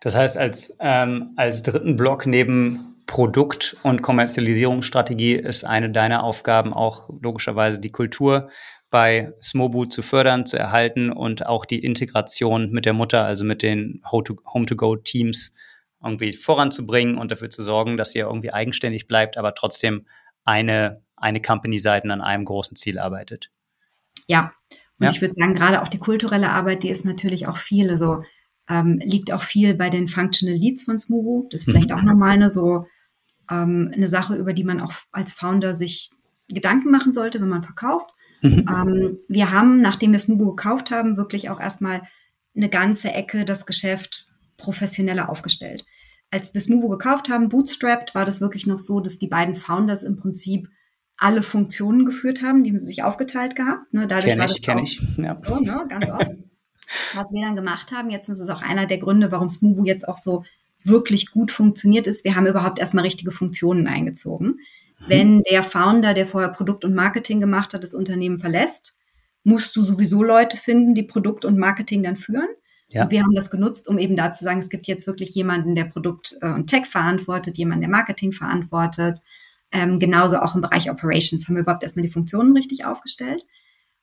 Das 0.01 0.15
heißt, 0.15 0.37
als, 0.37 0.77
ähm, 0.81 1.33
als 1.37 1.63
dritten 1.63 1.97
Block 1.97 2.27
neben 2.27 2.97
Produkt- 3.07 3.77
und 3.83 4.03
Kommerzialisierungsstrategie 4.03 5.35
ist 5.35 5.65
eine 5.65 5.91
deiner 5.91 6.23
Aufgaben 6.23 6.73
auch 6.73 7.11
logischerweise 7.21 7.81
die 7.81 7.91
Kultur 7.91 8.51
bei 8.91 9.33
Smobu 9.43 9.87
zu 9.87 10.03
fördern, 10.03 10.47
zu 10.47 10.59
erhalten 10.59 11.11
und 11.11 11.47
auch 11.47 11.65
die 11.65 11.79
Integration 11.79 12.71
mit 12.71 12.85
der 12.85 12.93
Mutter, 12.93 13.25
also 13.25 13.45
mit 13.45 13.63
den 13.63 14.03
Home-to-Go-Teams 14.11 15.55
irgendwie 16.03 16.33
voranzubringen 16.33 17.17
und 17.17 17.31
dafür 17.31 17.51
zu 17.51 17.63
sorgen, 17.63 17.97
dass 17.97 18.15
ihr 18.15 18.25
irgendwie 18.25 18.53
eigenständig 18.53 19.07
bleibt, 19.07 19.37
aber 19.37 19.55
trotzdem 19.55 20.07
eine, 20.45 21.03
eine 21.17 21.41
Company-Seiten 21.41 22.11
an 22.11 22.21
einem 22.21 22.45
großen 22.45 22.77
Ziel 22.77 22.99
arbeitet. 22.99 23.51
Ja, 24.27 24.53
und 25.01 25.07
ja. 25.07 25.13
ich 25.13 25.21
würde 25.23 25.35
sagen, 25.35 25.55
gerade 25.55 25.81
auch 25.81 25.89
die 25.89 25.99
kulturelle 25.99 26.51
Arbeit, 26.51 26.83
die 26.83 26.91
ist 26.91 27.07
natürlich 27.07 27.49
auch 27.49 27.57
viel, 27.57 27.91
also 27.91 28.23
ähm, 28.69 29.01
liegt 29.03 29.33
auch 29.33 29.43
viel 29.43 29.75
bei 29.75 29.89
den 29.89 30.09
Functional 30.09 30.57
Leads 30.57 30.85
von 30.85 30.99
Smobu. 30.99 31.49
Das 31.51 31.63
ist 31.63 31.65
vielleicht 31.65 31.89
mhm. 31.89 31.97
auch 31.97 32.03
nochmal 32.03 32.31
eine 32.31 32.51
so 32.51 32.85
ähm, 33.51 33.91
eine 33.95 34.09
Sache, 34.09 34.37
über 34.37 34.53
die 34.53 34.63
man 34.63 34.81
auch 34.81 34.93
als 35.11 35.33
Founder 35.33 35.75
sich 35.75 36.11
Gedanken 36.49 36.91
machen 36.91 37.13
sollte, 37.13 37.41
wenn 37.41 37.49
man 37.49 37.65
verkauft. 37.65 38.11
Mhm. 38.43 38.67
Ähm, 38.69 39.19
wir 39.29 39.51
haben, 39.51 39.81
nachdem 39.81 40.13
wir 40.13 40.19
Smubo 40.19 40.55
gekauft 40.55 40.91
haben, 40.91 41.17
wirklich 41.17 41.49
auch 41.49 41.61
erstmal 41.61 42.03
eine 42.55 42.69
ganze 42.69 43.11
Ecke 43.11 43.47
das 43.47 43.65
Geschäft 43.65 44.29
professioneller 44.59 45.31
aufgestellt. 45.31 45.87
Als 46.31 46.53
wir 46.53 46.61
Smubo 46.61 46.89
gekauft 46.89 47.31
haben, 47.31 47.49
bootstrapped, 47.49 48.15
war 48.15 48.27
das 48.27 48.41
wirklich 48.41 48.67
noch 48.67 48.79
so, 48.79 49.01
dass 49.01 49.19
die 49.19 49.29
beiden 49.29 49.55
Founders 49.55 50.03
im 50.03 50.17
Prinzip 50.17 50.69
alle 51.21 51.43
Funktionen 51.43 52.07
geführt 52.07 52.43
haben, 52.43 52.65
die 52.65 52.71
haben 52.71 52.81
sich 52.81 53.03
aufgeteilt 53.03 53.55
gehabt. 53.55 53.93
Ne? 53.93 54.07
Dadurch 54.07 54.35
kenn 54.35 54.49
ich, 54.49 54.63
kenne 54.63 54.83
ich. 54.83 55.01
Ja. 55.19 55.41
So, 55.45 55.61
ne? 55.61 55.87
Ganz 55.89 56.09
oft. 56.09 56.31
Was 57.15 57.33
wir 57.33 57.45
dann 57.45 57.55
gemacht 57.55 57.93
haben, 57.93 58.11
jetzt 58.11 58.29
ist 58.29 58.41
es 58.41 58.49
auch 58.49 58.63
einer 58.63 58.87
der 58.87 58.99
Gründe, 58.99 59.31
warum 59.31 59.49
Smubo 59.49 59.85
jetzt 59.85 60.09
auch 60.09 60.17
so 60.17 60.45
wirklich 60.83 61.31
gut 61.31 61.53
funktioniert 61.53 62.07
ist. 62.07 62.25
Wir 62.25 62.35
haben 62.35 62.47
überhaupt 62.47 62.79
erstmal 62.79 63.05
richtige 63.05 63.33
Funktionen 63.33 63.87
eingezogen. 63.87 64.61
Wenn 65.07 65.43
der 65.43 65.63
Founder, 65.63 66.15
der 66.15 66.27
vorher 66.27 66.51
Produkt 66.51 66.85
und 66.85 66.95
Marketing 66.95 67.41
gemacht 67.41 67.73
hat, 67.75 67.83
das 67.83 67.95
Unternehmen 67.95 68.39
verlässt, 68.39 68.99
musst 69.45 69.77
du 69.77 69.83
sowieso 69.83 70.23
Leute 70.23 70.57
finden, 70.57 70.95
die 70.95 71.03
Produkt 71.03 71.45
und 71.45 71.59
Marketing 71.59 72.03
dann 72.03 72.17
führen. 72.17 72.49
Ja. 72.91 73.05
Und 73.05 73.11
wir 73.11 73.23
haben 73.23 73.35
das 73.35 73.51
genutzt, 73.51 73.89
um 73.89 73.99
eben 73.99 74.17
da 74.17 74.31
zu 74.33 74.45
sagen, 74.45 74.59
es 74.59 74.69
gibt 74.69 74.87
jetzt 74.87 75.07
wirklich 75.07 75.35
jemanden, 75.35 75.75
der 75.75 75.85
Produkt 75.85 76.37
äh, 76.43 76.49
und 76.49 76.67
Tech 76.67 76.87
verantwortet, 76.87 77.57
jemanden, 77.57 77.83
der 77.83 77.91
Marketing 77.91 78.33
verantwortet. 78.33 79.21
Ähm, 79.73 79.99
genauso 79.99 80.39
auch 80.39 80.55
im 80.55 80.61
Bereich 80.61 80.91
Operations 80.91 81.47
haben 81.47 81.55
wir 81.55 81.63
überhaupt 81.63 81.83
erstmal 81.83 82.05
die 82.05 82.13
Funktionen 82.13 82.57
richtig 82.57 82.85
aufgestellt. 82.85 83.45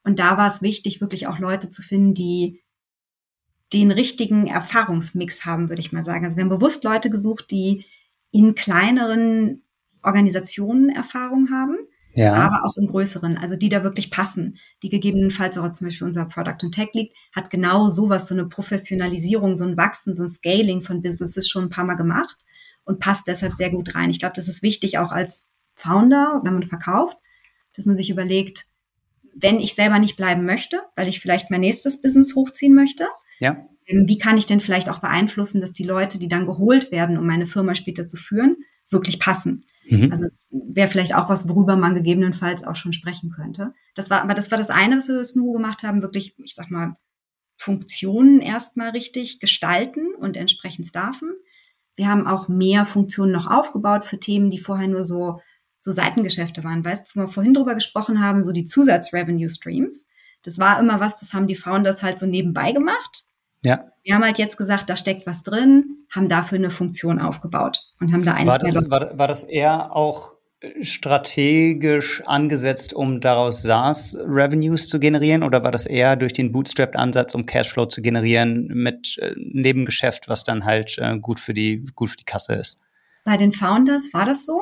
Und 0.04 0.20
da 0.20 0.38
war 0.38 0.48
es 0.48 0.62
wichtig, 0.62 1.02
wirklich 1.02 1.28
auch 1.28 1.40
Leute 1.40 1.70
zu 1.70 1.82
finden, 1.82 2.14
die 2.14 2.62
den 3.74 3.92
richtigen 3.92 4.48
Erfahrungsmix 4.48 5.46
haben, 5.46 5.70
würde 5.70 5.82
ich 5.82 5.92
mal 5.92 6.04
sagen. 6.04 6.24
Also 6.24 6.38
wir 6.38 6.44
haben 6.44 6.50
bewusst 6.50 6.84
Leute 6.84 7.10
gesucht, 7.10 7.52
die 7.52 7.86
in 8.32 8.56
kleineren 8.56 9.64
Organisationen 10.04 10.90
Erfahrung 10.90 11.50
haben, 11.52 11.76
ja. 12.14 12.34
aber 12.34 12.66
auch 12.66 12.78
in 12.78 12.88
größeren, 12.88 13.38
also 13.38 13.58
die 13.58 13.70
da 13.70 13.84
wirklich 13.84 14.10
passen, 14.10 14.58
die 14.84 14.90
gegebenenfalls 14.90 15.58
auch 15.58 15.70
zum 15.72 15.88
Beispiel 15.88 16.08
unser 16.08 16.26
Product 16.26 16.64
und 16.64 16.72
Tech 16.72 16.90
Lead 16.94 17.12
hat 17.36 17.50
genau 17.50 17.90
sowas, 17.90 18.28
so 18.28 18.36
eine 18.36 18.48
Professionalisierung, 18.48 19.58
so 19.58 19.66
ein 19.66 19.76
Wachsen, 19.76 20.16
so 20.16 20.24
ein 20.24 20.30
Scaling 20.30 20.82
von 20.82 21.02
Businesses 21.02 21.50
schon 21.50 21.66
ein 21.66 21.70
paar 21.70 21.84
Mal 21.84 21.96
gemacht 21.96 22.38
und 22.86 23.00
passt 23.00 23.28
deshalb 23.28 23.54
sehr 23.54 23.70
gut 23.70 23.96
rein. 23.96 24.10
Ich 24.10 24.20
glaube, 24.20 24.36
das 24.36 24.48
ist 24.48 24.64
wichtig 24.64 24.98
auch 24.98 25.12
als 25.12 25.48
Founder, 25.78 26.42
wenn 26.44 26.54
man 26.54 26.68
verkauft, 26.68 27.18
dass 27.76 27.86
man 27.86 27.96
sich 27.96 28.10
überlegt, 28.10 28.66
wenn 29.34 29.60
ich 29.60 29.76
selber 29.76 30.00
nicht 30.00 30.18
bleiben 30.18 30.46
möchte, 30.46 30.82
weil 30.96 31.08
ich 31.08 31.20
vielleicht 31.20 31.50
mein 31.52 31.62
nächstes 31.62 32.02
Business 32.02 32.36
hochziehen 32.36 32.74
möchte, 32.74 33.08
ja. 33.40 33.68
Ähm, 33.88 34.08
wie 34.08 34.18
kann 34.18 34.38
ich 34.38 34.46
denn 34.46 34.60
vielleicht 34.60 34.90
auch 34.90 35.00
beeinflussen, 35.00 35.62
dass 35.62 35.72
die 35.72 35.86
Leute, 35.86 36.20
die 36.20 36.28
dann 36.28 36.46
geholt 36.46 36.92
werden, 36.92 37.18
um 37.18 37.26
meine 37.26 37.48
Firma 37.48 37.74
später 37.76 38.08
zu 38.08 38.18
führen, 38.18 38.58
wirklich 38.90 39.20
passen? 39.20 39.66
Mhm. 39.90 40.12
Also 40.12 40.26
es 40.26 40.50
wäre 40.52 40.90
vielleicht 40.90 41.16
auch 41.16 41.30
was, 41.30 41.48
worüber 41.48 41.78
man 41.78 41.96
gegebenenfalls 41.96 42.64
auch 42.64 42.76
schon 42.76 42.94
sprechen 42.94 43.32
könnte. 43.32 43.74
Das 43.96 44.10
war, 44.10 44.22
aber 44.22 44.34
das 44.34 44.52
war 44.52 44.58
das 44.58 44.70
eine, 44.70 44.98
was 44.98 45.08
wir 45.08 45.16
mit 45.16 45.26
Smuhu 45.26 45.54
gemacht 45.54 45.84
haben, 45.84 46.02
wirklich, 46.02 46.36
ich 46.44 46.56
sag 46.56 46.70
mal, 46.70 46.98
Funktionen 47.60 48.42
erstmal 48.42 48.90
richtig 48.90 49.40
gestalten 49.40 50.14
und 50.20 50.38
entsprechend 50.38 50.88
staffen. 50.88 51.34
Wir 51.96 52.08
haben 52.08 52.28
auch 52.28 52.48
mehr 52.48 52.86
Funktionen 52.86 53.32
noch 53.32 53.50
aufgebaut 53.50 54.06
für 54.06 54.20
Themen, 54.20 54.52
die 54.52 54.60
vorher 54.60 54.88
nur 54.88 55.04
so 55.04 55.42
so 55.80 55.92
Seitengeschäfte 55.92 56.64
waren. 56.64 56.84
Weißt 56.84 57.08
du, 57.08 57.20
wo 57.20 57.26
wir 57.26 57.32
vorhin 57.32 57.54
drüber 57.54 57.76
gesprochen 57.76 58.22
haben, 58.22 58.44
so 58.44 58.52
die 58.52 58.66
Zusatz-Revenue-Streams. 58.66 60.08
Das 60.44 60.58
war 60.60 60.80
immer 60.80 61.00
was, 61.00 61.20
das 61.20 61.34
haben 61.34 61.48
die 61.48 61.56
Founders 61.56 62.04
halt 62.04 62.20
so 62.20 62.26
nebenbei 62.26 62.72
gemacht. 62.72 63.24
Ja. 63.64 63.92
Wir 64.04 64.16
haben 64.16 64.24
halt 64.24 64.38
jetzt 64.38 64.58
gesagt, 64.58 64.90
da 64.90 64.96
steckt 64.96 65.28
was 65.28 65.44
drin, 65.44 66.06
haben 66.10 66.30
dafür 66.30 66.58
eine 66.58 66.70
Funktion 66.70 67.20
aufgebaut 67.20 67.80
und 68.00 68.14
haben 68.14 68.24
da 68.24 68.34
eins. 68.34 68.48
War 68.48 68.60
das, 68.60 68.90
war, 68.90 69.18
war 69.18 69.28
das 69.28 69.44
eher 69.44 69.96
auch 69.96 70.38
strategisch 70.82 72.24
angesetzt, 72.26 72.94
um 72.94 73.22
daraus 73.22 73.62
SaaS-Revenues 73.62 74.90
zu 74.90 75.00
generieren 75.00 75.44
oder 75.44 75.64
war 75.64 75.72
das 75.72 75.86
eher 75.86 76.16
durch 76.16 76.34
den 76.34 76.52
Bootstrapped-Ansatz, 76.52 77.36
um 77.36 77.46
Cashflow 77.46 77.86
zu 77.86 78.02
generieren 78.02 78.68
mit 78.74 79.18
äh, 79.20 79.34
Nebengeschäft, 79.38 80.28
was 80.30 80.44
dann 80.44 80.66
halt 80.66 80.98
äh, 80.98 81.20
gut 81.20 81.40
für 81.40 81.54
die 81.54 81.86
gut 81.94 82.10
für 82.10 82.18
die 82.18 82.24
Kasse 82.24 82.56
ist? 82.56 82.82
Bei 83.24 83.38
den 83.38 83.52
Founders 83.52 84.14
war 84.14 84.26
das 84.26 84.46
so 84.46 84.60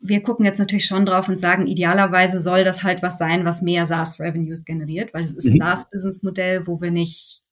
wir 0.00 0.22
gucken 0.22 0.46
jetzt 0.46 0.58
natürlich 0.58 0.86
schon 0.86 1.04
drauf 1.04 1.28
und 1.28 1.38
sagen, 1.38 1.66
idealerweise 1.66 2.40
soll 2.40 2.64
das 2.64 2.82
halt 2.82 3.02
was 3.02 3.18
sein, 3.18 3.44
was 3.44 3.60
mehr 3.60 3.86
SaaS-Revenues 3.86 4.64
generiert, 4.64 5.12
weil 5.12 5.24
es 5.24 5.34
ist 5.34 5.44
ein 5.44 5.52
mhm. 5.52 5.58
SaaS-Business-Modell, 5.58 6.66
wo 6.66 6.80
wir 6.80 6.90
nicht 6.90 7.42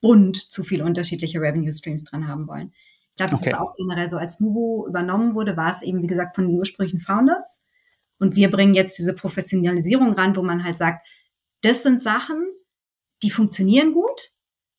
bunt 0.00 0.36
zu 0.36 0.64
viele 0.64 0.84
unterschiedliche 0.84 1.40
Revenue-Streams 1.40 2.04
dran 2.04 2.26
haben 2.26 2.48
wollen. 2.48 2.72
Ich 3.10 3.16
glaube, 3.16 3.30
das 3.30 3.42
okay. 3.42 3.50
ist 3.50 3.56
auch 3.56 3.76
generell 3.76 4.08
so. 4.08 4.16
Als 4.16 4.40
Mubu 4.40 4.86
übernommen 4.86 5.34
wurde, 5.34 5.56
war 5.56 5.70
es 5.70 5.82
eben, 5.82 6.02
wie 6.02 6.06
gesagt, 6.06 6.34
von 6.34 6.48
den 6.48 6.56
ursprünglichen 6.56 7.00
Founders. 7.00 7.64
Und 8.18 8.34
wir 8.34 8.50
bringen 8.50 8.74
jetzt 8.74 8.98
diese 8.98 9.12
Professionalisierung 9.12 10.14
ran, 10.14 10.36
wo 10.36 10.42
man 10.42 10.64
halt 10.64 10.78
sagt, 10.78 11.06
das 11.62 11.82
sind 11.82 12.02
Sachen, 12.02 12.46
die 13.22 13.30
funktionieren 13.30 13.92
gut. 13.92 14.32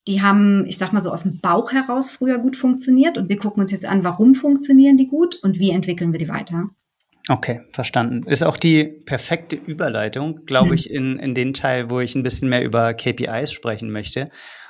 Die 0.07 0.21
haben, 0.21 0.65
ich 0.65 0.77
sag 0.77 0.91
mal 0.91 1.01
so, 1.01 1.11
aus 1.11 1.23
dem 1.23 1.39
Bauch 1.39 1.71
heraus 1.71 2.11
früher 2.11 2.39
gut 2.39 2.57
funktioniert. 2.57 3.17
Und 3.17 3.29
wir 3.29 3.37
gucken 3.37 3.61
uns 3.61 3.71
jetzt 3.71 3.85
an, 3.85 4.03
warum 4.03 4.35
funktionieren 4.35 4.97
die 4.97 5.07
gut 5.07 5.35
und 5.35 5.59
wie 5.59 5.71
entwickeln 5.71 6.11
wir 6.11 6.19
die 6.19 6.29
weiter. 6.29 6.69
Okay, 7.27 7.61
verstanden. 7.71 8.23
Ist 8.27 8.43
auch 8.43 8.57
die 8.57 8.83
perfekte 8.83 9.55
Überleitung, 9.55 10.45
glaube 10.45 10.69
mhm. 10.69 10.73
ich, 10.75 10.89
in, 10.89 11.17
in 11.17 11.33
den 11.33 11.53
Teil, 11.53 11.89
wo 11.89 11.99
ich 11.99 12.13
ein 12.15 12.23
bisschen 12.23 12.49
mehr 12.49 12.63
über 12.63 12.93
KPIs 12.93 13.51
sprechen 13.51 13.89
möchte. 13.89 14.29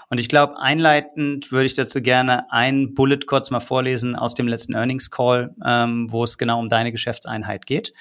Und 0.10 0.20
ich 0.20 0.30
glaube, 0.30 0.60
einleitend 0.60 1.52
würde 1.52 1.66
ich 1.66 1.74
dazu 1.74 2.02
gerne 2.02 2.52
ein 2.52 2.94
Bullet 2.94 3.20
kurz 3.28 3.52
mal 3.52 3.60
vorlesen 3.60 4.16
aus 4.16 4.36
dem 4.36 4.48
letzten 4.48 4.74
Earnings 4.74 5.12
Call, 5.12 5.54
ähm, 5.66 6.08
wo 6.10 6.24
es 6.24 6.38
genau 6.38 6.60
um 6.60 6.70
deine 6.70 6.92
Geschäftseinheit 6.92 7.66
geht. 7.66 7.92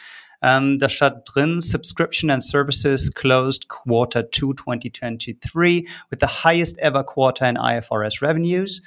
Ähm, 0.42 0.78
da 0.78 0.88
steht 0.90 1.14
drin, 1.24 1.60
Subscription 1.60 2.30
and 2.30 2.42
Services 2.42 3.12
closed 3.12 3.68
Quarter 3.68 4.30
2 4.30 4.54
2023 4.62 5.88
with 6.10 6.18
the 6.20 6.26
highest 6.26 6.78
ever 6.78 7.02
quarter 7.02 7.48
in 7.48 7.56
IFRS 7.56 8.20
revenues. 8.20 8.82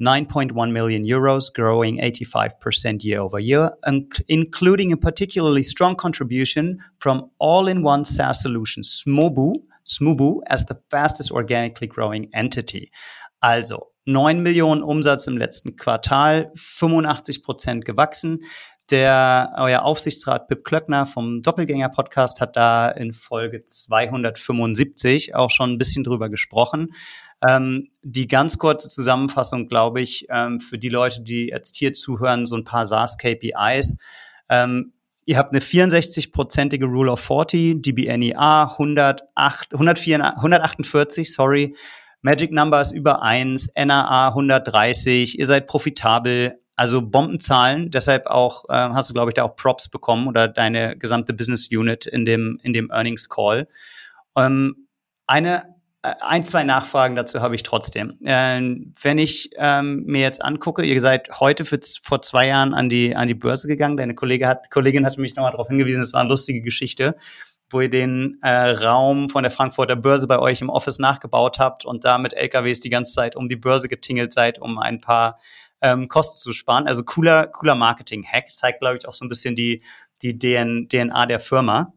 9.1 0.00 0.72
million 0.72 1.04
euros, 1.04 1.52
growing 1.52 1.98
85% 1.98 3.04
year 3.04 3.20
over 3.20 3.38
year, 3.38 3.70
including 4.28 4.92
a 4.92 4.96
particularly 4.96 5.62
strong 5.62 5.94
contribution 5.94 6.78
from 6.98 7.30
all-in-one 7.38 8.04
SaaS 8.04 8.40
solution 8.42 8.82
Smobu, 8.82 9.54
Smubu 9.86 10.40
as 10.46 10.64
the 10.64 10.80
fastest 10.90 11.30
organically 11.30 11.86
growing 11.86 12.30
entity. 12.32 12.90
Also 13.42 13.88
9 14.06 14.42
Millionen 14.42 14.82
Umsatz 14.82 15.26
im 15.28 15.36
letzten 15.36 15.76
Quartal, 15.76 16.50
85 16.54 17.42
Prozent 17.42 17.84
gewachsen. 17.84 18.40
Der 18.90 19.52
euer 19.56 19.82
Aufsichtsrat 19.82 20.48
Pip 20.48 20.64
Klöckner 20.64 21.06
vom 21.06 21.42
Doppelgänger 21.42 21.90
Podcast 21.90 22.40
hat 22.40 22.56
da 22.56 22.88
in 22.88 23.12
Folge 23.12 23.64
275 23.64 25.36
auch 25.36 25.50
schon 25.50 25.70
ein 25.70 25.78
bisschen 25.78 26.02
drüber 26.02 26.28
gesprochen. 26.28 26.94
Ähm, 27.46 27.90
die 28.02 28.26
ganz 28.26 28.58
kurze 28.58 28.88
Zusammenfassung, 28.88 29.68
glaube 29.68 30.00
ich, 30.00 30.26
ähm, 30.28 30.58
für 30.58 30.76
die 30.76 30.88
Leute, 30.88 31.22
die 31.22 31.46
jetzt 31.46 31.76
hier 31.76 31.92
zuhören, 31.92 32.46
so 32.46 32.56
ein 32.56 32.64
paar 32.64 32.84
SaaS-KPIs. 32.84 33.96
Ähm, 34.48 34.92
ihr 35.24 35.38
habt 35.38 35.52
eine 35.52 35.60
64-prozentige 35.60 36.84
Rule 36.84 37.12
of 37.12 37.20
40, 37.20 37.80
DBNEA 37.82 38.72
108, 38.72 39.72
104, 39.72 40.36
148, 40.36 41.32
sorry. 41.32 41.76
Magic 42.22 42.50
Number 42.50 42.80
ist 42.80 42.90
über 42.90 43.22
1, 43.22 43.70
NAA 43.76 44.28
130, 44.28 45.38
ihr 45.38 45.46
seid 45.46 45.68
profitabel, 45.68 46.58
also 46.80 47.02
Bombenzahlen, 47.02 47.90
deshalb 47.90 48.26
auch 48.26 48.64
äh, 48.70 48.72
hast 48.72 49.10
du, 49.10 49.12
glaube 49.12 49.28
ich, 49.28 49.34
da 49.34 49.42
auch 49.42 49.54
Props 49.54 49.90
bekommen 49.90 50.26
oder 50.26 50.48
deine 50.48 50.96
gesamte 50.96 51.34
Business 51.34 51.68
Unit 51.70 52.06
in 52.06 52.24
dem, 52.24 52.58
in 52.62 52.72
dem 52.72 52.90
Earnings 52.90 53.28
Call. 53.28 53.68
Ähm, 54.34 54.88
eine 55.26 55.74
äh, 56.00 56.14
ein, 56.22 56.42
zwei 56.42 56.64
Nachfragen 56.64 57.16
dazu 57.16 57.42
habe 57.42 57.54
ich 57.54 57.64
trotzdem. 57.64 58.18
Ähm, 58.24 58.94
wenn 59.02 59.18
ich 59.18 59.50
ähm, 59.58 60.04
mir 60.06 60.22
jetzt 60.22 60.42
angucke, 60.42 60.82
ihr 60.82 60.98
seid 61.02 61.38
heute 61.38 61.66
für, 61.66 61.78
vor 62.02 62.22
zwei 62.22 62.46
Jahren 62.46 62.72
an 62.72 62.88
die, 62.88 63.14
an 63.14 63.28
die 63.28 63.34
Börse 63.34 63.68
gegangen. 63.68 63.98
Deine 63.98 64.14
Kollege 64.14 64.48
hat, 64.48 64.70
Kollegin 64.70 65.04
hatte 65.04 65.20
mich 65.20 65.36
nochmal 65.36 65.52
darauf 65.52 65.68
hingewiesen, 65.68 66.00
es 66.00 66.14
war 66.14 66.22
eine 66.22 66.30
lustige 66.30 66.62
Geschichte, 66.62 67.14
wo 67.68 67.82
ihr 67.82 67.90
den 67.90 68.38
äh, 68.40 68.48
Raum 68.48 69.28
von 69.28 69.42
der 69.42 69.50
Frankfurter 69.50 69.96
Börse 69.96 70.26
bei 70.26 70.38
euch 70.38 70.62
im 70.62 70.70
Office 70.70 70.98
nachgebaut 70.98 71.58
habt 71.58 71.84
und 71.84 72.06
da 72.06 72.16
mit 72.16 72.32
LKWs 72.32 72.80
die 72.80 72.88
ganze 72.88 73.12
Zeit 73.12 73.36
um 73.36 73.50
die 73.50 73.56
Börse 73.56 73.88
getingelt 73.88 74.32
seid, 74.32 74.58
um 74.58 74.78
ein 74.78 75.02
paar 75.02 75.38
ähm, 75.80 76.08
Kosten 76.08 76.38
zu 76.38 76.52
sparen. 76.52 76.86
Also 76.86 77.02
cooler, 77.04 77.46
cooler 77.46 77.74
Marketing-Hack. 77.74 78.50
Zeigt, 78.50 78.80
glaube 78.80 78.96
ich, 78.96 79.06
auch 79.06 79.14
so 79.14 79.24
ein 79.24 79.28
bisschen 79.28 79.54
die, 79.54 79.82
die 80.22 80.38
DNA 80.38 81.26
der 81.26 81.40
Firma. 81.40 81.92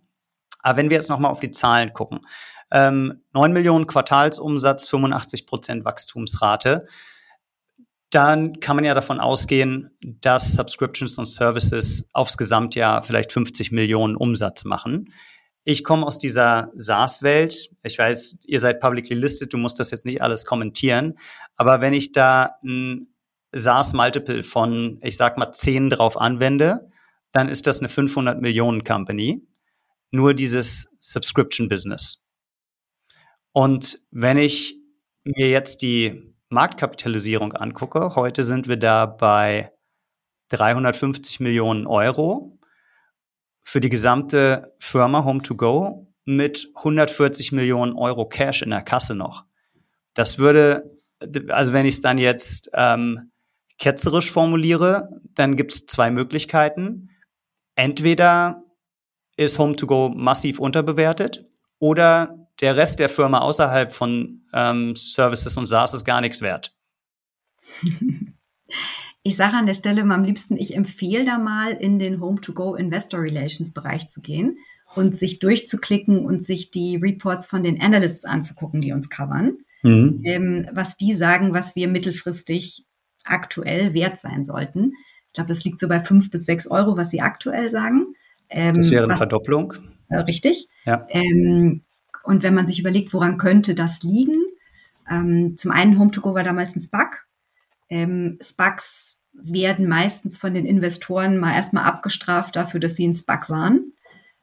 Aber 0.59 0.77
wenn 0.77 0.89
wir 0.89 0.97
jetzt 0.97 1.09
nochmal 1.09 1.31
auf 1.31 1.39
die 1.39 1.51
Zahlen 1.51 1.93
gucken. 1.93 2.21
Ähm, 2.71 3.21
9 3.33 3.53
Millionen 3.53 3.85
Quartalsumsatz, 3.85 4.87
85 4.87 5.45
Prozent 5.45 5.85
Wachstumsrate. 5.85 6.87
Dann 8.09 8.59
kann 8.59 8.75
man 8.75 8.85
ja 8.85 8.93
davon 8.93 9.19
ausgehen, 9.19 9.91
dass 10.01 10.53
Subscriptions 10.53 11.17
und 11.17 11.25
Services 11.25 12.07
aufs 12.13 12.37
Gesamtjahr 12.37 13.03
vielleicht 13.03 13.31
50 13.31 13.71
Millionen 13.71 14.15
Umsatz 14.15 14.65
machen. 14.65 15.11
Ich 15.65 15.83
komme 15.83 16.05
aus 16.05 16.17
dieser 16.17 16.71
SaaS-Welt. 16.75 17.69
Ich 17.83 17.97
weiß, 17.97 18.39
ihr 18.43 18.59
seid 18.59 18.81
publicly 18.81 19.15
listed, 19.15 19.53
du 19.53 19.57
musst 19.57 19.79
das 19.79 19.91
jetzt 19.91 20.05
nicht 20.05 20.21
alles 20.21 20.45
kommentieren. 20.45 21.17
Aber 21.55 21.79
wenn 21.81 21.93
ich 21.93 22.11
da 22.11 22.57
ein 22.63 23.12
SaaS-Multiple 23.53 24.43
von, 24.43 24.99
ich 25.01 25.17
sag 25.17 25.37
mal, 25.37 25.51
10 25.51 25.89
drauf 25.89 26.19
anwende, 26.19 26.89
dann 27.31 27.49
ist 27.49 27.67
das 27.67 27.79
eine 27.79 27.89
500 27.89 28.41
Millionen 28.41 28.83
Company. 28.83 29.47
Nur 30.11 30.33
dieses 30.33 30.91
Subscription-Business. 30.99 32.23
Und 33.51 33.99
wenn 34.11 34.37
ich 34.37 34.75
mir 35.23 35.49
jetzt 35.49 35.81
die 35.81 36.33
Marktkapitalisierung 36.49 37.53
angucke, 37.53 38.15
heute 38.15 38.43
sind 38.43 38.67
wir 38.67 38.77
da 38.77 39.05
bei 39.05 39.71
350 40.49 41.39
Millionen 41.39 41.87
Euro 41.87 42.59
für 43.63 43.79
die 43.79 43.89
gesamte 43.89 44.73
Firma 44.77 45.21
Home2Go 45.21 46.07
mit 46.25 46.71
140 46.75 47.51
Millionen 47.53 47.93
Euro 47.93 48.27
Cash 48.27 48.61
in 48.61 48.69
der 48.69 48.81
Kasse 48.81 49.15
noch. 49.15 49.45
Das 50.13 50.37
würde, 50.37 50.99
also 51.49 51.73
wenn 51.73 51.85
ich 51.85 51.95
es 51.95 52.01
dann 52.01 52.17
jetzt 52.17 52.69
ähm, 52.73 53.31
ketzerisch 53.79 54.31
formuliere, 54.31 55.09
dann 55.35 55.55
gibt 55.55 55.73
es 55.73 55.85
zwei 55.85 56.11
Möglichkeiten. 56.11 57.09
Entweder 57.75 58.63
ist 59.35 59.59
Home2Go 59.59 60.15
massiv 60.15 60.59
unterbewertet 60.59 61.45
oder 61.79 62.47
der 62.61 62.75
Rest 62.75 62.99
der 62.99 63.09
Firma 63.09 63.39
außerhalb 63.39 63.91
von 63.91 64.43
ähm, 64.53 64.95
Services 64.95 65.57
und 65.57 65.65
SaaS 65.65 65.93
ist 65.93 66.05
gar 66.05 66.21
nichts 66.21 66.41
wert. 66.41 66.75
Ich 69.25 69.37
sage 69.37 69.55
an 69.55 69.65
der 69.65 69.73
Stelle 69.73 70.03
mal 70.03 70.15
am 70.15 70.25
liebsten, 70.25 70.57
ich 70.57 70.75
empfehle 70.75 71.23
da 71.23 71.37
mal 71.37 71.71
in 71.71 71.97
den 71.97 72.19
Home-to-Go 72.19 72.75
Investor 72.75 73.21
Relations 73.21 73.71
Bereich 73.71 74.07
zu 74.09 74.21
gehen 74.21 74.57
und 74.95 75.15
sich 75.15 75.39
durchzuklicken 75.39 76.25
und 76.25 76.45
sich 76.45 76.71
die 76.71 76.97
Reports 76.97 77.47
von 77.47 77.63
den 77.63 77.81
Analysts 77.81 78.25
anzugucken, 78.25 78.81
die 78.81 78.91
uns 78.91 79.09
covern. 79.09 79.59
mhm. 79.81 80.21
ähm, 80.25 80.69
was 80.73 80.97
die 80.97 81.13
sagen, 81.13 81.53
was 81.53 81.73
wir 81.75 81.87
mittelfristig 81.87 82.85
aktuell 83.23 83.93
wert 83.93 84.19
sein 84.19 84.43
sollten. 84.43 84.93
Ich 85.27 85.33
glaube, 85.33 85.49
das 85.49 85.63
liegt 85.63 85.79
so 85.79 85.87
bei 85.87 85.99
fünf 86.01 86.29
bis 86.29 86.45
sechs 86.45 86.67
Euro, 86.67 86.97
was 86.97 87.09
sie 87.09 87.21
aktuell 87.21 87.69
sagen. 87.71 88.15
Ähm, 88.49 88.73
das 88.73 88.91
wäre 88.91 89.05
eine 89.05 89.17
Verdopplung. 89.17 89.73
Äh, 90.09 90.17
richtig. 90.19 90.67
Ja. 90.85 91.05
Ähm, 91.09 91.81
und 92.23 92.43
wenn 92.43 92.53
man 92.53 92.67
sich 92.67 92.79
überlegt, 92.79 93.13
woran 93.13 93.37
könnte 93.37 93.75
das 93.75 94.03
liegen? 94.03 94.37
Ähm, 95.09 95.57
zum 95.57 95.71
einen 95.71 95.97
Home2Go 95.97 96.33
war 96.35 96.43
damals 96.43 96.75
ein 96.75 96.81
SPAC. 96.81 97.25
Ähm, 97.89 98.37
SPACs 98.41 99.23
werden 99.33 99.87
meistens 99.87 100.37
von 100.37 100.53
den 100.53 100.65
Investoren 100.65 101.37
mal 101.37 101.55
erstmal 101.55 101.85
abgestraft 101.85 102.55
dafür, 102.55 102.79
dass 102.79 102.95
sie 102.95 103.07
ein 103.07 103.15
SPAC 103.15 103.49
waren. 103.49 103.93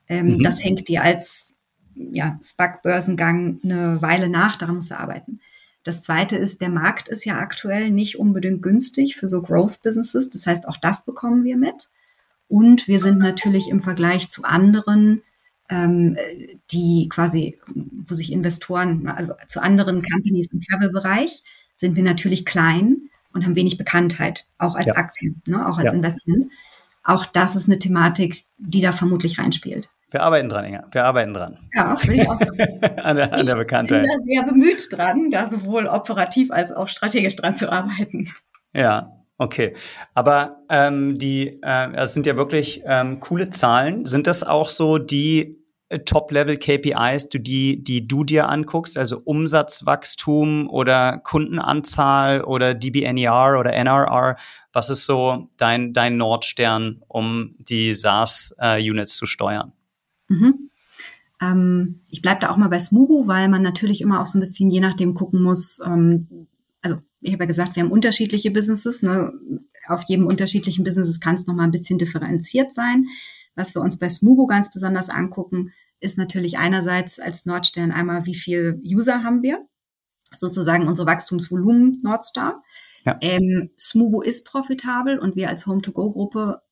Ähm, 0.08 0.34
mhm. 0.34 0.42
Das 0.42 0.62
hängt 0.62 0.88
dir 0.88 1.02
als 1.02 1.56
ja, 1.94 2.38
SPAC-Börsengang 2.42 3.60
eine 3.62 4.02
Weile 4.02 4.28
nach, 4.28 4.56
daran 4.56 4.76
musst 4.76 4.90
du 4.90 4.98
arbeiten. 4.98 5.40
Das 5.82 6.02
zweite 6.02 6.36
ist, 6.36 6.60
der 6.60 6.68
Markt 6.68 7.08
ist 7.08 7.24
ja 7.24 7.38
aktuell 7.38 7.90
nicht 7.90 8.18
unbedingt 8.18 8.62
günstig 8.62 9.16
für 9.16 9.28
so 9.28 9.42
Growth-Businesses. 9.42 10.30
Das 10.30 10.46
heißt, 10.46 10.68
auch 10.68 10.76
das 10.76 11.04
bekommen 11.04 11.44
wir 11.44 11.56
mit. 11.56 11.88
Und 12.48 12.88
wir 12.88 13.00
sind 13.00 13.18
natürlich 13.18 13.68
im 13.70 13.80
Vergleich 13.80 14.28
zu 14.28 14.44
anderen, 14.44 15.22
ähm, 15.68 16.16
die 16.72 17.08
quasi, 17.08 17.58
wo 17.66 18.14
sich 18.14 18.32
Investoren, 18.32 19.08
also 19.08 19.34
zu 19.46 19.62
anderen 19.62 20.02
Companies 20.02 20.48
im 20.52 20.60
Travel-Bereich, 20.60 21.44
sind 21.76 21.96
wir 21.96 22.02
natürlich 22.02 22.44
klein 22.44 23.08
und 23.32 23.44
haben 23.44 23.56
wenig 23.56 23.78
Bekanntheit, 23.78 24.46
auch 24.58 24.74
als 24.74 24.86
ja. 24.86 24.96
Aktien, 24.96 25.40
ne, 25.46 25.66
auch 25.66 25.78
als 25.78 25.92
ja. 25.92 25.92
Investment. 25.92 26.46
Auch 27.04 27.24
das 27.24 27.56
ist 27.56 27.66
eine 27.66 27.78
Thematik, 27.78 28.44
die 28.58 28.82
da 28.82 28.92
vermutlich 28.92 29.38
reinspielt. 29.38 29.88
Wir 30.10 30.22
arbeiten 30.22 30.48
dran, 30.48 30.64
Inga. 30.64 30.84
Wir 30.90 31.04
arbeiten 31.04 31.34
dran. 31.34 31.58
Ja, 31.74 31.96
ich 32.02 32.28
auch. 32.28 32.40
an, 33.02 33.16
der, 33.16 33.32
an 33.32 33.46
der 33.46 33.56
Bekanntheit. 33.56 34.04
Ich 34.04 34.10
bin 34.10 34.18
da 34.18 34.24
sehr 34.24 34.42
bemüht 34.42 34.88
dran, 34.90 35.30
da 35.30 35.48
sowohl 35.48 35.86
operativ 35.86 36.50
als 36.50 36.72
auch 36.72 36.88
strategisch 36.88 37.36
dran 37.36 37.54
zu 37.54 37.70
arbeiten. 37.70 38.28
Ja, 38.72 39.12
okay. 39.38 39.74
Aber 40.14 40.62
ähm, 40.68 41.18
die, 41.18 41.48
äh, 41.62 41.92
das 41.92 42.14
sind 42.14 42.26
ja 42.26 42.36
wirklich 42.36 42.82
ähm, 42.84 43.20
coole 43.20 43.50
Zahlen. 43.50 44.04
Sind 44.04 44.26
das 44.26 44.42
auch 44.42 44.68
so 44.68 44.98
die 44.98 45.60
äh, 45.90 46.00
Top-Level-KPIs, 46.00 47.28
die, 47.32 47.82
die 47.82 48.08
du 48.08 48.24
dir 48.24 48.48
anguckst, 48.48 48.98
also 48.98 49.20
Umsatzwachstum 49.24 50.68
oder 50.68 51.18
Kundenanzahl 51.18 52.42
oder 52.42 52.74
DBNER 52.74 53.58
oder 53.60 53.72
NRR? 53.72 54.36
Was 54.72 54.90
ist 54.90 55.06
so 55.06 55.50
dein, 55.56 55.92
dein 55.92 56.16
Nordstern, 56.16 57.00
um 57.06 57.54
die 57.58 57.94
SaaS-Units 57.94 59.14
äh, 59.14 59.18
zu 59.18 59.26
steuern? 59.26 59.72
Mhm. 60.30 60.70
Ähm, 61.42 62.00
ich 62.10 62.22
bleibe 62.22 62.40
da 62.40 62.50
auch 62.50 62.56
mal 62.56 62.68
bei 62.68 62.78
Smubu, 62.78 63.26
weil 63.26 63.48
man 63.48 63.62
natürlich 63.62 64.00
immer 64.00 64.20
auch 64.20 64.26
so 64.26 64.38
ein 64.38 64.40
bisschen 64.40 64.70
je 64.70 64.80
nachdem 64.80 65.14
gucken 65.14 65.42
muss. 65.42 65.80
Ähm, 65.84 66.46
also 66.82 66.98
ich 67.20 67.32
habe 67.32 67.44
ja 67.44 67.48
gesagt, 67.48 67.76
wir 67.76 67.82
haben 67.82 67.90
unterschiedliche 67.92 68.50
Businesses. 68.50 69.02
Ne? 69.02 69.32
Auf 69.86 70.04
jedem 70.06 70.26
unterschiedlichen 70.26 70.84
Businesses 70.84 71.20
kann 71.20 71.34
es 71.34 71.46
nochmal 71.46 71.66
ein 71.66 71.72
bisschen 71.72 71.98
differenziert 71.98 72.74
sein. 72.74 73.06
Was 73.54 73.74
wir 73.74 73.82
uns 73.82 73.98
bei 73.98 74.08
Smubo 74.08 74.46
ganz 74.46 74.72
besonders 74.72 75.10
angucken, 75.10 75.72
ist 75.98 76.16
natürlich 76.16 76.58
einerseits 76.58 77.18
als 77.18 77.44
Nordstern 77.44 77.90
einmal, 77.90 78.24
wie 78.24 78.34
viel 78.34 78.80
User 78.84 79.22
haben 79.22 79.42
wir? 79.42 79.66
Sozusagen 80.32 80.86
unsere 80.86 81.06
Wachstumsvolumen 81.06 82.00
Nordstar. 82.02 82.62
Ja. 83.04 83.18
Ähm, 83.20 83.70
Smubo 83.78 84.22
ist 84.22 84.46
profitabel 84.46 85.18
und 85.18 85.34
wir 85.36 85.48
als 85.48 85.66
Home-to-Go-Gruppe 85.66 86.62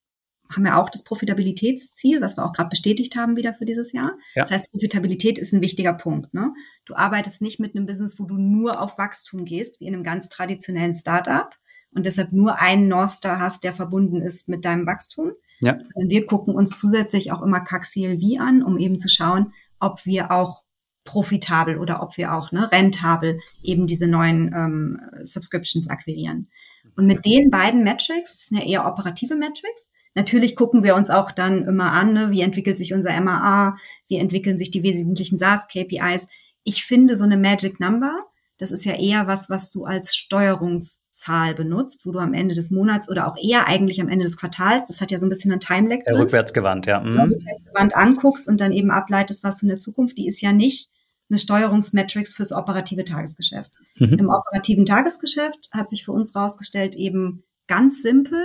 haben 0.51 0.67
ja 0.67 0.81
auch 0.81 0.89
das 0.89 1.05
Profitabilitätsziel, 1.05 2.21
was 2.21 2.37
wir 2.37 2.45
auch 2.45 2.53
gerade 2.53 2.71
bestätigt 2.71 3.17
haben 3.17 3.37
wieder 3.37 3.53
für 3.53 3.65
dieses 3.65 3.93
Jahr. 3.93 4.13
Ja. 4.35 4.45
Das 4.45 4.51
heißt, 4.51 4.71
Profitabilität 4.71 5.39
ist 5.39 5.53
ein 5.53 5.61
wichtiger 5.61 5.93
Punkt. 5.93 6.33
Ne? 6.33 6.55
Du 6.87 6.95
arbeitest 6.95 7.43
nicht 7.43 7.61
mit 7.61 7.77
einem 7.77 7.87
Business, 7.87 8.19
wo 8.19 8.25
du 8.25 8.37
nur 8.37 8.81
auf 8.81 8.99
Wachstum 8.99 9.45
gehst, 9.45 9.81
wie 9.81 9.87
in 9.87 9.95
einem 9.95 10.05
ganz 10.05 10.29
traditionellen 10.29 10.95
Startup 10.95 11.55
und 11.93 12.07
deshalb 12.07 12.33
nur 12.33 12.59
einen 12.59 12.89
North 12.89 13.13
Star 13.13 13.41
hast, 13.41 13.65
der 13.65 13.73
verbunden 13.73 14.23
ist 14.23 14.49
mit 14.49 14.65
deinem 14.65 14.87
Wachstum. 14.87 15.33
Ja. 15.61 15.73
Sondern 15.73 16.11
wir 16.11 16.27
gucken 16.27 16.55
uns 16.55 16.79
zusätzlich 16.79 17.33
auch 17.33 17.43
immer 17.43 17.61
CAC 17.61 17.85
CLV 17.85 18.41
an, 18.41 18.63
um 18.63 18.79
eben 18.79 18.99
zu 18.99 19.09
schauen, 19.09 19.53
ob 19.81 20.07
wir 20.07 20.31
auch 20.31 20.63
profitabel 21.05 21.79
oder 21.79 22.03
ob 22.03 22.17
wir 22.17 22.35
auch 22.35 22.53
ne, 22.53 22.71
rentabel 22.71 23.41
eben 23.63 23.87
diese 23.87 24.07
neuen 24.07 24.53
ähm, 24.55 25.01
Subscriptions 25.25 25.89
akquirieren. 25.89 26.51
Und 26.97 27.07
mit 27.07 27.25
den 27.25 27.51
beiden 27.51 27.83
Metrics, 27.83 28.39
das 28.39 28.47
sind 28.47 28.59
ja 28.59 28.65
eher 28.65 28.87
operative 28.87 29.35
Metrics, 29.35 29.91
Natürlich 30.19 30.57
gucken 30.57 30.83
wir 30.83 30.97
uns 30.97 31.11
auch 31.11 31.31
dann 31.31 31.63
immer 31.63 31.93
an, 31.93 32.13
ne, 32.13 32.33
wie 32.33 32.41
entwickelt 32.41 32.77
sich 32.77 32.93
unser 32.93 33.19
MAA, 33.21 33.77
wie 34.09 34.17
entwickeln 34.17 34.59
sich 34.59 34.73
die 34.73 34.83
wesentlichen 34.83 35.39
SaaS-KPIs. 35.39 36.27
Ich 36.65 36.85
finde 36.85 37.15
so 37.15 37.23
eine 37.23 37.37
Magic 37.37 37.79
Number, 37.79 38.27
das 38.59 38.73
ist 38.73 38.85
ja 38.85 38.95
eher 38.95 39.29
was, 39.29 39.49
was 39.49 39.71
du 39.71 39.85
als 39.85 40.17
Steuerungszahl 40.17 41.55
benutzt, 41.55 42.05
wo 42.05 42.11
du 42.11 42.19
am 42.19 42.35
Ende 42.35 42.57
des 42.57 42.73
Monats 42.73 43.09
oder 43.09 43.29
auch 43.29 43.37
eher 43.41 43.69
eigentlich 43.69 44.01
am 44.01 44.09
Ende 44.09 44.25
des 44.25 44.37
Quartals, 44.37 44.89
das 44.89 45.01
hat 45.01 45.13
ja 45.13 45.21
so 45.21 45.27
ein 45.27 45.29
bisschen 45.29 45.53
ein 45.53 45.61
Time-Lag 45.61 46.03
drin. 46.03 46.17
Rückwärtsgewandt, 46.17 46.87
ja. 46.87 46.99
Mhm. 46.99 47.21
Rückwärtsgewandt 47.21 47.95
anguckst 47.95 48.49
und 48.49 48.61
dann 48.61 48.73
eben 48.73 48.91
ableitest, 48.91 49.45
was 49.45 49.61
du 49.61 49.67
in 49.67 49.69
der 49.69 49.79
Zukunft, 49.79 50.19
die 50.19 50.27
ist 50.27 50.41
ja 50.41 50.53
nicht 50.53 50.91
eine 51.31 51.39
Steuerungsmetrics 51.39 52.35
fürs 52.35 52.51
operative 52.51 53.05
Tagesgeschäft. 53.05 53.71
Mhm. 53.99 54.15
Im 54.15 54.31
operativen 54.31 54.85
Tagesgeschäft 54.85 55.69
hat 55.73 55.89
sich 55.89 56.05
für 56.05 56.13
uns 56.13 56.35
rausgestellt 56.35 56.97
eben 56.97 57.45
ganz 57.69 58.03
simpel, 58.03 58.43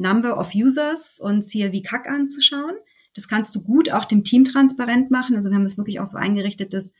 Number 0.00 0.38
of 0.38 0.54
Users 0.54 1.20
und 1.20 1.44
CLV 1.44 1.82
CAC 1.82 2.08
anzuschauen. 2.08 2.74
Das 3.14 3.28
kannst 3.28 3.54
du 3.54 3.62
gut 3.62 3.92
auch 3.92 4.04
dem 4.04 4.24
Team 4.24 4.44
transparent 4.44 5.10
machen. 5.10 5.36
Also 5.36 5.50
wir 5.50 5.56
haben 5.56 5.64
es 5.64 5.76
wirklich 5.76 6.00
auch 6.00 6.06
so 6.06 6.16
eingerichtet, 6.16 6.72
dass 6.72 6.92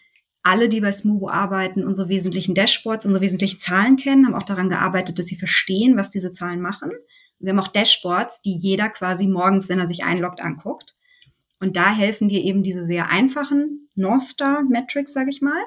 alle, 0.42 0.68
die 0.68 0.80
bei 0.80 0.92
Smubo 0.92 1.28
arbeiten, 1.28 1.84
unsere 1.84 2.08
wesentlichen 2.08 2.54
Dashboards, 2.54 3.06
unsere 3.06 3.22
wesentlichen 3.22 3.60
Zahlen 3.60 3.96
kennen, 3.96 4.26
haben 4.26 4.34
auch 4.34 4.42
daran 4.42 4.68
gearbeitet, 4.68 5.18
dass 5.18 5.26
sie 5.26 5.36
verstehen, 5.36 5.96
was 5.96 6.10
diese 6.10 6.32
Zahlen 6.32 6.60
machen. 6.60 6.90
Wir 7.38 7.52
haben 7.52 7.58
auch 7.58 7.68
Dashboards, 7.68 8.42
die 8.42 8.54
jeder 8.54 8.90
quasi 8.90 9.26
morgens, 9.26 9.68
wenn 9.68 9.78
er 9.78 9.88
sich 9.88 10.04
einloggt, 10.04 10.40
anguckt. 10.40 10.94
Und 11.58 11.76
da 11.76 11.94
helfen 11.94 12.28
dir 12.28 12.42
eben 12.42 12.62
diese 12.62 12.84
sehr 12.84 13.10
einfachen 13.10 13.88
North 13.94 14.22
Star 14.22 14.62
Metrics, 14.62 15.12
sage 15.12 15.30
ich 15.30 15.40
mal, 15.40 15.62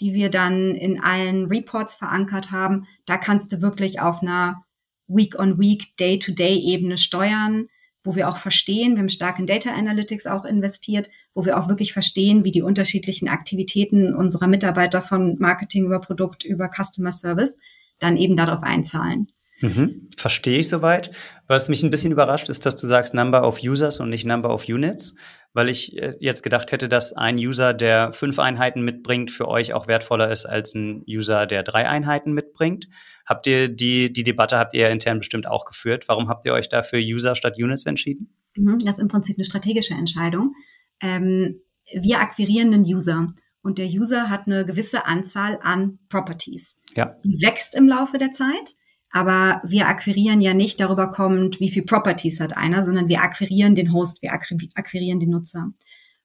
die 0.00 0.12
wir 0.12 0.28
dann 0.28 0.74
in 0.74 1.00
allen 1.00 1.46
Reports 1.46 1.94
verankert 1.94 2.50
haben. 2.50 2.86
Da 3.06 3.16
kannst 3.16 3.52
du 3.52 3.60
wirklich 3.60 4.00
auf 4.00 4.22
einer 4.22 4.63
Week-on-Week, 5.08 5.96
Day-to-Day-Ebene 5.98 6.98
steuern, 6.98 7.68
wo 8.04 8.14
wir 8.14 8.28
auch 8.28 8.36
verstehen, 8.36 8.92
wir 8.92 9.00
haben 9.00 9.08
stark 9.08 9.38
in 9.38 9.46
Data 9.46 9.70
Analytics 9.70 10.26
auch 10.26 10.44
investiert, 10.44 11.08
wo 11.34 11.46
wir 11.46 11.58
auch 11.58 11.68
wirklich 11.68 11.92
verstehen, 11.92 12.44
wie 12.44 12.52
die 12.52 12.62
unterschiedlichen 12.62 13.28
Aktivitäten 13.28 14.14
unserer 14.14 14.46
Mitarbeiter 14.46 15.00
von 15.00 15.36
Marketing 15.38 15.86
über 15.86 16.00
Produkt 16.00 16.44
über 16.44 16.68
Customer 16.68 17.12
Service 17.12 17.56
dann 17.98 18.16
eben 18.16 18.36
darauf 18.36 18.62
einzahlen. 18.62 19.28
Mhm. 19.60 20.10
Verstehe 20.16 20.58
ich 20.58 20.68
soweit. 20.68 21.10
Was 21.46 21.68
mich 21.68 21.82
ein 21.82 21.90
bisschen 21.90 22.12
überrascht 22.12 22.48
ist, 22.48 22.66
dass 22.66 22.76
du 22.76 22.86
sagst 22.86 23.14
Number 23.14 23.46
of 23.46 23.62
Users 23.62 24.00
und 24.00 24.10
nicht 24.10 24.26
Number 24.26 24.52
of 24.52 24.68
Units, 24.68 25.14
weil 25.54 25.68
ich 25.68 25.96
äh, 25.96 26.16
jetzt 26.20 26.42
gedacht 26.42 26.72
hätte, 26.72 26.88
dass 26.88 27.14
ein 27.14 27.36
User, 27.36 27.72
der 27.72 28.12
fünf 28.12 28.38
Einheiten 28.38 28.82
mitbringt, 28.82 29.30
für 29.30 29.48
euch 29.48 29.72
auch 29.72 29.86
wertvoller 29.86 30.30
ist 30.30 30.44
als 30.44 30.74
ein 30.74 31.04
User, 31.08 31.46
der 31.46 31.62
drei 31.62 31.88
Einheiten 31.88 32.32
mitbringt. 32.32 32.88
Habt 33.26 33.46
ihr 33.46 33.68
die, 33.68 34.12
die 34.12 34.22
Debatte 34.22 34.58
habt 34.58 34.74
ihr 34.74 34.90
intern 34.90 35.18
bestimmt 35.18 35.46
auch 35.46 35.64
geführt? 35.64 36.04
Warum 36.08 36.28
habt 36.28 36.44
ihr 36.44 36.52
euch 36.52 36.68
da 36.68 36.82
für 36.82 36.98
User 36.98 37.34
statt 37.36 37.56
Units 37.58 37.86
entschieden? 37.86 38.34
Mhm, 38.56 38.78
das 38.80 38.96
ist 38.96 39.02
im 39.02 39.08
Prinzip 39.08 39.36
eine 39.38 39.44
strategische 39.44 39.94
Entscheidung. 39.94 40.54
Ähm, 41.00 41.60
wir 42.00 42.20
akquirieren 42.20 42.72
einen 42.74 42.84
User 42.84 43.32
und 43.62 43.78
der 43.78 43.86
User 43.86 44.28
hat 44.28 44.46
eine 44.46 44.64
gewisse 44.66 45.06
Anzahl 45.06 45.58
an 45.62 45.98
Properties. 46.08 46.78
Ja. 46.94 47.16
Die 47.24 47.40
wächst 47.42 47.74
im 47.74 47.88
Laufe 47.88 48.18
der 48.18 48.32
Zeit. 48.32 48.74
Aber 49.10 49.62
wir 49.64 49.86
akquirieren 49.86 50.40
ja 50.40 50.54
nicht 50.54 50.80
darüber 50.80 51.08
kommend, 51.08 51.60
wie 51.60 51.70
viel 51.70 51.84
Properties 51.84 52.40
hat 52.40 52.56
einer, 52.56 52.82
sondern 52.82 53.08
wir 53.08 53.22
akquirieren 53.22 53.76
den 53.76 53.92
Host, 53.92 54.22
wir 54.22 54.32
akquirieren 54.32 55.20
den 55.20 55.30
Nutzer. 55.30 55.70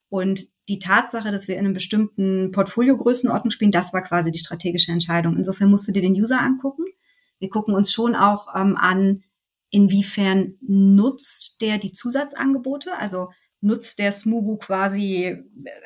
Und 0.10 0.42
die 0.70 0.80
Tatsache, 0.80 1.32
dass 1.32 1.48
wir 1.48 1.56
in 1.56 1.66
einem 1.66 1.74
bestimmten 1.74 2.52
Portfoliogrößenordnung 2.52 3.52
spielen, 3.52 3.72
das 3.72 3.94
war 3.94 4.02
quasi 4.02 4.32
die 4.32 4.40
strategische 4.40 4.92
Entscheidung. 4.92 5.36
Insofern 5.36 5.70
musst 5.70 5.88
du 5.88 5.92
dir 5.92 6.02
den 6.02 6.14
User 6.14 6.40
angucken. 6.40 6.86
Wir 7.40 7.50
gucken 7.50 7.74
uns 7.74 7.92
schon 7.92 8.16
auch 8.16 8.48
ähm, 8.56 8.78
an, 8.78 9.24
inwiefern 9.72 10.56
nutzt 10.62 11.62
der 11.62 11.78
die 11.78 11.92
Zusatzangebote, 11.92 12.92
also 12.98 13.30
nutzt 13.62 14.00
der 14.00 14.12
Smubu 14.12 14.58
quasi, 14.58 15.38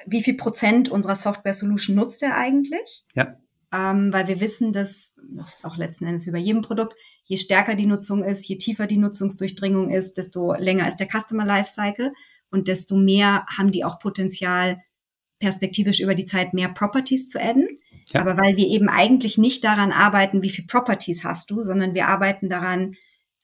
wie 0.06 0.24
viel 0.24 0.36
Prozent 0.36 0.90
unserer 0.90 1.16
Software 1.16 1.54
Solution 1.54 1.96
nutzt 1.96 2.22
er 2.22 2.36
eigentlich? 2.36 3.06
Ja 3.16 3.38
ähm, 3.74 4.14
weil 4.14 4.28
wir 4.28 4.40
wissen, 4.40 4.72
dass, 4.72 5.16
das 5.34 5.56
ist 5.56 5.66
auch 5.66 5.78
letzten 5.78 6.06
Endes 6.06 6.28
wie 6.28 6.32
bei 6.32 6.38
jedem 6.38 6.62
Produkt, 6.62 6.96
je 7.26 7.38
stärker 7.38 7.76
die 7.76 7.88
Nutzung 7.88 8.24
ist, 8.24 8.48
je 8.48 8.58
tiefer 8.58 8.86
die 8.86 8.98
Nutzungsdurchdringung 8.98 9.90
ist, 9.90 10.18
desto 10.18 10.54
länger 10.54 10.88
ist 10.88 10.98
der 10.98 11.08
Customer 11.08 11.46
Lifecycle 11.46 12.14
und 12.54 12.68
desto 12.68 12.95
mehr 12.95 13.45
haben 13.58 13.72
die 13.72 13.84
auch 13.84 13.99
Potenzial, 13.99 14.80
perspektivisch 15.39 15.99
über 15.99 16.16
die 16.16 16.26
Zeit 16.26 16.54
mehr 16.54 16.70
Properties 16.70 17.28
zu 17.28 17.41
adden. 17.41 17.68
Ja. 18.10 18.22
Aber 18.22 18.38
weil 18.38 18.56
wir 18.56 18.68
eben 18.68 18.88
eigentlich 18.88 19.38
nicht 19.38 19.64
daran 19.64 19.91
arbeiten, 19.91 20.41
wie 20.41 20.49
viel 20.49 20.66
Properties 20.66 21.24
hast 21.24 21.51
du, 21.51 21.62
sondern 21.62 21.93
wir 21.93 22.08
arbeiten 22.08 22.49
daran, 22.49 22.95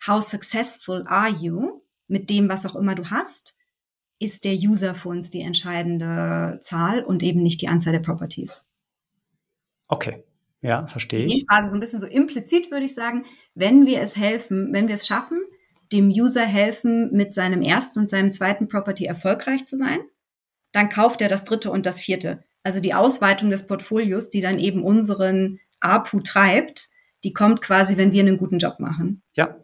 how 0.08 0.24
successful 0.24 1.06
are 1.08 1.30
you 1.30 1.82
mit 2.08 2.30
dem, 2.30 2.48
was 2.48 2.66
auch 2.66 2.76
immer 2.76 2.96
du 2.96 3.10
hast, 3.10 3.58
ist 4.20 4.46
der 4.46 4.54
User 4.54 4.96
für 4.96 5.10
uns 5.10 5.30
die 5.30 5.42
entscheidende 5.42 6.60
Zahl 6.62 7.04
und 7.04 7.24
eben 7.24 7.42
nicht 7.42 7.62
die 7.62 7.68
Anzahl 7.68 7.94
der 7.94 8.00
Properties. 8.00 8.66
Okay. 9.88 10.24
Ja, 10.62 10.88
verstehe 10.88 11.26
ich. 11.26 11.48
Quasi 11.48 11.70
so 11.70 11.78
ein 11.78 11.80
bisschen 11.80 12.02
so 12.02 12.06
implizit 12.06 12.70
würde 12.70 12.86
ich 12.86 12.94
sagen, 12.94 13.26
wenn 13.56 13.86
wir 13.86 14.02
es 14.02 14.16
helfen, 14.18 14.74
wenn 14.74 14.88
wir 14.88 14.96
es 14.96 15.08
schaffen, 15.08 15.40
dem 15.92 16.10
User 16.10 16.46
helfen, 16.46 17.12
mit 17.12 17.34
seinem 17.34 17.62
ersten 17.62 18.00
und 18.00 18.10
seinem 18.10 18.32
zweiten 18.32 18.68
Property 18.68 19.06
erfolgreich 19.06 19.66
zu 19.66 19.78
sein, 19.78 20.00
dann 20.72 20.90
kauft 20.90 21.22
er 21.22 21.30
das 21.30 21.46
dritte 21.46 21.72
und 21.72 21.86
das 21.86 22.00
vierte. 22.00 22.44
Also 22.64 22.80
die 22.80 22.94
Ausweitung 22.94 23.50
des 23.50 23.68
Portfolios, 23.68 24.30
die 24.30 24.42
dann 24.42 24.60
eben 24.60 24.84
unseren 24.84 25.60
APU 25.80 26.20
treibt, 26.20 26.90
die 27.24 27.34
kommt 27.34 27.62
quasi, 27.62 27.98
wenn 27.98 28.12
wir 28.12 28.22
einen 28.22 28.38
guten 28.38 28.60
Job 28.60 28.80
machen. 28.80 29.24
Ja, 29.36 29.56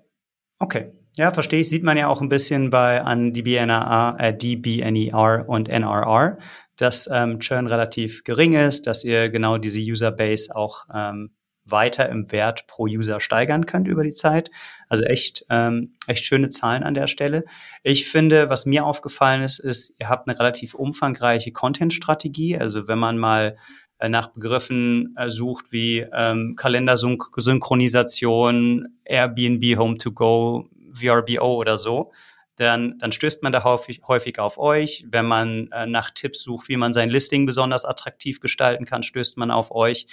okay. 0.59 0.91
Ja, 1.17 1.31
verstehe 1.31 1.61
ich. 1.61 1.69
Sieht 1.69 1.83
man 1.83 1.97
ja 1.97 2.07
auch 2.07 2.19
ein 2.21 2.27
bisschen 2.27 2.69
bei 2.69 3.01
an 3.01 3.31
DBNR, 3.31 4.17
äh, 4.19 4.33
DBNER 4.33 5.45
und 5.47 5.69
NRR, 5.69 6.37
dass 6.75 7.09
ähm, 7.11 7.39
Churn 7.39 7.67
relativ 7.67 8.25
gering 8.25 8.53
ist, 8.53 8.85
dass 8.85 9.05
ihr 9.05 9.29
genau 9.29 9.57
diese 9.57 9.79
User 9.79 10.11
Base 10.11 10.53
auch 10.53 10.85
ähm, 10.93 11.31
weiter 11.65 12.09
im 12.09 12.31
Wert 12.31 12.67
pro 12.67 12.83
User 12.83 13.19
steigern 13.19 13.65
könnt 13.65 13.87
über 13.87 14.03
die 14.03 14.11
Zeit. 14.11 14.51
Also 14.87 15.03
echt, 15.03 15.45
ähm, 15.49 15.93
echt 16.07 16.25
schöne 16.25 16.49
Zahlen 16.49 16.83
an 16.83 16.93
der 16.93 17.07
Stelle. 17.07 17.43
Ich 17.83 18.07
finde, 18.07 18.49
was 18.49 18.65
mir 18.65 18.85
aufgefallen 18.85 19.43
ist, 19.43 19.59
ist, 19.59 19.95
ihr 19.99 20.09
habt 20.09 20.27
eine 20.27 20.37
relativ 20.37 20.75
umfangreiche 20.75 21.51
Content-Strategie. 21.51 22.57
Also 22.57 22.87
wenn 22.87 22.99
man 22.99 23.17
mal 23.17 23.57
äh, 23.97 24.09
nach 24.09 24.27
Begriffen 24.27 25.15
äh, 25.17 25.29
sucht 25.29 25.71
wie 25.71 26.05
ähm, 26.13 26.55
Kalendersynchronisation, 26.55 28.87
Airbnb 29.03 29.77
Home 29.77 29.97
to 29.97 30.11
Go, 30.11 30.69
VRBO 30.93 31.55
oder 31.55 31.77
so, 31.77 32.11
dann, 32.57 32.97
dann 32.99 33.11
stößt 33.11 33.43
man 33.43 33.51
da 33.51 33.63
häufig, 33.63 34.01
häufig 34.07 34.39
auf 34.39 34.57
euch. 34.57 35.05
Wenn 35.09 35.25
man 35.25 35.69
äh, 35.71 35.85
nach 35.85 36.11
Tipps 36.11 36.43
sucht, 36.43 36.69
wie 36.69 36.77
man 36.77 36.93
sein 36.93 37.09
Listing 37.09 37.45
besonders 37.45 37.85
attraktiv 37.85 38.39
gestalten 38.39 38.85
kann, 38.85 39.03
stößt 39.03 39.37
man 39.37 39.51
auf 39.51 39.71
euch. 39.71 40.07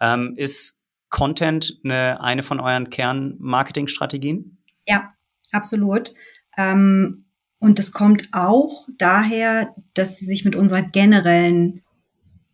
Ähm, 0.00 0.34
ist 0.36 0.77
Content 1.10 1.80
eine, 1.84 2.20
eine 2.20 2.42
von 2.42 2.60
euren 2.60 2.90
Kern-Marketing-Strategien? 2.90 4.58
Ja, 4.86 5.14
absolut. 5.52 6.12
Ähm, 6.56 7.24
und 7.58 7.78
es 7.78 7.92
kommt 7.92 8.28
auch 8.32 8.86
daher, 8.98 9.74
dass 9.94 10.18
sie 10.18 10.26
sich 10.26 10.44
mit 10.44 10.54
unserer 10.54 10.82
generellen 10.82 11.82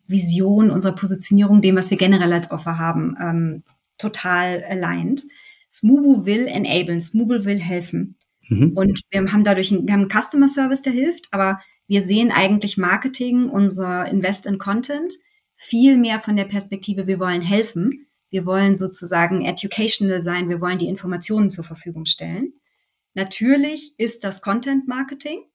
Vision, 0.07 0.69
unserer 0.69 0.95
Positionierung, 0.95 1.61
dem, 1.61 1.75
was 1.75 1.89
wir 1.89 1.97
generell 1.97 2.33
als 2.33 2.51
Offer 2.51 2.77
haben, 2.77 3.15
ähm, 3.19 3.63
total 3.97 4.63
aligned. 4.63 5.23
Smubu 5.69 6.25
will 6.25 6.47
enablen, 6.47 7.01
Smubu 7.01 7.45
will 7.45 7.59
helfen. 7.59 8.15
Mhm. 8.47 8.73
Und 8.75 9.01
wir 9.09 9.31
haben 9.31 9.43
dadurch, 9.43 9.71
einen, 9.71 9.87
wir 9.87 9.93
haben 9.93 10.07
einen 10.11 10.23
Customer 10.23 10.47
Service, 10.47 10.81
der 10.81 10.93
hilft, 10.93 11.27
aber 11.31 11.59
wir 11.87 12.01
sehen 12.01 12.31
eigentlich 12.31 12.77
Marketing, 12.77 13.49
unser 13.49 14.05
Invest 14.07 14.45
in 14.45 14.57
Content, 14.57 15.13
viel 15.55 15.97
mehr 15.97 16.19
von 16.19 16.35
der 16.35 16.45
Perspektive, 16.45 17.07
wir 17.07 17.19
wollen 17.19 17.41
helfen. 17.41 18.07
Wir 18.35 18.45
wollen 18.45 18.75
sozusagen 18.75 19.45
educational 19.45 20.19
sein, 20.19 20.49
wir 20.49 20.59
wollen 20.59 20.77
die 20.77 20.89
Informationen 20.89 21.49
zur 21.49 21.63
Verfügung 21.63 22.05
stellen. 22.05 22.51
Natürlich 23.13 23.97
ist 23.97 24.25
das 24.25 24.41
Content 24.41 24.89
Marketing, 24.89 25.45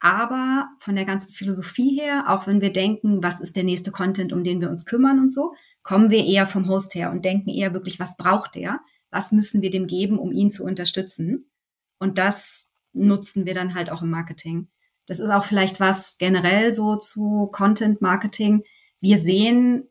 aber 0.00 0.66
von 0.78 0.96
der 0.96 1.04
ganzen 1.04 1.34
Philosophie 1.34 2.00
her, 2.00 2.24
auch 2.28 2.46
wenn 2.46 2.62
wir 2.62 2.72
denken, 2.72 3.22
was 3.22 3.38
ist 3.40 3.54
der 3.54 3.64
nächste 3.64 3.90
Content, 3.90 4.32
um 4.32 4.44
den 4.44 4.62
wir 4.62 4.70
uns 4.70 4.86
kümmern 4.86 5.18
und 5.18 5.30
so, 5.30 5.52
kommen 5.82 6.08
wir 6.08 6.24
eher 6.24 6.46
vom 6.46 6.68
Host 6.68 6.94
her 6.94 7.10
und 7.10 7.22
denken 7.26 7.50
eher 7.50 7.74
wirklich, 7.74 8.00
was 8.00 8.16
braucht 8.16 8.54
der? 8.54 8.80
Was 9.10 9.30
müssen 9.30 9.60
wir 9.60 9.68
dem 9.68 9.86
geben, 9.86 10.18
um 10.18 10.32
ihn 10.32 10.50
zu 10.50 10.64
unterstützen? 10.64 11.50
Und 11.98 12.16
das 12.16 12.72
nutzen 12.94 13.44
wir 13.44 13.52
dann 13.52 13.74
halt 13.74 13.90
auch 13.92 14.00
im 14.00 14.08
Marketing. 14.08 14.68
Das 15.04 15.18
ist 15.20 15.28
auch 15.28 15.44
vielleicht 15.44 15.80
was 15.80 16.16
generell 16.16 16.72
so 16.72 16.96
zu 16.96 17.50
Content 17.52 18.00
Marketing. 18.00 18.62
Wir 19.02 19.18
sehen 19.18 19.90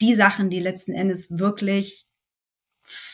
die 0.00 0.14
Sachen, 0.14 0.50
die 0.50 0.60
letzten 0.60 0.92
Endes 0.92 1.38
wirklich, 1.38 2.06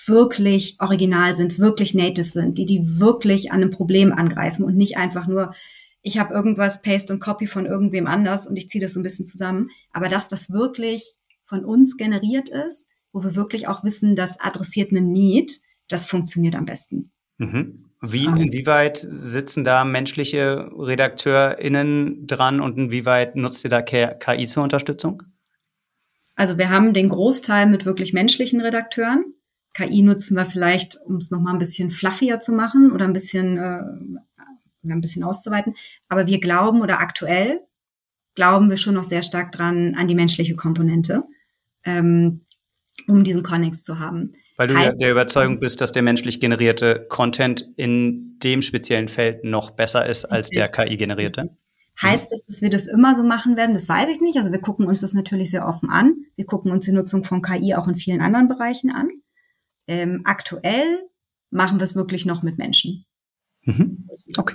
wirklich 0.07 0.76
original 0.80 1.35
sind, 1.35 1.59
wirklich 1.59 1.95
native 1.95 2.26
sind, 2.26 2.59
die 2.59 2.66
die 2.66 2.99
wirklich 3.01 3.51
an 3.51 3.62
einem 3.62 3.70
Problem 3.70 4.12
angreifen 4.12 4.64
und 4.64 4.76
nicht 4.76 4.97
einfach 4.97 5.26
nur, 5.26 5.55
ich 6.03 6.18
habe 6.18 6.35
irgendwas 6.35 6.82
Paste 6.82 7.12
und 7.12 7.20
Copy 7.20 7.47
von 7.47 7.66
irgendwem 7.66 8.07
anders 8.07 8.47
und 8.47 8.57
ich 8.57 8.68
ziehe 8.68 8.82
das 8.82 8.93
so 8.93 9.01
ein 9.01 9.05
bisschen 9.05 9.26
zusammen. 9.26 9.70
Aber 9.93 10.09
das, 10.09 10.30
was 10.30 10.51
wirklich 10.51 11.16
von 11.45 11.64
uns 11.64 11.97
generiert 11.97 12.51
ist, 12.51 12.89
wo 13.12 13.22
wir 13.22 13.35
wirklich 13.35 13.68
auch 13.68 13.85
wissen, 13.85 14.16
das 14.16 14.39
adressiert 14.41 14.91
einen 14.91 15.12
Need, 15.12 15.61
das 15.89 16.07
funktioniert 16.07 16.57
am 16.57 16.66
besten. 16.66 17.11
Mhm. 17.39 17.85
Wie, 18.03 18.26
inwieweit 18.26 18.99
sitzen 18.99 19.64
da 19.64 19.85
menschliche 19.85 20.70
RedakteurInnen 20.76 22.26
dran 22.26 22.61
und 22.61 22.76
inwieweit 22.76 23.35
nutzt 23.35 23.64
ihr 23.64 23.70
da 23.70 23.80
KI 23.80 24.47
zur 24.47 24.62
Unterstützung? 24.62 25.22
Also 26.37 26.59
wir 26.59 26.70
haben 26.70 26.93
den 26.93 27.09
Großteil 27.09 27.66
mit 27.66 27.85
wirklich 27.85 28.12
menschlichen 28.12 28.61
Redakteuren. 28.61 29.35
KI 29.72 30.03
nutzen 30.03 30.37
wir 30.37 30.47
vielleicht, 30.47 30.97
um 31.07 31.16
es 31.16 31.30
nochmal 31.30 31.53
ein 31.53 31.59
bisschen 31.59 31.91
fluffier 31.91 32.41
zu 32.41 32.53
machen 32.53 32.93
oder 32.93 33.05
ein 33.05 33.12
bisschen, 33.12 33.59
äh, 33.59 33.82
ein 34.89 35.01
bisschen 35.01 35.24
auszuweiten. 35.24 35.74
Aber 36.09 36.26
wir 36.26 36.41
glauben 36.41 36.80
oder 36.80 37.01
aktuell 37.01 37.61
glauben 38.35 38.70
wir 38.70 38.76
schon 38.76 38.95
noch 38.95 39.05
sehr 39.05 39.22
stark 39.22 39.53
dran 39.53 39.95
an 39.97 40.09
die 40.09 40.14
menschliche 40.14 40.57
Komponente, 40.57 41.22
ähm, 41.85 42.45
um 43.09 43.24
diesen 43.24 43.43
Connex 43.43 43.82
zu 43.82 43.99
haben. 43.99 44.32
Weil 44.57 44.68
du 44.68 44.76
heißt, 44.76 45.01
der 45.01 45.11
Überzeugung 45.11 45.59
bist, 45.59 45.80
dass 45.80 45.93
der 45.93 46.03
menschlich 46.03 46.41
generierte 46.41 47.07
Content 47.09 47.68
in 47.76 48.39
dem 48.39 48.62
speziellen 48.62 49.09
Feld 49.09 49.43
noch 49.43 49.70
besser 49.70 50.07
ist 50.07 50.24
als 50.24 50.49
der 50.49 50.68
KI-generierte? 50.68 51.47
Heißt 52.03 52.32
das, 52.32 52.45
dass 52.45 52.61
wir 52.61 52.70
das 52.70 52.86
immer 52.86 53.14
so 53.14 53.22
machen 53.22 53.57
werden? 53.57 53.74
Das 53.74 53.88
weiß 53.88 54.09
ich 54.09 54.20
nicht. 54.20 54.36
Also 54.36 54.51
wir 54.51 54.61
gucken 54.61 54.86
uns 54.86 55.01
das 55.01 55.14
natürlich 55.14 55.51
sehr 55.51 55.66
offen 55.66 55.90
an. 55.90 56.16
Wir 56.36 56.45
gucken 56.45 56.72
uns 56.72 56.84
die 56.84 56.92
Nutzung 56.92 57.24
von 57.24 57.40
KI 57.40 57.74
auch 57.74 57.86
in 57.86 57.97
vielen 57.97 58.20
anderen 58.20 58.49
Bereichen 58.49 58.90
an. 58.90 59.09
Ähm, 59.86 60.22
aktuell 60.24 61.03
machen 61.51 61.78
wir 61.78 61.84
es 61.84 61.95
wirklich 61.95 62.26
noch 62.26 62.42
mit 62.42 62.59
Menschen. 62.59 63.05
Mhm. 63.62 64.09
Okay. 64.36 64.55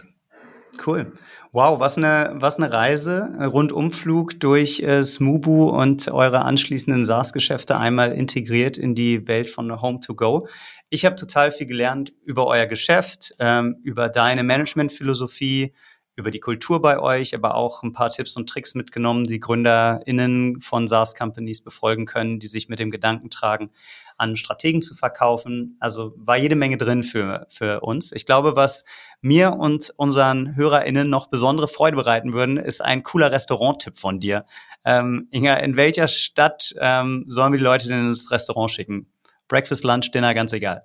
Cool. 0.86 1.14
Wow, 1.52 1.80
was 1.80 1.98
eine, 1.98 2.34
was 2.36 2.58
eine 2.58 2.72
Reise. 2.72 3.38
Rundumflug 3.42 4.40
durch 4.40 4.82
äh, 4.82 5.04
Smubu 5.04 5.70
und 5.70 6.08
eure 6.10 6.42
anschließenden 6.44 7.06
SaaS-Geschäfte 7.06 7.78
einmal 7.78 8.12
integriert 8.12 8.78
in 8.78 8.96
die 8.96 9.28
Welt 9.28 9.50
von 9.50 9.82
Home 9.82 10.00
to 10.00 10.14
Go. 10.14 10.48
Ich 10.90 11.06
habe 11.06 11.16
total 11.16 11.52
viel 11.52 11.68
gelernt 11.68 12.14
über 12.24 12.46
euer 12.48 12.68
Geschäft, 12.68 13.34
ähm, 13.40 13.78
über 13.84 14.10
deine 14.10 14.44
Managementphilosophie, 14.44 15.74
über 16.20 16.32
die 16.32 16.42
Kultur 16.42 16.82
bei 16.82 17.00
euch, 17.00 17.34
aber 17.34 17.56
auch 17.56 17.82
ein 17.82 17.94
paar 17.94 18.12
Tipps 18.12 18.36
und 18.36 18.50
Tricks 18.50 18.76
mitgenommen, 18.76 19.24
die 19.26 19.40
GründerInnen 19.40 20.60
von 20.62 20.86
SaaS-Companies 20.86 21.62
befolgen 21.62 22.06
können, 22.06 22.40
die 22.40 22.48
sich 22.48 22.68
mit 22.68 22.78
dem 22.78 22.92
Gedanken 22.92 23.30
tragen, 23.30 23.72
an 24.18 24.36
Strategen 24.36 24.82
zu 24.82 24.94
verkaufen. 24.96 25.78
Also 25.80 26.14
war 26.18 26.38
jede 26.38 26.58
Menge 26.58 26.76
drin 26.76 27.04
für, 27.04 27.48
für 27.50 27.80
uns. 27.80 28.12
Ich 28.12 28.26
glaube, 28.26 28.58
was 28.58 28.84
mir 29.22 29.54
und 29.54 29.94
unseren 29.96 30.58
HörerInnen 30.58 31.10
noch 31.10 31.28
besondere 31.28 31.70
Freude 31.70 31.96
bereiten 31.96 32.34
würden, 32.34 32.58
ist 32.58 32.82
ein 32.82 33.04
cooler 33.04 33.32
Restaurant-Tipp 33.32 33.98
von 33.98 34.20
dir. 34.20 34.46
Ähm, 34.84 35.30
Inga, 35.32 35.56
in 35.56 35.78
welcher 35.78 36.10
Stadt 36.10 36.76
ähm, 36.80 37.26
sollen 37.30 37.54
wir 37.54 37.60
die 37.60 37.64
Leute 37.64 37.88
denn 37.88 38.06
ins 38.06 38.30
Restaurant 38.30 38.72
schicken? 38.72 39.08
Breakfast, 39.48 39.86
Lunch, 39.86 40.12
Dinner, 40.12 40.34
ganz 40.34 40.52
egal. 40.52 40.84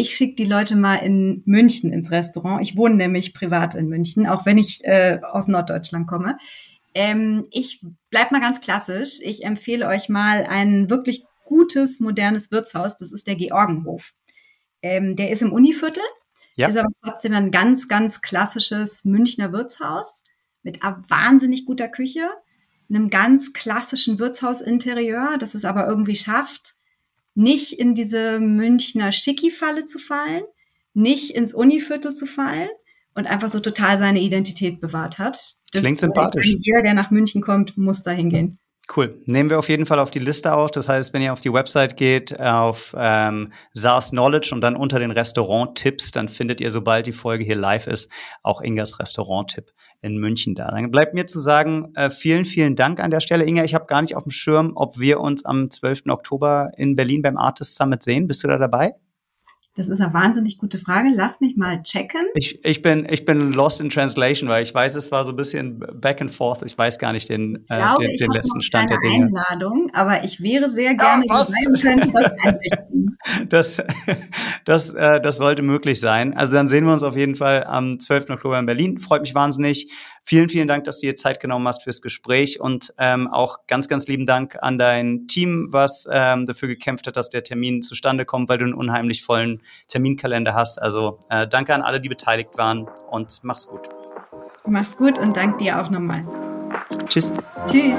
Ich 0.00 0.14
schicke 0.14 0.36
die 0.36 0.44
Leute 0.44 0.76
mal 0.76 0.98
in 0.98 1.42
München 1.44 1.92
ins 1.92 2.12
Restaurant. 2.12 2.62
Ich 2.62 2.76
wohne 2.76 2.94
nämlich 2.94 3.34
privat 3.34 3.74
in 3.74 3.88
München, 3.88 4.28
auch 4.28 4.46
wenn 4.46 4.56
ich 4.56 4.84
äh, 4.84 5.18
aus 5.24 5.48
Norddeutschland 5.48 6.06
komme. 6.06 6.38
Ähm, 6.94 7.44
ich 7.50 7.84
bleib 8.08 8.30
mal 8.30 8.40
ganz 8.40 8.60
klassisch. 8.60 9.18
Ich 9.22 9.44
empfehle 9.44 9.88
euch 9.88 10.08
mal 10.08 10.46
ein 10.48 10.88
wirklich 10.88 11.24
gutes, 11.44 11.98
modernes 11.98 12.52
Wirtshaus. 12.52 12.96
Das 12.96 13.10
ist 13.10 13.26
der 13.26 13.34
Georgenhof. 13.34 14.12
Ähm, 14.82 15.16
der 15.16 15.30
ist 15.30 15.42
im 15.42 15.52
Univiertel, 15.52 16.04
ja. 16.54 16.68
ist 16.68 16.76
aber 16.76 16.90
trotzdem 17.02 17.34
ein 17.34 17.50
ganz, 17.50 17.88
ganz 17.88 18.20
klassisches 18.20 19.04
Münchner 19.04 19.50
Wirtshaus 19.50 20.22
mit 20.62 20.78
wahnsinnig 21.08 21.66
guter 21.66 21.88
Küche, 21.88 22.28
einem 22.88 23.10
ganz 23.10 23.52
klassischen 23.52 24.20
Wirtshausinterieur, 24.20 25.38
das 25.38 25.56
es 25.56 25.64
aber 25.64 25.88
irgendwie 25.88 26.14
schafft, 26.14 26.77
nicht 27.38 27.78
in 27.78 27.94
diese 27.94 28.40
Münchner 28.40 29.12
Schicki-Falle 29.12 29.84
zu 29.86 30.00
fallen, 30.00 30.42
nicht 30.92 31.30
ins 31.30 31.54
Univiertel 31.54 32.12
zu 32.12 32.26
fallen 32.26 32.68
und 33.14 33.28
einfach 33.28 33.48
so 33.48 33.60
total 33.60 33.96
seine 33.96 34.20
Identität 34.20 34.80
bewahrt 34.80 35.20
hat. 35.20 35.38
Das 35.72 35.82
Klingt 35.82 36.00
sympathisch. 36.00 36.56
Jeder, 36.58 36.82
der 36.82 36.94
nach 36.94 37.12
München 37.12 37.40
kommt, 37.40 37.78
muss 37.78 38.02
da 38.02 38.10
hingehen. 38.10 38.58
Cool. 38.94 39.22
Nehmen 39.26 39.50
wir 39.50 39.58
auf 39.60 39.68
jeden 39.68 39.86
Fall 39.86 40.00
auf 40.00 40.10
die 40.10 40.18
Liste 40.18 40.52
auf. 40.52 40.72
Das 40.72 40.88
heißt, 40.88 41.12
wenn 41.12 41.22
ihr 41.22 41.32
auf 41.32 41.40
die 41.40 41.52
Website 41.52 41.96
geht, 41.96 42.40
auf 42.40 42.92
ähm, 42.98 43.52
SaaS 43.72 44.10
Knowledge 44.10 44.50
und 44.52 44.60
dann 44.60 44.74
unter 44.74 44.98
den 44.98 45.12
Restaurant-Tipps, 45.12 46.10
dann 46.10 46.28
findet 46.28 46.60
ihr, 46.60 46.72
sobald 46.72 47.06
die 47.06 47.12
Folge 47.12 47.44
hier 47.44 47.56
live 47.56 47.86
ist, 47.86 48.10
auch 48.42 48.60
Ingas 48.62 48.98
Restaurant-Tipp 48.98 49.70
in 50.00 50.16
München 50.18 50.54
da. 50.54 50.68
Dann 50.68 50.90
bleibt 50.90 51.14
mir 51.14 51.26
zu 51.26 51.40
sagen, 51.40 51.92
äh, 51.94 52.10
vielen, 52.10 52.44
vielen 52.44 52.76
Dank 52.76 53.00
an 53.00 53.10
der 53.10 53.20
Stelle. 53.20 53.44
Inga, 53.44 53.64
ich 53.64 53.74
habe 53.74 53.86
gar 53.86 54.02
nicht 54.02 54.16
auf 54.16 54.22
dem 54.22 54.30
Schirm, 54.30 54.72
ob 54.74 54.98
wir 54.98 55.20
uns 55.20 55.44
am 55.44 55.70
12. 55.70 56.04
Oktober 56.08 56.70
in 56.76 56.96
Berlin 56.96 57.22
beim 57.22 57.36
Artist 57.36 57.76
Summit 57.76 58.02
sehen. 58.02 58.26
Bist 58.26 58.44
du 58.44 58.48
da 58.48 58.58
dabei? 58.58 58.94
Das 59.78 59.88
ist 59.88 60.00
eine 60.00 60.12
wahnsinnig 60.12 60.58
gute 60.58 60.76
Frage. 60.76 61.08
Lass 61.14 61.40
mich 61.40 61.56
mal 61.56 61.80
checken. 61.84 62.26
Ich, 62.34 62.58
ich, 62.64 62.82
bin, 62.82 63.06
ich 63.08 63.24
bin 63.24 63.52
lost 63.52 63.80
in 63.80 63.90
translation, 63.90 64.48
weil 64.48 64.64
ich 64.64 64.74
weiß, 64.74 64.96
es 64.96 65.12
war 65.12 65.22
so 65.22 65.30
ein 65.30 65.36
bisschen 65.36 65.78
back 65.78 66.20
and 66.20 66.32
forth. 66.32 66.64
Ich 66.66 66.76
weiß 66.76 66.98
gar 66.98 67.12
nicht 67.12 67.28
den, 67.28 67.64
äh, 67.68 67.76
glaube, 67.76 68.04
den, 68.08 68.18
den 68.18 68.30
letzten 68.32 68.60
Stand 68.60 68.90
der 68.90 68.98
Dinge. 68.98 69.26
Einladung, 69.26 69.88
aber 69.92 70.24
ich 70.24 70.42
wäre 70.42 70.68
sehr 70.68 70.96
gerne 70.96 71.24
ja, 71.28 71.44
können, 71.80 72.18
das, 73.48 73.76
das, 74.64 74.90
äh, 74.90 75.20
das 75.20 75.36
sollte 75.36 75.62
möglich 75.62 76.00
sein. 76.00 76.34
Also 76.34 76.54
dann 76.54 76.66
sehen 76.66 76.84
wir 76.84 76.92
uns 76.92 77.04
auf 77.04 77.16
jeden 77.16 77.36
Fall 77.36 77.62
am 77.62 78.00
12. 78.00 78.30
Oktober 78.30 78.58
in 78.58 78.66
Berlin. 78.66 78.98
Freut 78.98 79.20
mich 79.22 79.36
wahnsinnig. 79.36 79.92
Vielen, 80.28 80.50
vielen 80.50 80.68
Dank, 80.68 80.84
dass 80.84 81.00
du 81.00 81.06
dir 81.06 81.16
Zeit 81.16 81.40
genommen 81.40 81.66
hast 81.66 81.84
fürs 81.84 82.02
Gespräch 82.02 82.60
und 82.60 82.92
ähm, 82.98 83.28
auch 83.28 83.60
ganz, 83.66 83.88
ganz 83.88 84.06
lieben 84.08 84.26
Dank 84.26 84.58
an 84.60 84.76
dein 84.76 85.26
Team, 85.26 85.68
was 85.70 86.06
ähm, 86.12 86.44
dafür 86.44 86.68
gekämpft 86.68 87.06
hat, 87.06 87.16
dass 87.16 87.30
der 87.30 87.42
Termin 87.42 87.80
zustande 87.80 88.26
kommt, 88.26 88.50
weil 88.50 88.58
du 88.58 88.66
einen 88.66 88.74
unheimlich 88.74 89.24
vollen 89.24 89.62
Terminkalender 89.88 90.52
hast. 90.52 90.82
Also 90.82 91.24
äh, 91.30 91.48
danke 91.48 91.74
an 91.74 91.80
alle, 91.80 91.98
die 91.98 92.10
beteiligt 92.10 92.50
waren 92.58 92.86
und 93.10 93.40
mach's 93.40 93.68
gut. 93.68 93.88
Mach's 94.66 94.98
gut 94.98 95.18
und 95.18 95.34
dank 95.34 95.56
dir 95.56 95.80
auch 95.80 95.88
nochmal. 95.88 96.22
Tschüss. 97.08 97.32
Tschüss. 97.66 97.98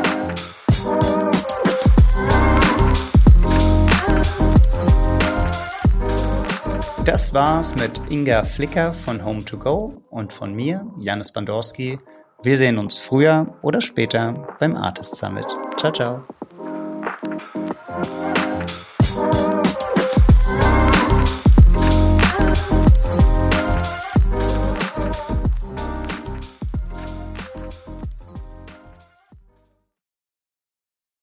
Das 7.05 7.33
war's 7.33 7.75
mit 7.75 7.99
Inga 8.11 8.43
Flicker 8.43 8.93
von 8.93 9.23
Home2Go 9.23 10.03
und 10.11 10.31
von 10.31 10.53
mir, 10.53 10.85
Janis 10.99 11.33
Bandorski. 11.33 11.97
Wir 12.41 12.57
sehen 12.57 12.77
uns 12.77 12.97
früher 12.97 13.47
oder 13.61 13.81
später 13.81 14.47
beim 14.59 14.75
Artist 14.77 15.17
Summit. 15.17 15.45
Ciao, 15.77 15.91
ciao. 15.91 16.23